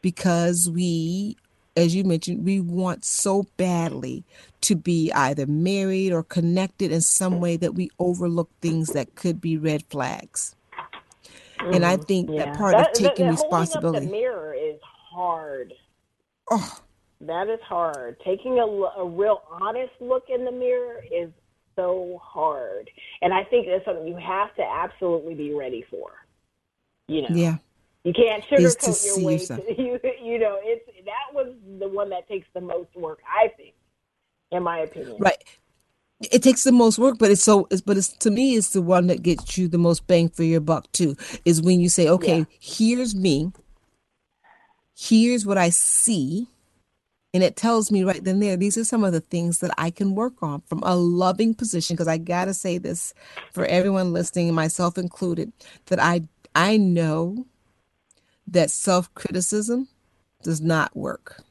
because 0.02 0.70
we, 0.70 1.38
as 1.78 1.96
you 1.96 2.04
mentioned, 2.04 2.46
we 2.46 2.60
want 2.60 3.06
so 3.06 3.46
badly 3.58 4.24
to 4.62 4.76
be 4.76 5.12
either 5.14 5.46
married 5.46 6.12
or 6.12 6.24
connected 6.24 6.92
in 6.92 7.02
some 7.02 7.40
way 7.40 7.58
that 7.58 7.76
we 7.76 7.90
overlook 8.00 8.50
things 8.62 8.90
that 8.90 9.16
could 9.16 9.40
be 9.40 9.58
red 9.58 9.84
flags. 9.90 10.56
Mm-hmm. 11.60 11.74
And 11.74 11.86
I 11.86 11.96
mm-hmm. 11.96 12.04
think 12.04 12.30
yeah. 12.30 12.46
that 12.46 12.58
part 12.58 12.74
that, 12.74 12.90
of 12.90 12.94
taking 12.94 13.26
that, 13.28 13.34
responsibility. 13.34 14.06
the 14.06 14.12
mirror 14.12 14.54
is 14.54 14.80
hard. 14.84 15.74
Oh, 16.52 16.80
that 17.28 17.49
is 17.49 17.59
hard. 17.67 18.17
Taking 18.26 18.59
a, 18.59 18.65
a 18.65 19.07
real 19.07 19.43
honest 19.49 19.93
look 19.99 20.26
in 20.30 20.45
the 20.45 20.51
mirror 20.51 21.03
is 21.11 21.30
so 21.76 22.19
hard. 22.24 22.89
And 23.21 23.34
I 23.34 23.43
think 23.43 23.67
that's 23.67 23.86
something 23.86 24.07
you 24.07 24.17
have 24.17 24.53
to 24.55 24.63
absolutely 24.63 25.36
be 25.36 25.53
ready 25.53 25.86
for. 25.89 26.11
You 27.07 27.24
know? 27.24 27.28
Yeah. 27.32 27.57
You 28.03 28.13
can't 28.13 28.43
sugarcoat 28.43 29.05
your 29.05 29.26
way 29.26 29.38
to, 29.45 29.82
you, 29.82 29.99
you 30.21 30.39
know, 30.39 30.57
it's 30.61 30.86
that 31.05 31.34
was 31.34 31.53
the 31.80 31.88
one 31.88 32.09
that 32.09 32.28
takes 32.28 32.47
the 32.53 32.61
most 32.61 32.93
work, 32.95 33.19
I 33.28 33.47
think, 33.55 33.74
in 34.51 34.63
my 34.63 34.80
opinion. 34.80 35.15
Right. 35.19 35.41
It 36.32 36.43
takes 36.43 36.63
the 36.63 36.71
most 36.71 36.99
work, 36.99 37.17
but 37.17 37.32
it's 37.32 37.43
so. 37.43 37.67
It's, 37.69 37.82
but 37.82 37.97
it's 37.97 38.09
to 38.09 38.32
me, 38.32 38.55
it's 38.55 38.69
the 38.69 38.82
one 38.82 39.07
that 39.07 39.24
gets 39.24 39.57
you 39.57 39.67
the 39.67 39.78
most 39.78 40.07
bang 40.07 40.30
for 40.30 40.43
your 40.43 40.61
buck 40.61 40.89
too. 40.93 41.17
Is 41.43 41.61
when 41.61 41.82
you 41.82 41.89
say, 41.89 42.07
"Okay, 42.07 42.39
yeah. 42.39 42.45
here's 42.59 43.13
me. 43.13 43.51
Here's 44.95 45.45
what 45.45 45.57
I 45.57 45.69
see, 45.69 46.47
and 47.34 47.44
it 47.44 47.56
tells 47.56 47.92
me 47.92 48.04
right 48.04 48.24
then 48.24 48.40
there, 48.40 48.56
these 48.56 48.78
are 48.78 48.84
some 48.84 49.04
of 49.04 49.12
the 49.12 49.20
things 49.20 49.60
that 49.60 49.72
I 49.78 49.90
can 49.90 50.14
work 50.14 50.44
on 50.44 50.62
from 50.62 50.82
a 50.84 50.96
loving 50.96 51.56
position. 51.56 51.96
Because 51.96 52.08
I 52.08 52.18
got 52.18 52.46
to 52.46 52.54
say 52.54 52.78
this 52.78 53.14
for 53.52 53.66
everyone 53.66 54.14
listening, 54.14 54.54
myself 54.54 54.98
included, 54.98 55.52
that 55.88 56.00
I, 56.00 56.28
I 56.54 56.78
know 56.78 57.48
that 58.46 58.70
self 58.70 59.14
criticism 59.16 59.88
does 60.44 60.62
not 60.62 60.96
work. 60.96 61.44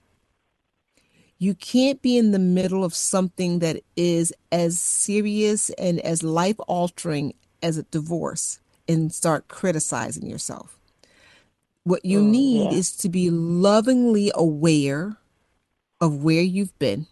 You 1.38 1.54
can't 1.54 2.00
be 2.00 2.16
in 2.16 2.30
the 2.30 2.38
middle 2.38 2.84
of 2.84 2.94
something 2.94 3.58
that 3.58 3.82
is 3.96 4.32
as 4.52 4.78
serious 4.78 5.70
and 5.70 5.98
as 6.00 6.22
life 6.22 6.54
altering 6.68 7.34
as 7.60 7.76
a 7.76 7.82
divorce 7.84 8.60
and 8.86 9.12
start 9.12 9.48
criticizing 9.48 10.28
yourself. 10.28 10.78
What 11.82 12.04
you 12.04 12.20
mm, 12.20 12.30
need 12.30 12.70
yeah. 12.70 12.78
is 12.78 12.96
to 12.98 13.08
be 13.08 13.30
lovingly 13.30 14.30
aware 14.36 15.16
of 16.02 16.24
where 16.24 16.42
you've 16.42 16.76
been, 16.80 17.06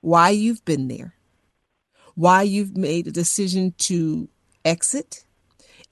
why 0.00 0.30
you've 0.30 0.64
been 0.64 0.88
there, 0.88 1.14
why 2.16 2.42
you've 2.42 2.76
made 2.76 3.06
a 3.06 3.12
decision 3.12 3.72
to 3.78 4.28
exit, 4.64 5.24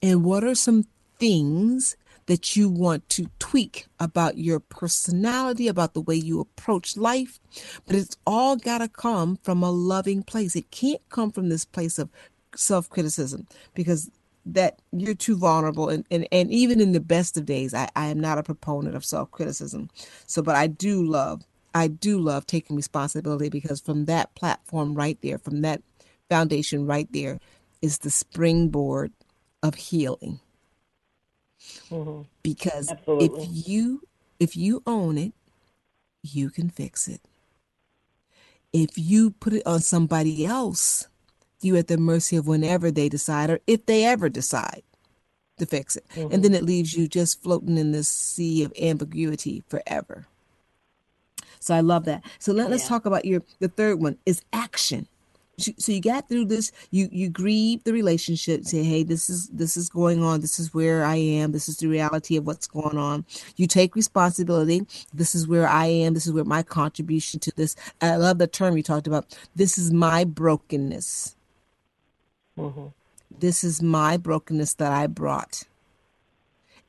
and 0.01 0.25
what 0.25 0.43
are 0.43 0.53
some 0.53 0.83
things 1.17 1.95
that 2.25 2.57
you 2.57 2.67
want 2.67 3.07
to 3.07 3.27
tweak 3.39 3.85
about 4.01 4.37
your 4.37 4.59
personality, 4.59 5.69
about 5.69 5.93
the 5.93 6.01
way 6.01 6.15
you 6.15 6.41
approach 6.41 6.97
life. 6.97 7.39
But 7.85 7.95
it's 7.95 8.17
all 8.27 8.57
got 8.57 8.79
to 8.79 8.89
come 8.89 9.39
from 9.41 9.63
a 9.63 9.71
loving 9.71 10.23
place. 10.23 10.57
It 10.57 10.69
can't 10.71 11.01
come 11.07 11.31
from 11.31 11.47
this 11.47 11.63
place 11.63 11.97
of 11.97 12.09
self 12.53 12.89
criticism 12.89 13.47
because 13.75 14.11
that 14.45 14.81
you're 14.91 15.15
too 15.15 15.37
vulnerable 15.37 15.89
and, 15.89 16.05
and, 16.11 16.27
and 16.31 16.51
even 16.51 16.81
in 16.81 16.93
the 16.93 16.99
best 16.99 17.37
of 17.37 17.45
days 17.45 17.73
I, 17.73 17.89
I 17.95 18.07
am 18.07 18.19
not 18.19 18.37
a 18.37 18.43
proponent 18.43 18.95
of 18.95 19.03
self-criticism 19.03 19.89
so 20.25 20.41
but 20.41 20.55
i 20.55 20.67
do 20.67 21.03
love 21.03 21.43
I 21.73 21.87
do 21.87 22.19
love 22.19 22.45
taking 22.45 22.75
responsibility 22.75 23.49
because 23.49 23.79
from 23.79 24.05
that 24.05 24.33
platform 24.35 24.93
right 24.95 25.17
there, 25.21 25.37
from 25.37 25.61
that 25.61 25.81
foundation 26.29 26.85
right 26.85 27.07
there, 27.11 27.39
is 27.81 27.99
the 27.99 28.09
springboard 28.09 29.11
of 29.61 29.75
healing. 29.75 30.39
Mm-hmm. 31.89 32.21
Because 32.43 32.91
Absolutely. 32.91 33.43
if 33.43 33.67
you 33.67 34.01
if 34.39 34.55
you 34.55 34.83
own 34.85 35.17
it, 35.17 35.33
you 36.23 36.49
can 36.49 36.69
fix 36.69 37.07
it. 37.07 37.21
If 38.73 38.97
you 38.97 39.31
put 39.31 39.53
it 39.53 39.65
on 39.65 39.79
somebody 39.79 40.45
else, 40.45 41.07
you 41.61 41.75
at 41.77 41.87
the 41.87 41.97
mercy 41.97 42.35
of 42.35 42.47
whenever 42.47 42.91
they 42.91 43.09
decide 43.09 43.49
or 43.49 43.59
if 43.65 43.85
they 43.85 44.05
ever 44.05 44.29
decide 44.29 44.83
to 45.57 45.65
fix 45.65 45.95
it. 45.95 46.05
Mm-hmm. 46.13 46.33
And 46.33 46.43
then 46.43 46.53
it 46.53 46.63
leaves 46.63 46.93
you 46.93 47.07
just 47.07 47.41
floating 47.41 47.77
in 47.77 47.91
this 47.91 48.09
sea 48.09 48.63
of 48.63 48.73
ambiguity 48.79 49.63
forever. 49.67 50.27
So 51.59 51.75
I 51.75 51.81
love 51.81 52.05
that. 52.05 52.23
So 52.39 52.53
let, 52.53 52.71
us 52.71 52.87
talk 52.87 53.05
about 53.05 53.25
your 53.25 53.43
the 53.59 53.67
third 53.67 54.01
one 54.01 54.17
is 54.25 54.41
action. 54.53 55.07
So 55.59 55.91
you 55.91 56.01
got 56.01 56.29
through 56.29 56.45
this. 56.45 56.71
You 56.91 57.09
you 57.11 57.29
grieve 57.29 57.83
the 57.83 57.91
relationship. 57.91 58.63
Say, 58.63 58.83
hey, 58.83 59.01
this 59.01 59.27
is 59.27 59.47
this 59.49 59.75
is 59.75 59.89
going 59.89 60.21
on. 60.21 60.41
This 60.41 60.59
is 60.59 60.71
where 60.71 61.03
I 61.03 61.15
am. 61.15 61.51
This 61.51 61.67
is 61.67 61.77
the 61.77 61.87
reality 61.87 62.37
of 62.37 62.45
what's 62.45 62.67
going 62.67 62.97
on. 62.97 63.25
You 63.55 63.65
take 63.65 63.95
responsibility. 63.95 64.85
This 65.11 65.33
is 65.33 65.47
where 65.47 65.67
I 65.67 65.87
am. 65.87 66.13
This 66.13 66.27
is 66.27 66.33
where 66.33 66.43
my 66.43 66.61
contribution 66.61 67.39
to 67.39 67.51
this. 67.55 67.75
I 68.01 68.17
love 68.17 68.37
the 68.37 68.45
term 68.45 68.77
you 68.77 68.83
talked 68.83 69.07
about. 69.07 69.35
This 69.55 69.79
is 69.79 69.91
my 69.91 70.25
brokenness. 70.25 71.35
Mm-hmm. 72.57 72.87
This 73.39 73.63
is 73.63 73.81
my 73.81 74.17
brokenness 74.17 74.75
that 74.75 74.91
I 74.91 75.07
brought. 75.07 75.63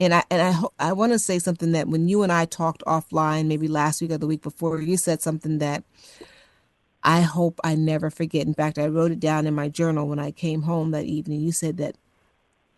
And 0.01 0.15
I 0.15 0.25
and 0.31 0.43
I 0.43 0.91
I 0.91 0.93
want 0.95 1.13
to 1.13 1.19
say 1.19 1.39
something 1.39 1.73
that 1.73 1.89
when 1.89 2.09
you 2.09 2.23
and 2.23 2.33
I 2.33 2.47
talked 2.47 2.83
offline, 2.87 3.47
maybe 3.47 3.69
last 3.69 4.01
week 4.03 4.13
or 4.13 4.19
the 4.19 4.27
week 4.29 4.43
before, 4.43 4.81
you 4.81 4.97
said 4.97 5.23
something 5.23 5.59
that 5.59 5.85
I 7.03 7.23
hope 7.23 7.61
I 7.65 7.75
never 7.77 8.11
forget. 8.11 8.47
In 8.47 8.55
fact, 8.55 8.79
I 8.79 8.89
wrote 8.89 9.13
it 9.13 9.21
down 9.21 9.47
in 9.47 9.55
my 9.55 9.69
journal 9.69 10.09
when 10.09 10.19
I 10.19 10.31
came 10.33 10.63
home 10.63 10.91
that 10.93 11.07
evening. 11.07 11.41
You 11.41 11.53
said 11.53 11.79
that 11.79 11.97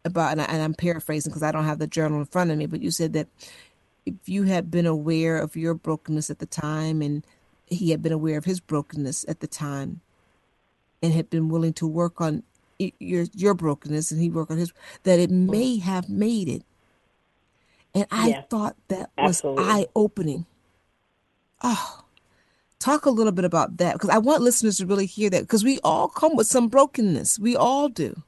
about, 0.04 0.32
and, 0.32 0.42
I, 0.42 0.46
I'm 0.46 0.74
paraphrasing 0.74 1.30
because 1.30 1.42
I 1.42 1.52
don't 1.52 1.64
have 1.64 1.78
the 1.80 1.86
journal 1.86 2.20
in 2.20 2.26
front 2.26 2.50
of 2.50 2.58
me, 2.58 2.66
but 2.66 2.82
you 2.82 2.90
said 2.90 3.12
that 3.14 3.28
if 4.06 4.14
you 4.28 4.44
had 4.44 4.70
been 4.70 4.86
aware 4.86 5.38
of 5.38 5.56
your 5.56 5.74
brokenness 5.74 6.30
at 6.30 6.40
the 6.40 6.46
time, 6.46 7.02
and 7.02 7.26
he 7.66 7.90
had 7.90 8.02
been 8.02 8.12
aware 8.12 8.38
of 8.38 8.46
his 8.46 8.60
brokenness 8.60 9.26
at 9.28 9.40
the 9.40 9.48
time, 9.48 10.00
and 11.02 11.12
had 11.12 11.30
been 11.30 11.48
willing 11.48 11.74
to 11.74 11.86
work 11.86 12.20
on 12.20 12.42
your 13.00 13.26
your 13.34 13.54
brokenness, 13.54 14.10
and 14.12 14.20
he 14.20 14.30
worked 14.30 14.50
on 14.50 14.58
his, 14.58 14.72
that 15.04 15.18
it 15.20 15.30
may 15.30 15.78
have 15.78 16.08
made 16.08 16.48
it 16.48 16.64
and 17.94 18.06
I 18.10 18.28
yes, 18.28 18.46
thought 18.50 18.76
that 18.88 19.10
was 19.18 19.42
eye 19.44 19.86
opening. 19.94 20.46
Oh, 21.62 22.04
talk 22.78 23.06
a 23.06 23.10
little 23.10 23.32
bit 23.32 23.44
about 23.44 23.76
that 23.78 23.94
because 23.94 24.10
I 24.10 24.18
want 24.18 24.42
listeners 24.42 24.78
to 24.78 24.86
really 24.86 25.06
hear 25.06 25.30
that 25.30 25.42
because 25.42 25.64
we 25.64 25.78
all 25.84 26.08
come 26.08 26.36
with 26.36 26.46
some 26.46 26.68
brokenness. 26.68 27.38
We 27.38 27.56
all 27.56 27.88
do. 27.88 28.22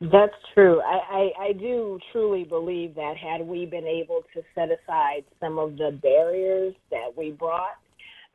That's 0.00 0.34
true. 0.52 0.80
I, 0.80 1.30
I, 1.38 1.44
I 1.46 1.52
do 1.52 1.98
truly 2.12 2.44
believe 2.44 2.94
that 2.96 3.16
had 3.16 3.46
we 3.46 3.64
been 3.64 3.86
able 3.86 4.22
to 4.34 4.42
set 4.54 4.68
aside 4.70 5.24
some 5.40 5.58
of 5.58 5.76
the 5.76 5.98
barriers 6.02 6.74
that 6.90 7.16
we 7.16 7.30
brought, 7.30 7.76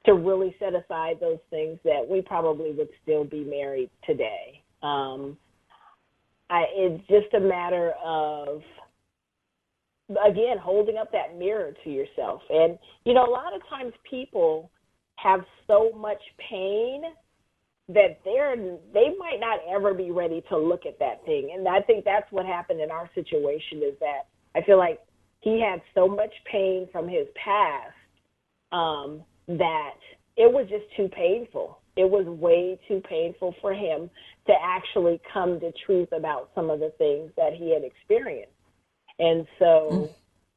to 0.06 0.14
really 0.14 0.56
set 0.60 0.74
aside 0.74 1.18
those 1.20 1.40
things, 1.50 1.78
that 1.84 2.08
we 2.10 2.22
probably 2.22 2.72
would 2.72 2.88
still 3.04 3.26
be 3.26 3.44
married 3.44 3.90
today. 4.06 4.64
Um, 4.82 5.38
I, 6.50 6.64
it's 6.72 7.08
just 7.08 7.34
a 7.34 7.40
matter 7.40 7.94
of 8.04 8.62
again 10.26 10.58
holding 10.62 10.98
up 10.98 11.12
that 11.12 11.38
mirror 11.38 11.74
to 11.84 11.90
yourself. 11.90 12.42
And 12.50 12.78
you 13.06 13.14
know 13.14 13.26
a 13.26 13.32
lot 13.32 13.56
of 13.56 13.62
times 13.70 13.94
people 14.10 14.72
have 15.18 15.42
so 15.68 15.92
much 15.96 16.22
pain 16.50 17.04
that 17.90 18.20
they're 18.24 18.56
they 18.94 19.16
might 19.18 19.40
not 19.40 19.60
ever 19.70 19.94
be 19.94 20.12
ready 20.12 20.44
to 20.50 20.58
look 20.58 20.86
at 20.86 21.00
that 21.00 21.24
thing. 21.26 21.52
And 21.56 21.68
i 21.68 21.82
think 21.82 22.06
that's 22.06 22.32
what 22.32 22.46
happened 22.46 22.82
in 22.82 22.92
our 22.92 23.10
situation 23.16 23.80
is 23.80 23.96
that 24.00 24.28
i 24.56 24.62
feel 24.66 24.78
like 24.78 25.00
he 25.42 25.62
had 25.62 25.82
so 25.96 26.08
much 26.08 26.34
pain 26.52 26.88
from 26.92 27.08
his 27.08 27.28
past 27.44 27.94
um 28.72 29.24
that 29.48 29.96
it 30.38 30.52
was 30.52 30.68
just 30.70 30.86
too 30.96 31.10
painful. 31.10 31.80
It 31.98 32.10
was 32.10 32.26
way 32.26 32.80
too 32.88 33.02
painful 33.10 33.56
for 33.60 33.74
him 33.74 34.10
to 34.48 34.54
actually 34.64 35.20
come 35.34 35.60
to 35.60 35.72
truth 35.86 36.08
about 36.16 36.50
some 36.56 36.70
of 36.70 36.80
the 36.80 36.94
things 36.98 37.32
that 37.36 37.54
he 37.54 37.74
had 37.74 37.84
experienced 37.84 38.54
and 39.20 39.46
so, 39.60 39.90
mm. 39.92 40.10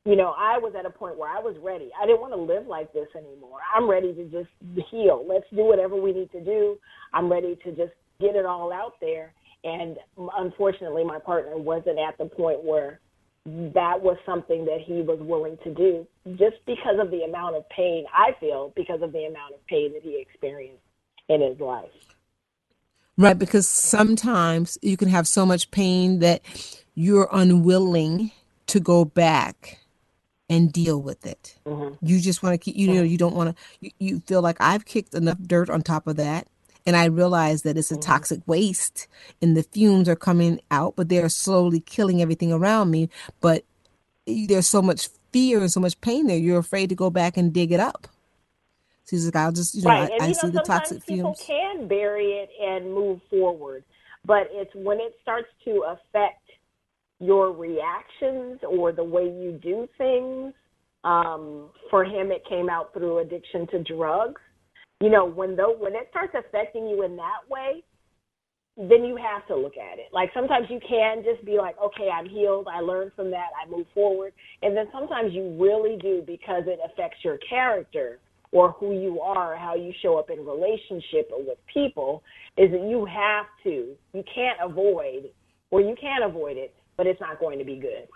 you 0.05 0.17
know, 0.17 0.35
I 0.39 0.59
was 0.59 0.75
at 0.79 0.87
a 0.87 0.91
point 0.91 1.19
where 1.19 1.31
I 1.31 1.41
was 1.41 1.57
ready. 1.63 1.91
I 2.01 2.07
didn't 2.07 2.21
want 2.21 2.33
to 2.33 2.41
live 2.41 2.67
like 2.67 2.93
this 2.93 3.09
anymore. 3.17 3.59
I'm 3.75 3.91
ready 3.91 4.15
to 4.15 4.25
just 4.25 4.51
heal. 4.91 5.25
Let's 5.29 5.47
do 5.51 5.65
whatever 5.65 5.97
we 5.97 6.13
need 6.13 6.31
to 6.33 6.41
do. 6.41 6.79
I'm 7.13 7.31
ready 7.31 7.57
to 7.65 7.71
just 7.73 7.93
get 8.21 8.37
it 8.37 8.47
all 8.47 8.73
out 8.73 8.95
there. 9.01 9.33
And 9.65 9.97
unfortunately, 10.39 11.05
my 11.05 11.19
partner 11.19 11.57
wasn't 11.57 11.99
at 11.99 12.17
the 12.19 12.27
point 12.27 12.65
where 12.65 13.01
that 13.45 14.01
was 14.01 14.17
something 14.25 14.65
that 14.67 14.81
he 14.85 15.03
was 15.03 15.19
willing 15.21 15.59
to 15.65 15.75
do 15.75 16.07
just 16.37 16.65
because 16.65 16.99
of 17.01 17.11
the 17.11 17.23
amount 17.23 17.57
of 17.57 17.69
pain 17.71 18.05
I 18.15 18.37
feel 18.39 18.73
because 18.77 19.03
of 19.03 19.13
the 19.13 19.25
amount 19.25 19.55
of 19.55 19.67
pain 19.67 19.93
that 19.95 20.03
he 20.03 20.21
experienced 20.21 20.83
in 21.29 21.41
his 21.41 21.59
life. 21.59 21.91
Right, 23.19 23.39
because 23.39 23.67
sometimes 23.67 24.79
you 24.81 24.97
can 24.97 25.09
have 25.09 25.27
so 25.27 25.45
much 25.45 25.71
pain 25.71 26.21
that 26.21 26.41
you're 26.95 27.29
unwilling 27.33 28.31
to 28.73 28.81
go 28.81 29.05
back 29.05 29.81
and 30.49 30.73
deal 30.73 31.01
with 31.01 31.27
it. 31.27 31.59
Mm-hmm. 31.67 32.05
You 32.05 32.21
just 32.21 32.43
want 32.43 32.55
to 32.55 32.59
keep, 32.59 32.75
you 32.75 32.89
know, 32.89 33.03
you 33.03 33.19
don't 33.19 33.37
want 33.37 33.55
to, 33.55 33.63
you, 33.81 33.91
you, 33.99 34.21
feel 34.21 34.41
like 34.41 34.57
I've 34.61 34.87
kicked 34.87 35.13
enough 35.13 35.37
dirt 35.47 35.69
on 35.69 35.83
top 35.83 36.07
of 36.07 36.17
that. 36.17 36.47
And 36.87 36.97
I 36.97 37.05
realize 37.05 37.63
that 37.63 37.77
it's 37.77 37.91
a 37.91 37.95
mm-hmm. 37.95 38.01
toxic 38.01 38.41
waste 38.47 39.09
and 39.43 39.55
the 39.55 39.63
fumes 39.63 40.09
are 40.09 40.17
coming 40.17 40.59
out, 40.71 40.97
but 40.97 41.11
they're 41.11 41.29
slowly 41.29 41.81
killing 41.81 42.23
everything 42.23 42.51
around 42.51 42.91
me. 42.91 43.11
But 43.43 43.65
there's 44.27 44.69
so 44.69 44.81
much 44.81 45.11
fear 45.33 45.59
and 45.59 45.71
so 45.71 45.79
much 45.79 46.01
pain 46.01 46.27
there. 46.27 46.39
You're 46.39 46.59
afraid 46.59 46.89
to 46.89 46.95
go 46.95 47.11
back 47.11 47.37
and 47.37 47.53
dig 47.53 47.73
it 47.73 47.81
up. 47.81 48.09
So 49.05 49.17
he's 49.17 49.27
like, 49.27 49.37
I'll 49.37 49.53
just, 49.53 49.75
you 49.75 49.83
know, 49.83 49.91
right. 49.91 50.11
I, 50.13 50.29
you 50.29 50.33
know, 50.33 50.33
see 50.33 50.49
the 50.49 50.63
toxic 50.63 51.05
people 51.05 51.35
fumes. 51.35 51.47
People 51.47 51.57
can 51.77 51.89
bury 51.89 52.33
it 52.33 52.49
and 52.59 52.95
move 52.95 53.21
forward, 53.29 53.85
but 54.25 54.49
it's 54.51 54.75
when 54.75 54.99
it 54.99 55.15
starts 55.21 55.49
to 55.67 55.85
affect 55.89 56.42
your 57.23 57.53
reactions 57.53 58.61
or 58.69 58.93
the 58.93 59.05
way 59.05 59.25
you 59.25 59.59
do 59.63 59.89
things. 59.97 60.53
Um, 61.05 61.71
for 61.91 62.05
him, 62.05 62.31
it 62.31 62.43
came 62.49 62.69
out 62.69 62.93
through 62.93 63.19
addiction 63.19 63.67
to 63.69 63.83
drugs. 63.83 64.41
You 65.01 65.11
know, 65.11 65.25
when 65.25 65.57
though 65.57 65.75
when 65.79 65.95
it 65.95 66.09
starts 66.11 66.35
affecting 66.39 66.87
you 66.89 67.05
in 67.05 67.17
that 67.17 67.49
way, 67.49 67.83
then 68.77 69.05
you 69.05 69.17
have 69.17 69.47
to 69.49 69.57
look 69.57 69.77
at 69.77 69.99
it. 69.99 70.07
Like 70.13 70.31
sometimes 70.33 70.67
you 70.71 70.81
can 70.87 71.23
just 71.23 71.45
be 71.45 71.59
like, 71.59 71.77
okay, 71.83 72.09
I'm 72.09 72.29
healed. 72.29 72.67
I 72.73 72.81
learned 72.81 73.13
from 73.15 73.31
that. 73.31 73.49
I 73.61 73.71
move 73.71 73.87
forward. 73.93 74.33
And 74.63 74.77
then 74.77 74.87
sometimes 74.93 75.33
you 75.33 75.57
really 75.61 75.99
do 76.01 76.23
because 76.27 76.65
it 76.67 76.79
affects 76.85 77.19
your 77.23 77.39
character 77.49 78.19
or 78.53 78.73
who 78.73 78.93
you 78.93 79.21
are, 79.21 79.57
how 79.57 79.75
you 79.75 79.93
show 80.03 80.19
up 80.19 80.31
in 80.31 80.45
relationship 80.45 81.31
or 81.33 81.43
with 81.43 81.59
people, 81.73 82.23
is 82.57 82.71
that 82.71 82.83
you 82.83 83.07
have 83.07 83.47
to, 83.65 83.95
you 84.13 84.25
can't 84.35 84.59
avoid, 84.63 85.31
or 85.71 85.81
you 85.81 85.97
can't 85.99 86.23
avoid 86.23 86.59
it, 86.59 86.75
but 86.97 87.07
it's 87.07 87.21
not 87.21 87.41
going 87.41 87.59
to 87.59 87.65
be 87.65 87.77
good. 87.77 88.09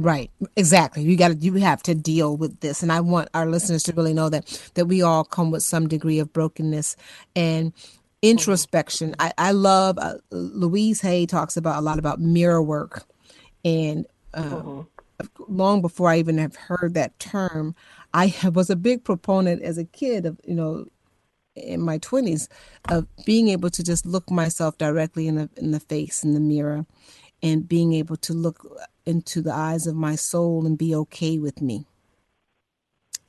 Right, 0.00 0.30
exactly. 0.56 1.02
You 1.02 1.14
got 1.14 1.28
to, 1.28 1.34
you 1.34 1.52
have 1.56 1.82
to 1.82 1.94
deal 1.94 2.34
with 2.34 2.60
this, 2.60 2.82
and 2.82 2.90
I 2.90 3.00
want 3.00 3.28
our 3.34 3.44
listeners 3.44 3.82
to 3.82 3.92
really 3.92 4.14
know 4.14 4.30
that 4.30 4.70
that 4.74 4.86
we 4.86 5.02
all 5.02 5.24
come 5.24 5.50
with 5.50 5.62
some 5.62 5.88
degree 5.88 6.18
of 6.18 6.32
brokenness 6.32 6.96
and 7.36 7.74
introspection. 8.22 9.14
I, 9.18 9.32
I 9.36 9.52
love 9.52 9.98
uh, 9.98 10.14
Louise 10.30 11.02
Hay 11.02 11.26
talks 11.26 11.54
about 11.58 11.78
a 11.78 11.82
lot 11.82 11.98
about 11.98 12.18
mirror 12.18 12.62
work, 12.62 13.04
and 13.62 14.06
uh, 14.32 14.42
mm-hmm. 14.42 15.42
long 15.48 15.82
before 15.82 16.08
I 16.08 16.18
even 16.18 16.38
have 16.38 16.56
heard 16.56 16.94
that 16.94 17.18
term, 17.18 17.74
I 18.14 18.34
was 18.54 18.70
a 18.70 18.76
big 18.76 19.04
proponent 19.04 19.60
as 19.60 19.76
a 19.76 19.84
kid 19.84 20.24
of 20.24 20.40
you 20.46 20.54
know 20.54 20.86
in 21.56 21.82
my 21.82 21.98
20s 21.98 22.48
of 22.88 23.06
being 23.26 23.48
able 23.48 23.68
to 23.68 23.82
just 23.82 24.06
look 24.06 24.30
myself 24.30 24.78
directly 24.78 25.28
in 25.28 25.34
the 25.34 25.50
in 25.56 25.72
the 25.72 25.80
face 25.80 26.24
in 26.24 26.32
the 26.32 26.40
mirror 26.40 26.86
and 27.42 27.68
being 27.68 27.92
able 27.94 28.16
to 28.16 28.32
look 28.32 28.66
into 29.06 29.40
the 29.40 29.52
eyes 29.52 29.86
of 29.86 29.96
my 29.96 30.14
soul 30.14 30.66
and 30.66 30.76
be 30.76 30.94
okay 30.94 31.38
with 31.38 31.60
me. 31.60 31.86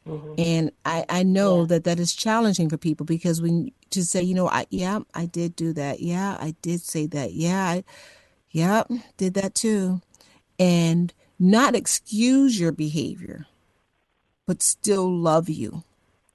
Mm-hmm. 0.07 0.33
And 0.37 0.71
I, 0.83 1.05
I 1.09 1.23
know 1.23 1.61
yeah. 1.61 1.67
that 1.67 1.83
that 1.85 1.99
is 1.99 2.13
challenging 2.13 2.69
for 2.69 2.77
people 2.77 3.05
because 3.05 3.41
when 3.41 3.71
to 3.91 4.03
say, 4.03 4.21
you 4.21 4.33
know, 4.33 4.49
I, 4.49 4.65
yeah, 4.69 4.99
I 5.13 5.25
did 5.25 5.55
do 5.55 5.73
that. 5.73 5.99
Yeah, 5.99 6.37
I 6.39 6.55
did 6.61 6.81
say 6.81 7.05
that. 7.07 7.33
Yeah, 7.33 7.63
I, 7.63 7.83
yeah, 8.49 8.83
did 9.17 9.35
that 9.35 9.53
too. 9.53 10.01
And 10.59 11.13
not 11.39 11.75
excuse 11.75 12.59
your 12.59 12.71
behavior, 12.71 13.45
but 14.47 14.61
still 14.61 15.09
love 15.09 15.49
you, 15.49 15.83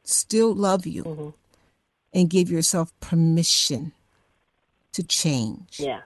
still 0.05 0.55
love 0.55 0.87
you, 0.87 1.03
mm-hmm. 1.03 1.29
and 2.13 2.31
give 2.31 2.51
yourself 2.51 2.93
permission 3.01 3.93
to 4.93 5.03
change. 5.03 5.81
Yeah 5.81 6.03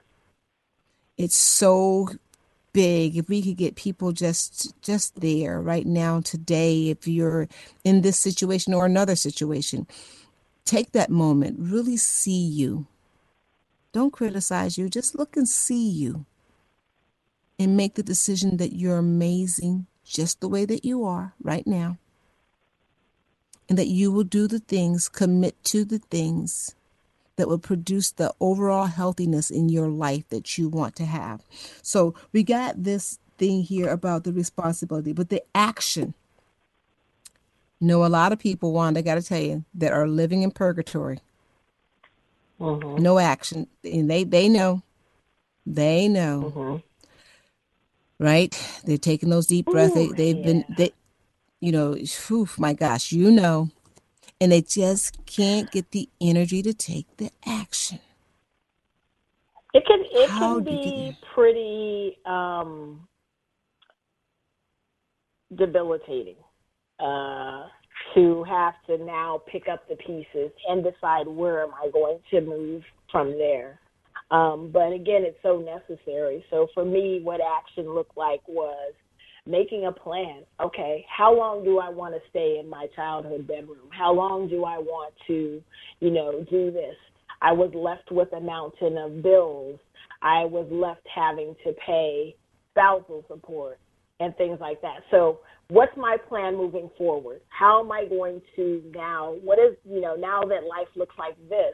it's 1.21 1.37
so 1.37 2.09
big. 2.73 3.17
If 3.17 3.29
we 3.29 3.41
could 3.41 3.57
get 3.57 3.75
people 3.75 4.11
just 4.11 4.73
just 4.81 5.21
there 5.21 5.61
right 5.61 5.85
now 5.85 6.21
today 6.21 6.89
if 6.89 7.07
you're 7.07 7.47
in 7.83 8.01
this 8.01 8.19
situation 8.19 8.73
or 8.73 8.85
another 8.85 9.15
situation 9.15 9.87
take 10.65 10.91
that 10.93 11.09
moment. 11.09 11.57
Really 11.59 11.97
see 11.97 12.41
you. 12.43 12.87
Don't 13.91 14.13
criticize 14.13 14.77
you. 14.77 14.89
Just 14.89 15.15
look 15.15 15.35
and 15.35 15.47
see 15.47 15.89
you 15.89 16.25
and 17.59 17.75
make 17.75 17.95
the 17.95 18.03
decision 18.03 18.57
that 18.57 18.73
you're 18.73 18.97
amazing 18.97 19.87
just 20.05 20.39
the 20.39 20.47
way 20.47 20.65
that 20.65 20.85
you 20.85 21.03
are 21.03 21.33
right 21.41 21.67
now 21.67 21.97
and 23.69 23.77
that 23.77 23.87
you 23.87 24.11
will 24.11 24.23
do 24.23 24.47
the 24.47 24.59
things 24.59 25.07
commit 25.09 25.61
to 25.63 25.85
the 25.85 25.99
things 25.99 26.75
that 27.37 27.47
will 27.47 27.59
produce 27.59 28.11
the 28.11 28.33
overall 28.39 28.85
healthiness 28.85 29.49
in 29.49 29.69
your 29.69 29.87
life 29.87 30.27
that 30.29 30.57
you 30.57 30.69
want 30.69 30.95
to 30.97 31.05
have. 31.05 31.41
So 31.81 32.13
we 32.31 32.43
got 32.43 32.83
this 32.83 33.19
thing 33.37 33.63
here 33.63 33.89
about 33.89 34.23
the 34.23 34.33
responsibility, 34.33 35.13
but 35.13 35.29
the 35.29 35.43
action. 35.55 36.13
You 37.79 37.87
know, 37.87 38.05
a 38.05 38.07
lot 38.07 38.31
of 38.31 38.37
people, 38.37 38.73
Wanda, 38.73 38.99
I 38.99 39.01
got 39.01 39.15
to 39.15 39.23
tell 39.23 39.41
you, 39.41 39.65
that 39.73 39.91
are 39.91 40.07
living 40.07 40.43
in 40.43 40.51
purgatory. 40.51 41.19
Mm-hmm. 42.59 43.01
No 43.01 43.17
action, 43.17 43.65
and 43.83 44.07
they 44.07 44.23
they 44.23 44.47
know, 44.47 44.83
they 45.65 46.07
know, 46.07 46.53
mm-hmm. 46.55 48.23
right? 48.23 48.81
They're 48.85 48.99
taking 48.99 49.29
those 49.29 49.47
deep 49.47 49.65
breaths. 49.65 49.97
Ooh, 49.97 50.13
they, 50.13 50.33
they've 50.33 50.37
yeah. 50.37 50.45
been 50.45 50.65
they, 50.77 50.91
you 51.59 51.71
know, 51.71 51.95
whew, 52.27 52.47
my 52.59 52.73
gosh, 52.73 53.11
you 53.11 53.31
know, 53.31 53.71
and 54.41 54.51
they 54.51 54.61
just 54.61 55.23
can't 55.27 55.71
get 55.71 55.91
the 55.91 56.09
energy 56.19 56.63
to 56.63 56.73
take 56.73 57.05
the 57.17 57.29
action. 57.45 57.99
It 59.73 59.85
can 59.85 60.03
it 60.11 60.29
How 60.29 60.55
can 60.55 60.63
be 60.63 61.15
pretty 61.33 62.17
um, 62.25 63.07
debilitating 65.55 66.35
uh, 66.99 67.67
to 68.15 68.43
have 68.45 68.73
to 68.87 68.97
now 68.97 69.41
pick 69.49 69.67
up 69.71 69.87
the 69.87 69.95
pieces 69.95 70.51
and 70.67 70.83
decide 70.83 71.27
where 71.27 71.61
am 71.61 71.69
I 71.73 71.89
going 71.91 72.17
to 72.31 72.41
move 72.41 72.83
from 73.11 73.37
there. 73.37 73.79
Um, 74.31 74.71
but 74.73 74.91
again, 74.91 75.23
it's 75.23 75.37
so 75.43 75.59
necessary. 75.59 76.43
So 76.49 76.67
for 76.73 76.83
me, 76.83 77.19
what 77.21 77.41
action 77.41 77.93
looked 77.93 78.17
like 78.17 78.41
was 78.47 78.93
making 79.45 79.85
a 79.85 79.91
plan. 79.91 80.43
Okay, 80.59 81.05
how 81.09 81.35
long 81.35 81.63
do 81.63 81.79
I 81.79 81.89
want 81.89 82.13
to 82.13 82.21
stay 82.29 82.57
in 82.59 82.69
my 82.69 82.87
childhood 82.95 83.47
bedroom? 83.47 83.89
How 83.89 84.13
long 84.13 84.47
do 84.47 84.65
I 84.65 84.77
want 84.77 85.13
to, 85.27 85.61
you 85.99 86.11
know, 86.11 86.45
do 86.49 86.71
this? 86.71 86.95
I 87.41 87.51
was 87.51 87.71
left 87.73 88.11
with 88.11 88.31
a 88.33 88.39
mountain 88.39 88.97
of 88.97 89.23
bills. 89.23 89.79
I 90.21 90.45
was 90.45 90.67
left 90.69 91.07
having 91.13 91.55
to 91.65 91.73
pay 91.85 92.35
spousal 92.71 93.25
support 93.27 93.79
and 94.19 94.35
things 94.37 94.59
like 94.61 94.79
that. 94.81 94.99
So, 95.09 95.39
what's 95.69 95.95
my 95.97 96.17
plan 96.29 96.55
moving 96.55 96.91
forward? 96.97 97.41
How 97.49 97.83
am 97.83 97.91
I 97.91 98.05
going 98.05 98.41
to 98.55 98.83
now, 98.93 99.35
what 99.43 99.57
is, 99.57 99.75
you 99.83 100.01
know, 100.01 100.15
now 100.15 100.41
that 100.41 100.63
life 100.63 100.87
looks 100.95 101.15
like 101.17 101.35
this, 101.49 101.73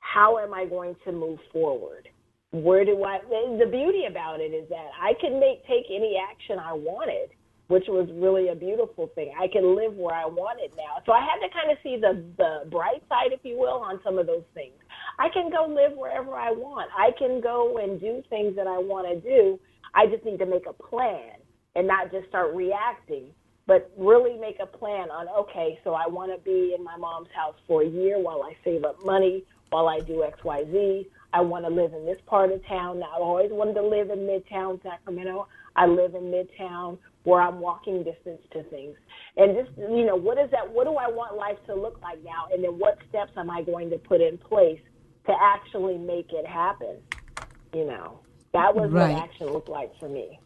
how 0.00 0.38
am 0.38 0.52
I 0.52 0.66
going 0.66 0.96
to 1.04 1.12
move 1.12 1.38
forward? 1.52 2.08
Where 2.54 2.84
do 2.84 3.02
I? 3.02 3.18
The 3.58 3.66
beauty 3.66 4.04
about 4.08 4.40
it 4.40 4.54
is 4.54 4.68
that 4.68 4.90
I 5.00 5.14
can 5.20 5.40
make 5.40 5.66
take 5.66 5.86
any 5.90 6.16
action 6.16 6.58
I 6.58 6.72
wanted, 6.72 7.30
which 7.66 7.84
was 7.88 8.08
really 8.14 8.48
a 8.48 8.54
beautiful 8.54 9.08
thing. 9.14 9.34
I 9.38 9.48
can 9.48 9.74
live 9.74 9.94
where 9.94 10.14
I 10.14 10.26
wanted 10.26 10.70
now. 10.76 11.02
So 11.04 11.12
I 11.12 11.20
had 11.20 11.42
to 11.42 11.52
kind 11.52 11.72
of 11.72 11.78
see 11.82 11.96
the 11.96 12.22
the 12.38 12.70
bright 12.70 13.02
side, 13.08 13.32
if 13.32 13.40
you 13.42 13.58
will, 13.58 13.82
on 13.82 13.98
some 14.04 14.18
of 14.18 14.26
those 14.28 14.44
things. 14.54 14.74
I 15.18 15.28
can 15.30 15.50
go 15.50 15.66
live 15.66 15.96
wherever 15.98 16.34
I 16.36 16.52
want. 16.52 16.90
I 16.96 17.10
can 17.18 17.40
go 17.40 17.78
and 17.78 18.00
do 18.00 18.22
things 18.30 18.54
that 18.54 18.68
I 18.68 18.78
want 18.78 19.08
to 19.08 19.20
do. 19.20 19.58
I 19.94 20.06
just 20.06 20.24
need 20.24 20.38
to 20.38 20.46
make 20.46 20.66
a 20.68 20.72
plan 20.72 21.38
and 21.74 21.88
not 21.88 22.12
just 22.12 22.28
start 22.28 22.54
reacting, 22.54 23.30
but 23.66 23.90
really 23.96 24.38
make 24.38 24.58
a 24.62 24.66
plan 24.66 25.10
on 25.10 25.26
okay, 25.40 25.78
so 25.82 25.94
I 25.94 26.06
want 26.06 26.30
to 26.30 26.38
be 26.44 26.74
in 26.76 26.84
my 26.84 26.96
mom's 26.96 27.28
house 27.34 27.56
for 27.66 27.82
a 27.82 27.86
year 27.86 28.20
while 28.20 28.42
I 28.44 28.56
save 28.62 28.84
up 28.84 29.04
money, 29.04 29.44
while 29.70 29.88
I 29.88 29.98
do 30.00 30.22
X, 30.22 30.38
Y, 30.44 30.64
Z. 30.70 31.08
I 31.34 31.40
want 31.40 31.64
to 31.64 31.70
live 31.70 31.92
in 31.92 32.06
this 32.06 32.18
part 32.26 32.52
of 32.52 32.64
town. 32.66 33.00
Now, 33.00 33.10
I 33.16 33.18
always 33.18 33.50
wanted 33.50 33.74
to 33.74 33.82
live 33.82 34.10
in 34.10 34.20
Midtown 34.20 34.80
Sacramento. 34.84 35.48
I 35.74 35.86
live 35.86 36.14
in 36.14 36.30
Midtown 36.30 36.98
where 37.24 37.40
I'm 37.40 37.58
walking 37.58 38.04
distance 38.04 38.40
to 38.52 38.62
things. 38.64 38.96
And 39.36 39.56
just, 39.56 39.76
you 39.76 40.04
know, 40.04 40.14
what 40.14 40.38
is 40.38 40.48
that? 40.52 40.70
What 40.70 40.84
do 40.84 40.94
I 40.94 41.08
want 41.08 41.36
life 41.36 41.56
to 41.66 41.74
look 41.74 42.00
like 42.02 42.22
now? 42.22 42.46
And 42.52 42.62
then 42.62 42.78
what 42.78 42.98
steps 43.08 43.32
am 43.36 43.50
I 43.50 43.62
going 43.62 43.90
to 43.90 43.98
put 43.98 44.20
in 44.20 44.38
place 44.38 44.78
to 45.26 45.34
actually 45.40 45.98
make 45.98 46.32
it 46.32 46.46
happen? 46.46 46.98
You 47.74 47.86
know, 47.86 48.20
that 48.52 48.76
was 48.76 48.92
right. 48.92 49.12
what 49.12 49.22
action 49.24 49.48
looked 49.48 49.68
like 49.68 49.90
for 49.98 50.08
me. 50.08 50.38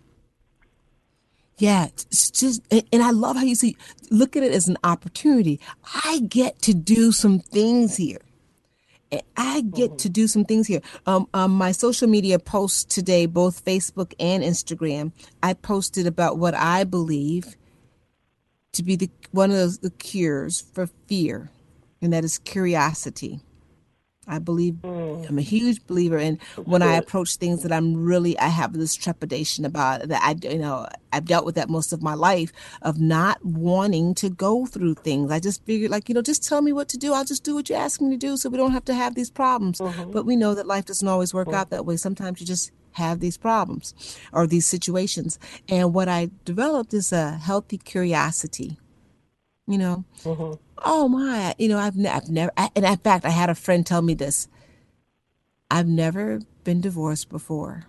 Yeah, 1.58 1.86
it's 1.86 2.30
just, 2.30 2.62
and 2.70 3.02
I 3.02 3.10
love 3.10 3.36
how 3.36 3.42
you 3.42 3.56
see, 3.56 3.76
look 4.10 4.36
at 4.36 4.44
it 4.44 4.52
as 4.52 4.68
an 4.68 4.78
opportunity. 4.84 5.60
I 6.04 6.20
get 6.20 6.62
to 6.62 6.72
do 6.72 7.12
some 7.12 7.40
things 7.40 7.96
here. 7.96 8.20
I 9.36 9.62
get 9.62 9.90
mm-hmm. 9.90 9.96
to 9.96 10.08
do 10.08 10.26
some 10.26 10.44
things 10.44 10.66
here. 10.66 10.80
Um, 11.06 11.28
um, 11.32 11.52
my 11.52 11.72
social 11.72 12.08
media 12.08 12.38
posts 12.38 12.84
today, 12.84 13.26
both 13.26 13.64
Facebook 13.64 14.12
and 14.20 14.42
Instagram, 14.42 15.12
I 15.42 15.54
posted 15.54 16.06
about 16.06 16.38
what 16.38 16.54
I 16.54 16.84
believe 16.84 17.56
to 18.72 18.82
be 18.82 18.96
the 18.96 19.10
one 19.32 19.50
of 19.50 19.56
those, 19.56 19.78
the 19.78 19.90
cures 19.90 20.60
for 20.60 20.88
fear, 21.06 21.50
and 22.02 22.12
that 22.12 22.24
is 22.24 22.38
curiosity. 22.38 23.40
I 24.28 24.38
believe 24.38 24.74
mm. 24.74 25.28
I'm 25.28 25.38
a 25.38 25.42
huge 25.42 25.86
believer 25.86 26.18
in 26.18 26.38
when 26.64 26.82
I 26.82 26.94
approach 26.94 27.36
things 27.36 27.62
that 27.62 27.72
I'm 27.72 27.96
really 27.96 28.38
I 28.38 28.48
have 28.48 28.74
this 28.74 28.94
trepidation 28.94 29.64
about 29.64 30.08
that 30.08 30.22
I 30.22 30.36
you 30.48 30.58
know 30.58 30.86
I've 31.12 31.24
dealt 31.24 31.46
with 31.46 31.54
that 31.54 31.68
most 31.70 31.92
of 31.92 32.02
my 32.02 32.14
life 32.14 32.52
of 32.82 33.00
not 33.00 33.42
wanting 33.44 34.14
to 34.16 34.28
go 34.28 34.66
through 34.66 34.94
things. 34.96 35.32
I 35.32 35.40
just 35.40 35.64
figured 35.64 35.90
like 35.90 36.08
you 36.08 36.14
know 36.14 36.22
just 36.22 36.46
tell 36.46 36.62
me 36.62 36.72
what 36.72 36.88
to 36.90 36.98
do. 36.98 37.14
I'll 37.14 37.24
just 37.24 37.44
do 37.44 37.54
what 37.54 37.68
you 37.68 37.74
ask 37.76 38.00
me 38.00 38.10
to 38.10 38.16
do 38.16 38.36
so 38.36 38.50
we 38.50 38.58
don't 38.58 38.72
have 38.72 38.84
to 38.86 38.94
have 38.94 39.14
these 39.14 39.30
problems. 39.30 39.78
Mm-hmm. 39.78 40.12
But 40.12 40.26
we 40.26 40.36
know 40.36 40.54
that 40.54 40.66
life 40.66 40.84
doesn't 40.84 41.08
always 41.08 41.32
work 41.32 41.48
mm-hmm. 41.48 41.56
out 41.56 41.70
that 41.70 41.86
way. 41.86 41.96
Sometimes 41.96 42.40
you 42.40 42.46
just 42.46 42.70
have 42.92 43.20
these 43.20 43.36
problems 43.36 43.94
or 44.32 44.46
these 44.46 44.66
situations. 44.66 45.38
And 45.68 45.94
what 45.94 46.08
I 46.08 46.30
developed 46.44 46.92
is 46.92 47.12
a 47.12 47.32
healthy 47.32 47.78
curiosity. 47.78 48.78
You 49.66 49.78
know, 49.78 50.04
mm-hmm 50.22 50.54
oh 50.84 51.08
my, 51.08 51.54
you 51.58 51.68
know, 51.68 51.78
I've, 51.78 51.96
ne- 51.96 52.08
I've 52.08 52.28
never, 52.28 52.52
I, 52.56 52.70
and 52.74 52.84
in 52.84 52.96
fact, 52.98 53.24
I 53.24 53.30
had 53.30 53.50
a 53.50 53.54
friend 53.54 53.86
tell 53.86 54.02
me 54.02 54.14
this. 54.14 54.48
I've 55.70 55.86
never 55.86 56.40
been 56.64 56.80
divorced 56.80 57.28
before. 57.28 57.84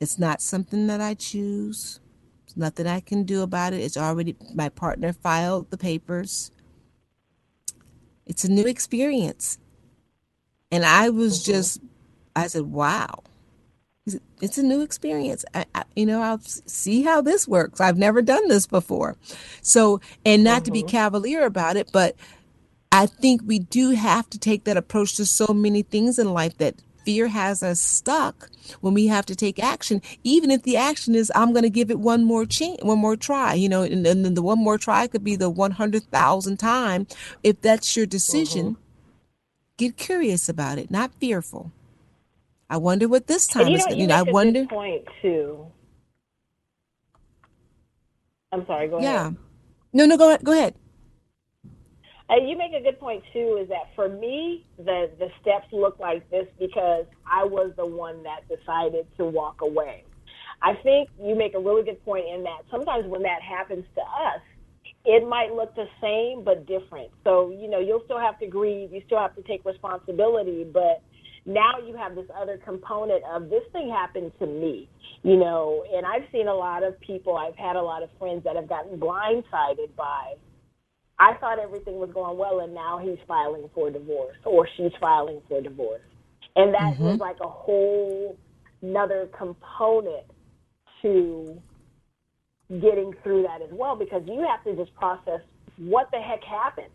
It's 0.00 0.18
not 0.18 0.42
something 0.42 0.86
that 0.86 1.00
I 1.00 1.14
choose. 1.14 2.00
There's 2.44 2.56
nothing 2.56 2.86
I 2.86 3.00
can 3.00 3.24
do 3.24 3.42
about 3.42 3.72
it. 3.72 3.80
It's 3.80 3.96
already, 3.96 4.36
my 4.54 4.68
partner 4.68 5.12
filed 5.12 5.70
the 5.70 5.78
papers. 5.78 6.50
It's 8.26 8.44
a 8.44 8.50
new 8.50 8.66
experience. 8.66 9.58
And 10.70 10.84
I 10.84 11.10
was 11.10 11.42
mm-hmm. 11.42 11.52
just, 11.52 11.80
I 12.36 12.46
said, 12.46 12.62
wow 12.62 13.24
it's 14.40 14.58
a 14.58 14.62
new 14.62 14.80
experience. 14.80 15.44
I, 15.54 15.66
I, 15.74 15.84
you 15.94 16.06
know, 16.06 16.22
I'll 16.22 16.40
see 16.40 17.02
how 17.02 17.20
this 17.20 17.46
works. 17.46 17.80
I've 17.80 17.98
never 17.98 18.22
done 18.22 18.48
this 18.48 18.66
before. 18.66 19.16
So, 19.62 20.00
and 20.24 20.42
not 20.42 20.64
to 20.64 20.70
be 20.70 20.80
mm-hmm. 20.80 20.88
cavalier 20.88 21.44
about 21.44 21.76
it, 21.76 21.90
but 21.92 22.16
I 22.92 23.06
think 23.06 23.42
we 23.44 23.58
do 23.58 23.90
have 23.90 24.28
to 24.30 24.38
take 24.38 24.64
that 24.64 24.76
approach 24.76 25.16
to 25.16 25.26
so 25.26 25.52
many 25.52 25.82
things 25.82 26.18
in 26.18 26.32
life 26.32 26.56
that 26.58 26.76
fear 27.04 27.28
has 27.28 27.62
us 27.62 27.80
stuck 27.80 28.50
when 28.80 28.92
we 28.92 29.06
have 29.06 29.24
to 29.24 29.34
take 29.34 29.58
action 29.58 30.02
even 30.22 30.50
if 30.50 30.64
the 30.64 30.76
action 30.76 31.14
is 31.14 31.32
i'm 31.34 31.50
going 31.50 31.62
to 31.62 31.70
give 31.70 31.90
it 31.90 31.98
one 31.98 32.22
more 32.22 32.44
chance 32.44 32.76
one 32.82 32.98
more 32.98 33.16
try 33.16 33.54
you 33.54 33.70
know 33.70 33.80
and, 33.82 34.06
and 34.06 34.22
then 34.22 34.34
the 34.34 34.42
one 34.42 34.58
more 34.58 34.76
try 34.76 35.06
could 35.06 35.24
be 35.24 35.34
the 35.34 35.48
100000 35.48 36.56
time 36.58 37.06
if 37.42 37.58
that's 37.62 37.96
your 37.96 38.04
decision 38.04 38.72
mm-hmm. 38.72 38.82
get 39.78 39.96
curious 39.96 40.46
about 40.46 40.76
it 40.76 40.90
not 40.90 41.10
fearful 41.14 41.72
I 42.70 42.76
wonder 42.76 43.08
what 43.08 43.26
this 43.26 43.48
time 43.48 43.66
you 43.66 43.76
is. 43.76 43.86
Know, 43.88 43.96
you, 43.96 44.06
know, 44.06 44.14
I 44.14 44.22
wonder. 44.22 44.64
point 44.66 45.04
too. 45.20 45.66
I'm 48.52 48.64
sorry. 48.66 48.86
Go 48.86 49.00
yeah. 49.00 49.22
ahead. 49.22 49.32
Yeah. 49.32 49.38
No, 49.92 50.06
no. 50.06 50.16
Go 50.16 50.28
ahead. 50.28 50.44
Go 50.44 50.52
ahead. 50.52 50.74
Uh, 52.30 52.36
you 52.36 52.56
make 52.56 52.72
a 52.72 52.80
good 52.80 53.00
point 53.00 53.24
too. 53.32 53.58
Is 53.60 53.68
that 53.70 53.90
for 53.96 54.08
me, 54.08 54.64
the 54.78 55.10
the 55.18 55.28
steps 55.40 55.66
look 55.72 55.98
like 55.98 56.30
this 56.30 56.46
because 56.60 57.06
I 57.26 57.44
was 57.44 57.72
the 57.76 57.86
one 57.86 58.22
that 58.22 58.42
decided 58.48 59.08
to 59.16 59.24
walk 59.24 59.62
away. 59.62 60.04
I 60.62 60.74
think 60.74 61.08
you 61.20 61.34
make 61.34 61.54
a 61.54 61.58
really 61.58 61.82
good 61.82 62.04
point 62.04 62.26
in 62.32 62.44
that 62.44 62.60
sometimes 62.70 63.04
when 63.06 63.22
that 63.22 63.42
happens 63.42 63.84
to 63.96 64.00
us, 64.00 64.42
it 65.04 65.26
might 65.26 65.52
look 65.52 65.74
the 65.74 65.88
same 66.00 66.44
but 66.44 66.66
different. 66.66 67.10
So 67.24 67.50
you 67.50 67.68
know, 67.68 67.80
you'll 67.80 68.04
still 68.04 68.20
have 68.20 68.38
to 68.38 68.46
grieve, 68.46 68.92
you 68.92 69.02
still 69.06 69.18
have 69.18 69.34
to 69.34 69.42
take 69.42 69.64
responsibility, 69.64 70.62
but 70.62 71.02
now 71.54 71.72
you 71.84 71.96
have 71.96 72.14
this 72.14 72.26
other 72.40 72.58
component 72.64 73.22
of 73.24 73.50
this 73.50 73.62
thing 73.72 73.90
happened 73.90 74.32
to 74.38 74.46
me, 74.46 74.88
you 75.22 75.36
know, 75.36 75.84
and 75.92 76.06
I've 76.06 76.30
seen 76.32 76.48
a 76.48 76.54
lot 76.54 76.82
of 76.82 76.98
people, 77.00 77.36
I've 77.36 77.56
had 77.56 77.76
a 77.76 77.82
lot 77.82 78.02
of 78.02 78.10
friends 78.18 78.44
that 78.44 78.56
have 78.56 78.68
gotten 78.68 78.98
blindsided 78.98 79.94
by, 79.96 80.34
I 81.18 81.34
thought 81.38 81.58
everything 81.58 81.96
was 81.96 82.10
going 82.14 82.38
well 82.38 82.60
and 82.60 82.72
now 82.72 82.98
he's 82.98 83.18
filing 83.28 83.68
for 83.74 83.90
divorce 83.90 84.36
or 84.44 84.66
she's 84.76 84.92
filing 85.00 85.42
for 85.48 85.60
divorce. 85.60 86.00
And 86.56 86.72
that 86.74 86.94
mm-hmm. 86.94 87.06
is 87.08 87.20
like 87.20 87.36
a 87.42 87.48
whole 87.48 88.38
another 88.82 89.28
component 89.36 90.24
to 91.02 91.60
getting 92.70 93.12
through 93.22 93.42
that 93.42 93.62
as 93.62 93.68
well 93.72 93.96
because 93.96 94.22
you 94.26 94.46
have 94.48 94.62
to 94.64 94.74
just 94.82 94.94
process 94.94 95.40
what 95.76 96.08
the 96.12 96.18
heck 96.18 96.42
happened 96.44 96.86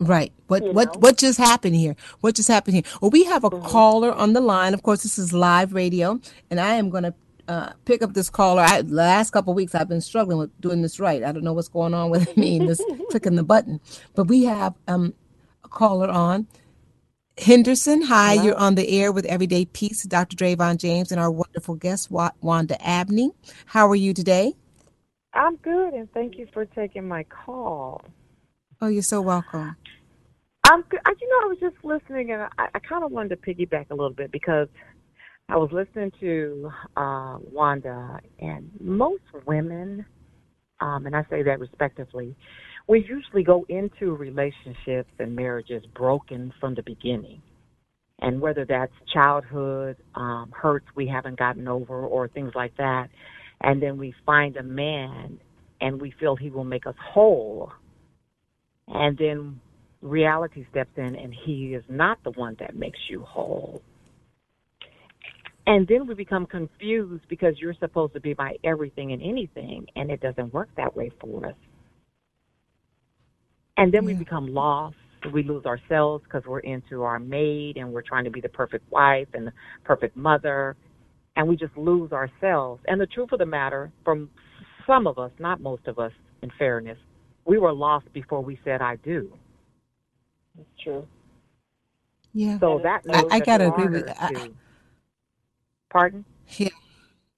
Right. 0.00 0.32
What 0.48 0.64
you 0.64 0.72
what 0.72 0.94
know? 0.94 1.00
what 1.00 1.16
just 1.16 1.38
happened 1.38 1.76
here? 1.76 1.96
What 2.20 2.34
just 2.34 2.48
happened 2.48 2.74
here? 2.74 2.84
Well, 3.00 3.10
we 3.10 3.24
have 3.24 3.44
a 3.44 3.50
mm-hmm. 3.50 3.66
caller 3.66 4.12
on 4.12 4.32
the 4.32 4.40
line. 4.40 4.74
Of 4.74 4.82
course, 4.82 5.02
this 5.02 5.18
is 5.18 5.32
live 5.32 5.72
radio, 5.72 6.20
and 6.50 6.60
I 6.60 6.74
am 6.74 6.90
going 6.90 7.04
to 7.04 7.14
uh, 7.46 7.72
pick 7.84 8.02
up 8.02 8.14
this 8.14 8.28
caller. 8.28 8.62
I, 8.62 8.80
last 8.80 9.30
couple 9.30 9.52
of 9.52 9.56
weeks, 9.56 9.74
I've 9.74 9.88
been 9.88 10.00
struggling 10.00 10.38
with 10.38 10.60
doing 10.60 10.82
this 10.82 10.98
right. 10.98 11.22
I 11.22 11.30
don't 11.30 11.44
know 11.44 11.52
what's 11.52 11.68
going 11.68 11.94
on 11.94 12.10
with 12.10 12.36
me 12.36 12.58
just 12.58 12.82
clicking 13.10 13.36
the 13.36 13.44
button. 13.44 13.80
But 14.14 14.24
we 14.24 14.44
have 14.44 14.74
um, 14.88 15.14
a 15.62 15.68
caller 15.68 16.08
on. 16.08 16.48
Henderson, 17.36 18.02
hi, 18.02 18.34
Hello. 18.34 18.44
you're 18.44 18.56
on 18.56 18.76
the 18.76 18.88
air 18.88 19.10
with 19.10 19.24
Everyday 19.24 19.64
Peace, 19.64 20.04
Dr. 20.04 20.36
Dravon 20.36 20.76
James, 20.76 21.10
and 21.10 21.20
our 21.20 21.30
wonderful 21.30 21.74
guest, 21.74 22.08
Wanda 22.10 22.80
Abney. 22.80 23.32
How 23.66 23.88
are 23.88 23.96
you 23.96 24.14
today? 24.14 24.54
I'm 25.32 25.56
good, 25.56 25.94
and 25.94 26.10
thank 26.12 26.38
you 26.38 26.46
for 26.52 26.64
taking 26.64 27.08
my 27.08 27.24
call. 27.24 28.04
Oh, 28.84 28.88
you're 28.88 29.02
so 29.02 29.22
welcome. 29.22 29.76
Good. 30.90 31.00
I, 31.06 31.12
you 31.18 31.28
know, 31.30 31.46
I 31.46 31.46
was 31.46 31.56
just 31.58 31.76
listening, 31.82 32.32
and 32.32 32.42
I, 32.42 32.68
I 32.74 32.78
kind 32.80 33.02
of 33.02 33.10
wanted 33.10 33.30
to 33.30 33.36
piggyback 33.36 33.86
a 33.88 33.94
little 33.94 34.12
bit 34.12 34.30
because 34.30 34.68
I 35.48 35.56
was 35.56 35.70
listening 35.72 36.12
to 36.20 36.70
uh, 36.94 37.38
Wanda, 37.50 38.20
and 38.38 38.70
most 38.78 39.22
women, 39.46 40.04
um, 40.82 41.06
and 41.06 41.16
I 41.16 41.24
say 41.30 41.42
that 41.44 41.60
respectively, 41.60 42.36
we 42.86 43.06
usually 43.08 43.42
go 43.42 43.64
into 43.70 44.14
relationships 44.14 45.10
and 45.18 45.34
marriages 45.34 45.82
broken 45.94 46.52
from 46.60 46.74
the 46.74 46.82
beginning. 46.82 47.40
And 48.20 48.38
whether 48.38 48.66
that's 48.66 48.92
childhood 49.14 49.96
um, 50.14 50.52
hurts 50.54 50.84
we 50.94 51.06
haven't 51.06 51.38
gotten 51.38 51.68
over 51.68 52.02
or 52.02 52.28
things 52.28 52.52
like 52.54 52.76
that, 52.76 53.08
and 53.62 53.82
then 53.82 53.96
we 53.96 54.14
find 54.26 54.58
a 54.58 54.62
man 54.62 55.40
and 55.80 56.02
we 56.02 56.12
feel 56.20 56.36
he 56.36 56.50
will 56.50 56.64
make 56.64 56.86
us 56.86 56.94
whole 57.02 57.72
and 58.88 59.16
then 59.18 59.60
reality 60.02 60.66
steps 60.70 60.90
in 60.96 61.16
and 61.16 61.34
he 61.44 61.74
is 61.74 61.84
not 61.88 62.18
the 62.24 62.30
one 62.32 62.56
that 62.60 62.76
makes 62.76 62.98
you 63.08 63.22
whole. 63.22 63.82
And 65.66 65.88
then 65.88 66.06
we 66.06 66.14
become 66.14 66.44
confused 66.44 67.24
because 67.28 67.54
you're 67.58 67.74
supposed 67.80 68.12
to 68.12 68.20
be 68.20 68.34
my 68.36 68.54
everything 68.64 69.12
and 69.12 69.22
anything, 69.22 69.86
and 69.96 70.10
it 70.10 70.20
doesn't 70.20 70.52
work 70.52 70.68
that 70.76 70.94
way 70.94 71.10
for 71.20 71.46
us. 71.46 71.54
And 73.78 73.92
then 73.92 74.02
yeah. 74.02 74.08
we 74.08 74.14
become 74.14 74.52
lost. 74.52 74.96
We 75.32 75.42
lose 75.42 75.64
ourselves 75.64 76.22
because 76.24 76.42
we're 76.46 76.60
into 76.60 77.02
our 77.02 77.18
maid 77.18 77.78
and 77.78 77.90
we're 77.90 78.02
trying 78.02 78.24
to 78.24 78.30
be 78.30 78.42
the 78.42 78.48
perfect 78.50 78.90
wife 78.92 79.28
and 79.32 79.46
the 79.46 79.52
perfect 79.84 80.18
mother. 80.18 80.76
And 81.34 81.48
we 81.48 81.56
just 81.56 81.74
lose 81.78 82.12
ourselves. 82.12 82.82
And 82.86 83.00
the 83.00 83.06
truth 83.06 83.32
of 83.32 83.38
the 83.38 83.46
matter, 83.46 83.90
from 84.04 84.28
some 84.86 85.06
of 85.06 85.18
us, 85.18 85.32
not 85.38 85.62
most 85.62 85.86
of 85.86 85.98
us, 85.98 86.12
in 86.42 86.50
fairness, 86.58 86.98
we 87.44 87.58
were 87.58 87.72
lost 87.72 88.12
before 88.12 88.40
we 88.40 88.58
said 88.64 88.80
I 88.80 88.96
do. 88.96 89.32
That's 90.56 90.68
true. 90.82 91.06
Yeah. 92.32 92.58
So 92.58 92.80
that 92.82 93.02
I, 93.10 93.36
I 93.36 93.40
gotta 93.40 93.72
agree 93.72 93.86
with. 93.86 94.08
I, 94.18 94.50
pardon? 95.90 96.24
Yeah. 96.56 96.68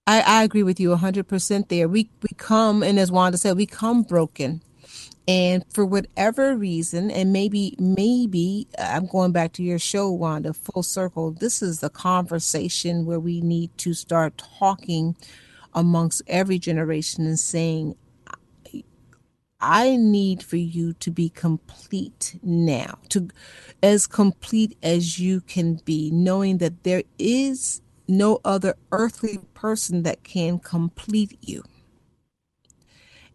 I, 0.07 0.21
I 0.21 0.43
agree 0.45 0.63
with 0.63 0.79
you 0.79 0.91
100% 0.91 1.69
there. 1.69 1.89
We 1.89 2.09
we 2.23 2.29
come, 2.37 2.83
and 2.83 2.99
as 2.99 3.11
Wanda 3.11 3.39
said, 3.39 3.57
we 3.57 3.67
come 3.67 4.03
broken. 4.03 4.63
And 5.29 5.65
for 5.73 5.85
whatever 5.85 6.57
reason, 6.57 7.11
and 7.11 7.33
maybe, 7.33 7.75
maybe 7.81 8.69
I'm 8.79 9.07
going 9.07 9.33
back 9.33 9.53
to 9.55 9.63
your 9.63 9.81
show, 9.81 10.09
Wanda, 10.11 10.53
full 10.53 10.85
circle. 10.85 11.33
This 11.33 11.63
is 11.63 11.81
the 11.81 11.91
conversation 11.91 13.07
where 13.07 13.19
we 13.19 13.41
need 13.41 13.77
to 13.79 13.93
start 13.93 14.39
talking 14.61 15.17
amongst 15.75 16.23
every 16.29 16.61
generation 16.61 17.27
and 17.27 17.41
saying, 17.41 17.97
I 19.61 19.97
need 19.97 20.43
for 20.43 20.57
you 20.57 20.95
to 20.95 21.11
be 21.11 21.31
complete 21.31 22.39
now, 22.43 22.99
to 23.11 23.29
as 23.83 24.07
complete 24.07 24.77
as 24.83 25.19
you 25.19 25.41
can 25.41 25.77
be, 25.85 26.11
knowing 26.11 26.59
that 26.59 26.85
there 26.85 27.05
is 27.19 27.81
no 28.09 28.41
other 28.45 28.77
earthly 28.93 29.39
person 29.55 30.03
that 30.05 30.25
can 30.25 30.59
complete 30.59 31.39
you. 31.43 31.65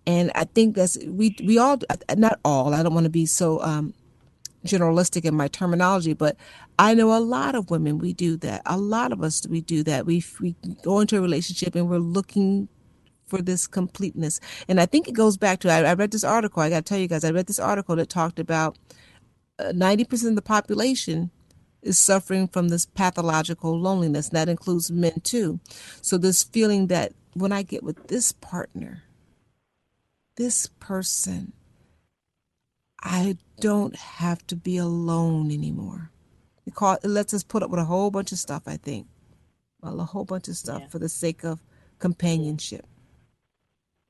And 0.08 0.32
I 0.36 0.46
think 0.46 0.76
that's 0.76 0.98
we 1.06 1.36
we 1.44 1.58
all 1.58 1.78
not 2.18 2.40
all. 2.46 2.74
I 2.74 2.84
don't 2.84 2.94
want 2.94 3.06
to 3.06 3.10
be 3.12 3.26
so 3.26 3.62
um, 3.62 3.94
generalistic 4.66 5.26
in 5.26 5.36
my 5.36 5.48
terminology, 5.48 6.14
but 6.14 6.38
I 6.80 6.94
know 6.96 7.16
a 7.16 7.20
lot 7.20 7.56
of 7.56 7.70
women 7.72 8.00
we 8.00 8.14
do 8.14 8.38
that. 8.38 8.62
A 8.66 8.78
lot 8.78 9.12
of 9.12 9.24
us 9.24 9.48
we 9.48 9.62
do 9.62 9.84
that. 9.84 10.06
We 10.06 10.24
we 10.40 10.56
go 10.84 11.00
into 11.02 11.18
a 11.18 11.22
relationship 11.22 11.76
and 11.76 11.90
we're 11.90 12.00
looking 12.00 12.70
for 13.32 13.42
this 13.42 13.66
completeness. 13.66 14.40
And 14.68 14.80
I 14.82 14.86
think 14.86 15.08
it 15.08 15.14
goes 15.14 15.38
back 15.38 15.60
to 15.60 15.72
I, 15.72 15.84
I 15.84 15.94
read 15.94 16.12
this 16.12 16.26
article. 16.26 16.62
I 16.62 16.70
got 16.70 16.86
to 16.86 16.90
tell 16.90 17.00
you 17.00 17.08
guys, 17.08 17.24
I 17.24 17.32
read 17.32 17.48
this 17.48 17.60
article 17.60 17.96
that 17.96 18.10
talked 18.10 18.40
about 18.40 18.78
uh, 19.58 19.72
ninety 19.74 20.04
uh, 20.04 20.08
percent 20.08 20.32
of 20.32 20.36
the 20.36 20.42
population 20.42 21.32
is 21.82 21.98
suffering 21.98 22.48
from 22.48 22.68
this 22.68 22.86
pathological 22.86 23.80
loneliness. 23.80 24.28
And 24.28 24.36
that 24.36 24.50
includes 24.50 24.92
men 24.92 25.22
too. 25.24 25.60
So 26.02 26.18
this 26.18 26.44
feeling 26.44 26.88
that 26.88 27.14
when 27.34 27.54
I 27.54 27.64
get 27.64 27.84
with 27.84 28.08
this 28.08 28.34
partner, 28.34 29.04
this 30.36 30.68
person, 30.80 31.54
I 33.02 33.38
don't 33.60 33.96
have 33.96 34.46
to 34.48 34.56
be 34.56 34.78
alone 34.78 35.52
anymore. 35.52 36.12
It, 36.66 36.76
call, 36.76 36.98
it 37.02 37.08
lets 37.08 37.34
us 37.34 37.44
put 37.44 37.64
up 37.64 37.72
with 37.72 37.80
a 37.80 37.86
whole 37.86 38.12
bunch 38.12 38.32
of 38.32 38.38
stuff, 38.38 38.64
I 38.68 38.78
think. 38.78 39.08
A 39.82 39.90
whole 40.04 40.26
bunch 40.26 40.48
of 40.48 40.56
stuff 40.56 40.82
yeah. 40.82 40.90
for 40.90 41.00
the 41.00 41.10
sake 41.10 41.44
of 41.44 41.60
companionship. 41.98 42.86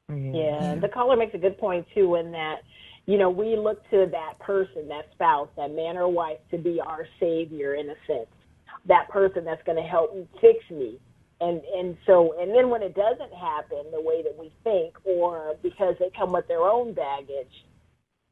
Yeah. 0.09 0.15
yeah, 0.15 0.75
the 0.75 0.89
caller 0.89 1.15
makes 1.15 1.33
a 1.33 1.37
good 1.37 1.57
point 1.57 1.85
too 1.93 2.15
in 2.15 2.31
that, 2.31 2.57
you 3.05 3.17
know, 3.17 3.29
we 3.29 3.55
look 3.55 3.81
to 3.91 4.07
that 4.11 4.39
person, 4.39 4.87
that 4.89 5.05
spouse, 5.13 5.49
that 5.57 5.73
man 5.73 5.97
or 5.97 6.07
wife 6.07 6.39
to 6.51 6.57
be 6.57 6.79
our 6.79 7.07
savior 7.19 7.75
in 7.75 7.89
a 7.89 7.95
sense. 8.07 8.27
That 8.85 9.09
person 9.09 9.45
that's 9.45 9.63
going 9.63 9.81
to 9.81 9.87
help 9.87 10.15
me 10.15 10.27
fix 10.39 10.59
me. 10.69 10.99
And 11.39 11.61
and 11.75 11.97
so 12.05 12.35
and 12.39 12.53
then 12.53 12.69
when 12.69 12.83
it 12.83 12.93
doesn't 12.93 13.33
happen 13.33 13.85
the 13.91 14.01
way 14.01 14.21
that 14.21 14.37
we 14.37 14.51
think 14.63 14.95
or 15.03 15.55
because 15.63 15.95
they 15.99 16.11
come 16.15 16.31
with 16.31 16.47
their 16.47 16.61
own 16.61 16.93
baggage, 16.93 17.65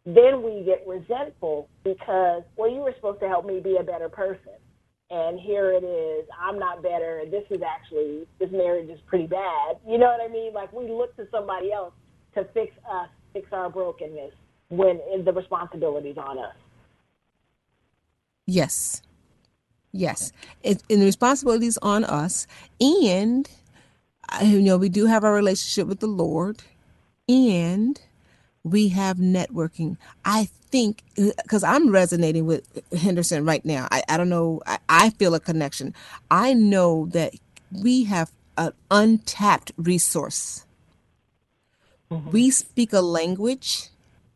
then 0.06 0.44
we 0.44 0.64
get 0.64 0.86
resentful 0.88 1.70
because 1.84 2.44
well 2.56 2.70
you 2.70 2.82
were 2.82 2.94
supposed 2.96 3.20
to 3.22 3.28
help 3.28 3.46
me 3.46 3.60
be 3.60 3.78
a 3.78 3.84
better 3.84 4.10
person 4.10 4.54
and 5.10 5.40
here 5.40 5.72
it 5.72 5.84
is 5.84 6.28
i'm 6.40 6.60
not 6.60 6.84
better 6.84 7.24
this 7.30 7.44
is 7.50 7.62
actually 7.62 8.28
this 8.40 8.52
marriage 8.52 8.90
is 8.90 9.00
pretty 9.08 9.28
bad. 9.28 9.78
You 9.88 9.98
know 9.98 10.08
what 10.08 10.22
i 10.22 10.32
mean? 10.32 10.54
Like 10.54 10.72
we 10.74 10.90
look 10.90 11.16
to 11.18 11.28
somebody 11.32 11.72
else 11.72 11.94
to 12.36 12.46
fix 12.54 12.72
us 12.90 13.10
fix 13.34 13.48
our 13.52 13.70
brokenness 13.70 14.32
when 14.70 15.00
the 15.26 15.34
responsibility's 15.34 16.18
on 16.18 16.38
us. 16.38 16.56
Yes. 18.46 19.02
Yes. 19.92 20.32
It, 20.64 20.84
and 20.90 21.02
the 21.02 21.06
responsibility's 21.06 21.78
on 21.82 22.04
us. 22.04 22.48
And 22.80 23.50
uh, 24.30 24.44
you 24.44 24.62
know 24.62 24.78
we 24.78 24.90
do 24.90 25.06
have 25.06 25.24
our 25.24 25.34
relationship 25.34 25.88
with 25.88 26.00
the 26.00 26.08
lord. 26.08 26.64
And 27.28 28.00
we 28.64 28.90
have 28.90 29.18
networking. 29.18 29.98
I 30.26 30.50
think 30.72 31.04
because 31.16 31.64
I'm 31.64 31.90
resonating 31.90 32.46
with 32.46 32.64
Henderson 32.94 33.46
right 33.46 33.64
now. 33.66 33.88
I, 33.92 34.04
I 34.08 34.18
don't 34.18 34.30
know. 34.30 34.62
I, 34.66 34.80
I 34.88 35.10
feel 35.12 35.34
a 35.34 35.40
connection. 35.40 35.94
I 36.30 36.54
know 36.54 37.08
that 37.08 37.34
we 37.72 38.04
have 38.06 38.32
an 38.58 38.74
untapped 38.92 39.72
resource. 39.78 40.66
Mm-hmm. 42.12 42.32
We 42.32 42.52
speak 42.52 42.94
a 42.94 43.02
language 43.02 43.90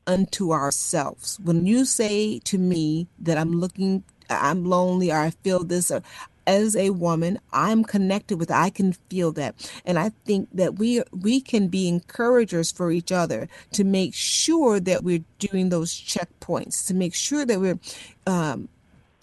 unto 0.05 0.51
ourselves. 0.51 1.39
When 1.43 1.65
you 1.65 1.85
say 1.85 2.39
to 2.39 2.57
me 2.57 3.07
that 3.19 3.37
I'm 3.37 3.51
looking, 3.51 4.03
I'm 4.29 4.65
lonely, 4.65 5.11
or 5.11 5.17
I 5.17 5.29
feel 5.31 5.63
this, 5.63 5.91
or 5.91 6.01
as 6.47 6.75
a 6.75 6.89
woman 6.91 7.39
i'm 7.51 7.83
connected 7.83 8.37
with 8.37 8.51
i 8.51 8.69
can 8.69 8.93
feel 8.93 9.31
that 9.31 9.55
and 9.85 9.97
i 9.97 10.09
think 10.25 10.49
that 10.53 10.75
we 10.75 11.01
we 11.11 11.39
can 11.39 11.67
be 11.67 11.87
encouragers 11.87 12.71
for 12.71 12.91
each 12.91 13.11
other 13.11 13.47
to 13.71 13.83
make 13.83 14.13
sure 14.13 14.79
that 14.79 15.03
we're 15.03 15.23
doing 15.39 15.69
those 15.69 15.93
checkpoints 15.93 16.85
to 16.85 16.93
make 16.93 17.13
sure 17.13 17.45
that 17.45 17.59
we're 17.59 17.79
um, 18.27 18.67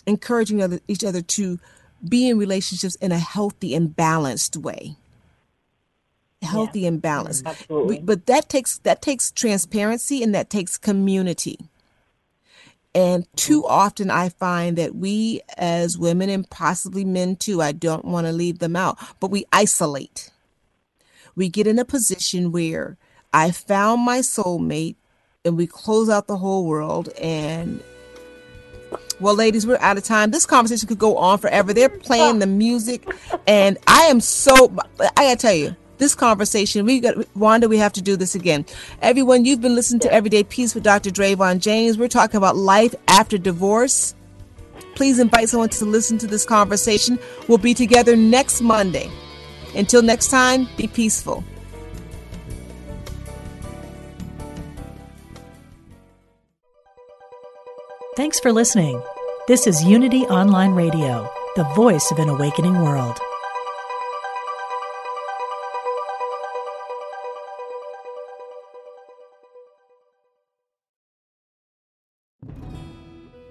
encouraging 0.07 0.63
other, 0.63 0.81
each 0.89 1.05
other 1.05 1.23
to 1.23 1.59
be 2.09 2.29
in 2.29 2.39
relationships 2.39 2.97
in 2.97 3.13
a 3.13 3.19
healthy 3.19 3.75
and 3.75 3.95
balanced 3.95 4.57
way 4.57 4.97
healthy 6.43 6.81
yeah. 6.81 6.89
and 6.89 7.03
balanced 7.03 7.47
Absolutely. 7.47 8.01
but 8.01 8.27
that 8.27 8.49
takes 8.49 8.79
that 8.79 9.03
takes 9.03 9.31
transparency 9.31 10.23
and 10.23 10.35
that 10.35 10.49
takes 10.49 10.77
community 10.79 11.59
and 12.95 13.27
too 13.37 13.63
mm. 13.63 13.71
often 13.71 14.11
I 14.11 14.29
find 14.29 14.77
that 14.79 14.95
we 14.95 15.41
as 15.57 15.99
women 15.99 16.29
and 16.29 16.49
possibly 16.49 17.05
men 17.05 17.37
too, 17.37 17.63
I 17.63 17.73
don't 17.73 18.05
want 18.05 18.27
to 18.27 18.33
leave 18.33 18.59
them 18.59 18.77
out, 18.77 18.99
but 19.21 19.31
we 19.31 19.45
isolate. 19.53 20.31
We 21.37 21.49
get 21.49 21.67
in 21.67 21.79
a 21.79 21.85
position 21.85 22.53
where 22.53 22.97
I 23.33 23.51
found 23.51 24.03
my 24.03 24.19
soulmate 24.19 24.97
and 25.45 25.57
we 25.57 25.67
close 25.67 26.11
out 26.11 26.27
the 26.27 26.39
whole 26.39 26.67
world 26.67 27.09
and 27.21 27.83
well, 29.21 29.37
ladies, 29.37 29.67
we're 29.67 29.79
out 29.81 29.99
of 29.99 30.05
time. 30.05 30.31
This 30.31 30.47
conversation 30.47 30.89
could 30.89 30.99
go 30.99 31.19
on 31.19 31.39
forever. 31.39 31.75
They're 31.75 31.91
playing 31.91 32.39
the 32.39 32.47
music, 32.47 33.07
and 33.47 33.77
I 33.87 34.05
am 34.05 34.19
so. 34.19 34.75
I 34.99 35.11
gotta 35.15 35.37
tell 35.37 35.53
you, 35.53 35.77
this 36.01 36.17
conversation. 36.17 36.85
We 36.85 36.99
got 36.99 37.15
Wanda. 37.37 37.69
We 37.69 37.79
have 37.79 37.93
to 37.93 38.03
do 38.03 38.17
this 38.17 38.35
again. 38.35 38.67
Everyone, 39.01 39.45
you've 39.45 39.61
been 39.61 39.77
listening 39.77 40.01
to 40.01 40.13
Everyday 40.13 40.43
Peace 40.43 40.75
with 40.75 40.83
Dr. 40.83 41.11
Dravon 41.11 41.61
James. 41.61 41.97
We're 41.97 42.09
talking 42.09 42.39
about 42.39 42.57
life 42.57 42.95
after 43.07 43.39
divorce. 43.39 44.15
Please 44.97 45.21
invite 45.21 45.49
someone 45.49 45.69
to 45.69 45.85
listen 45.85 46.19
to 46.19 46.27
this 46.27 46.45
conversation. 46.45 47.19
We'll 47.47 47.59
be 47.59 47.75
together 47.75 48.17
next 48.17 48.61
Monday. 48.61 49.09
Until 49.77 50.03
next 50.03 50.29
time, 50.29 50.69
be 50.77 50.89
peaceful. 50.89 51.45
Thanks 58.17 58.41
for 58.41 58.53
listening. 58.53 59.01
This 59.47 59.67
is 59.67 59.83
Unity 59.85 60.23
Online 60.25 60.73
Radio, 60.73 61.31
the 61.57 61.65
voice 61.75 62.11
of 62.11 62.19
an 62.19 62.29
awakening 62.29 62.83
world. 62.83 63.19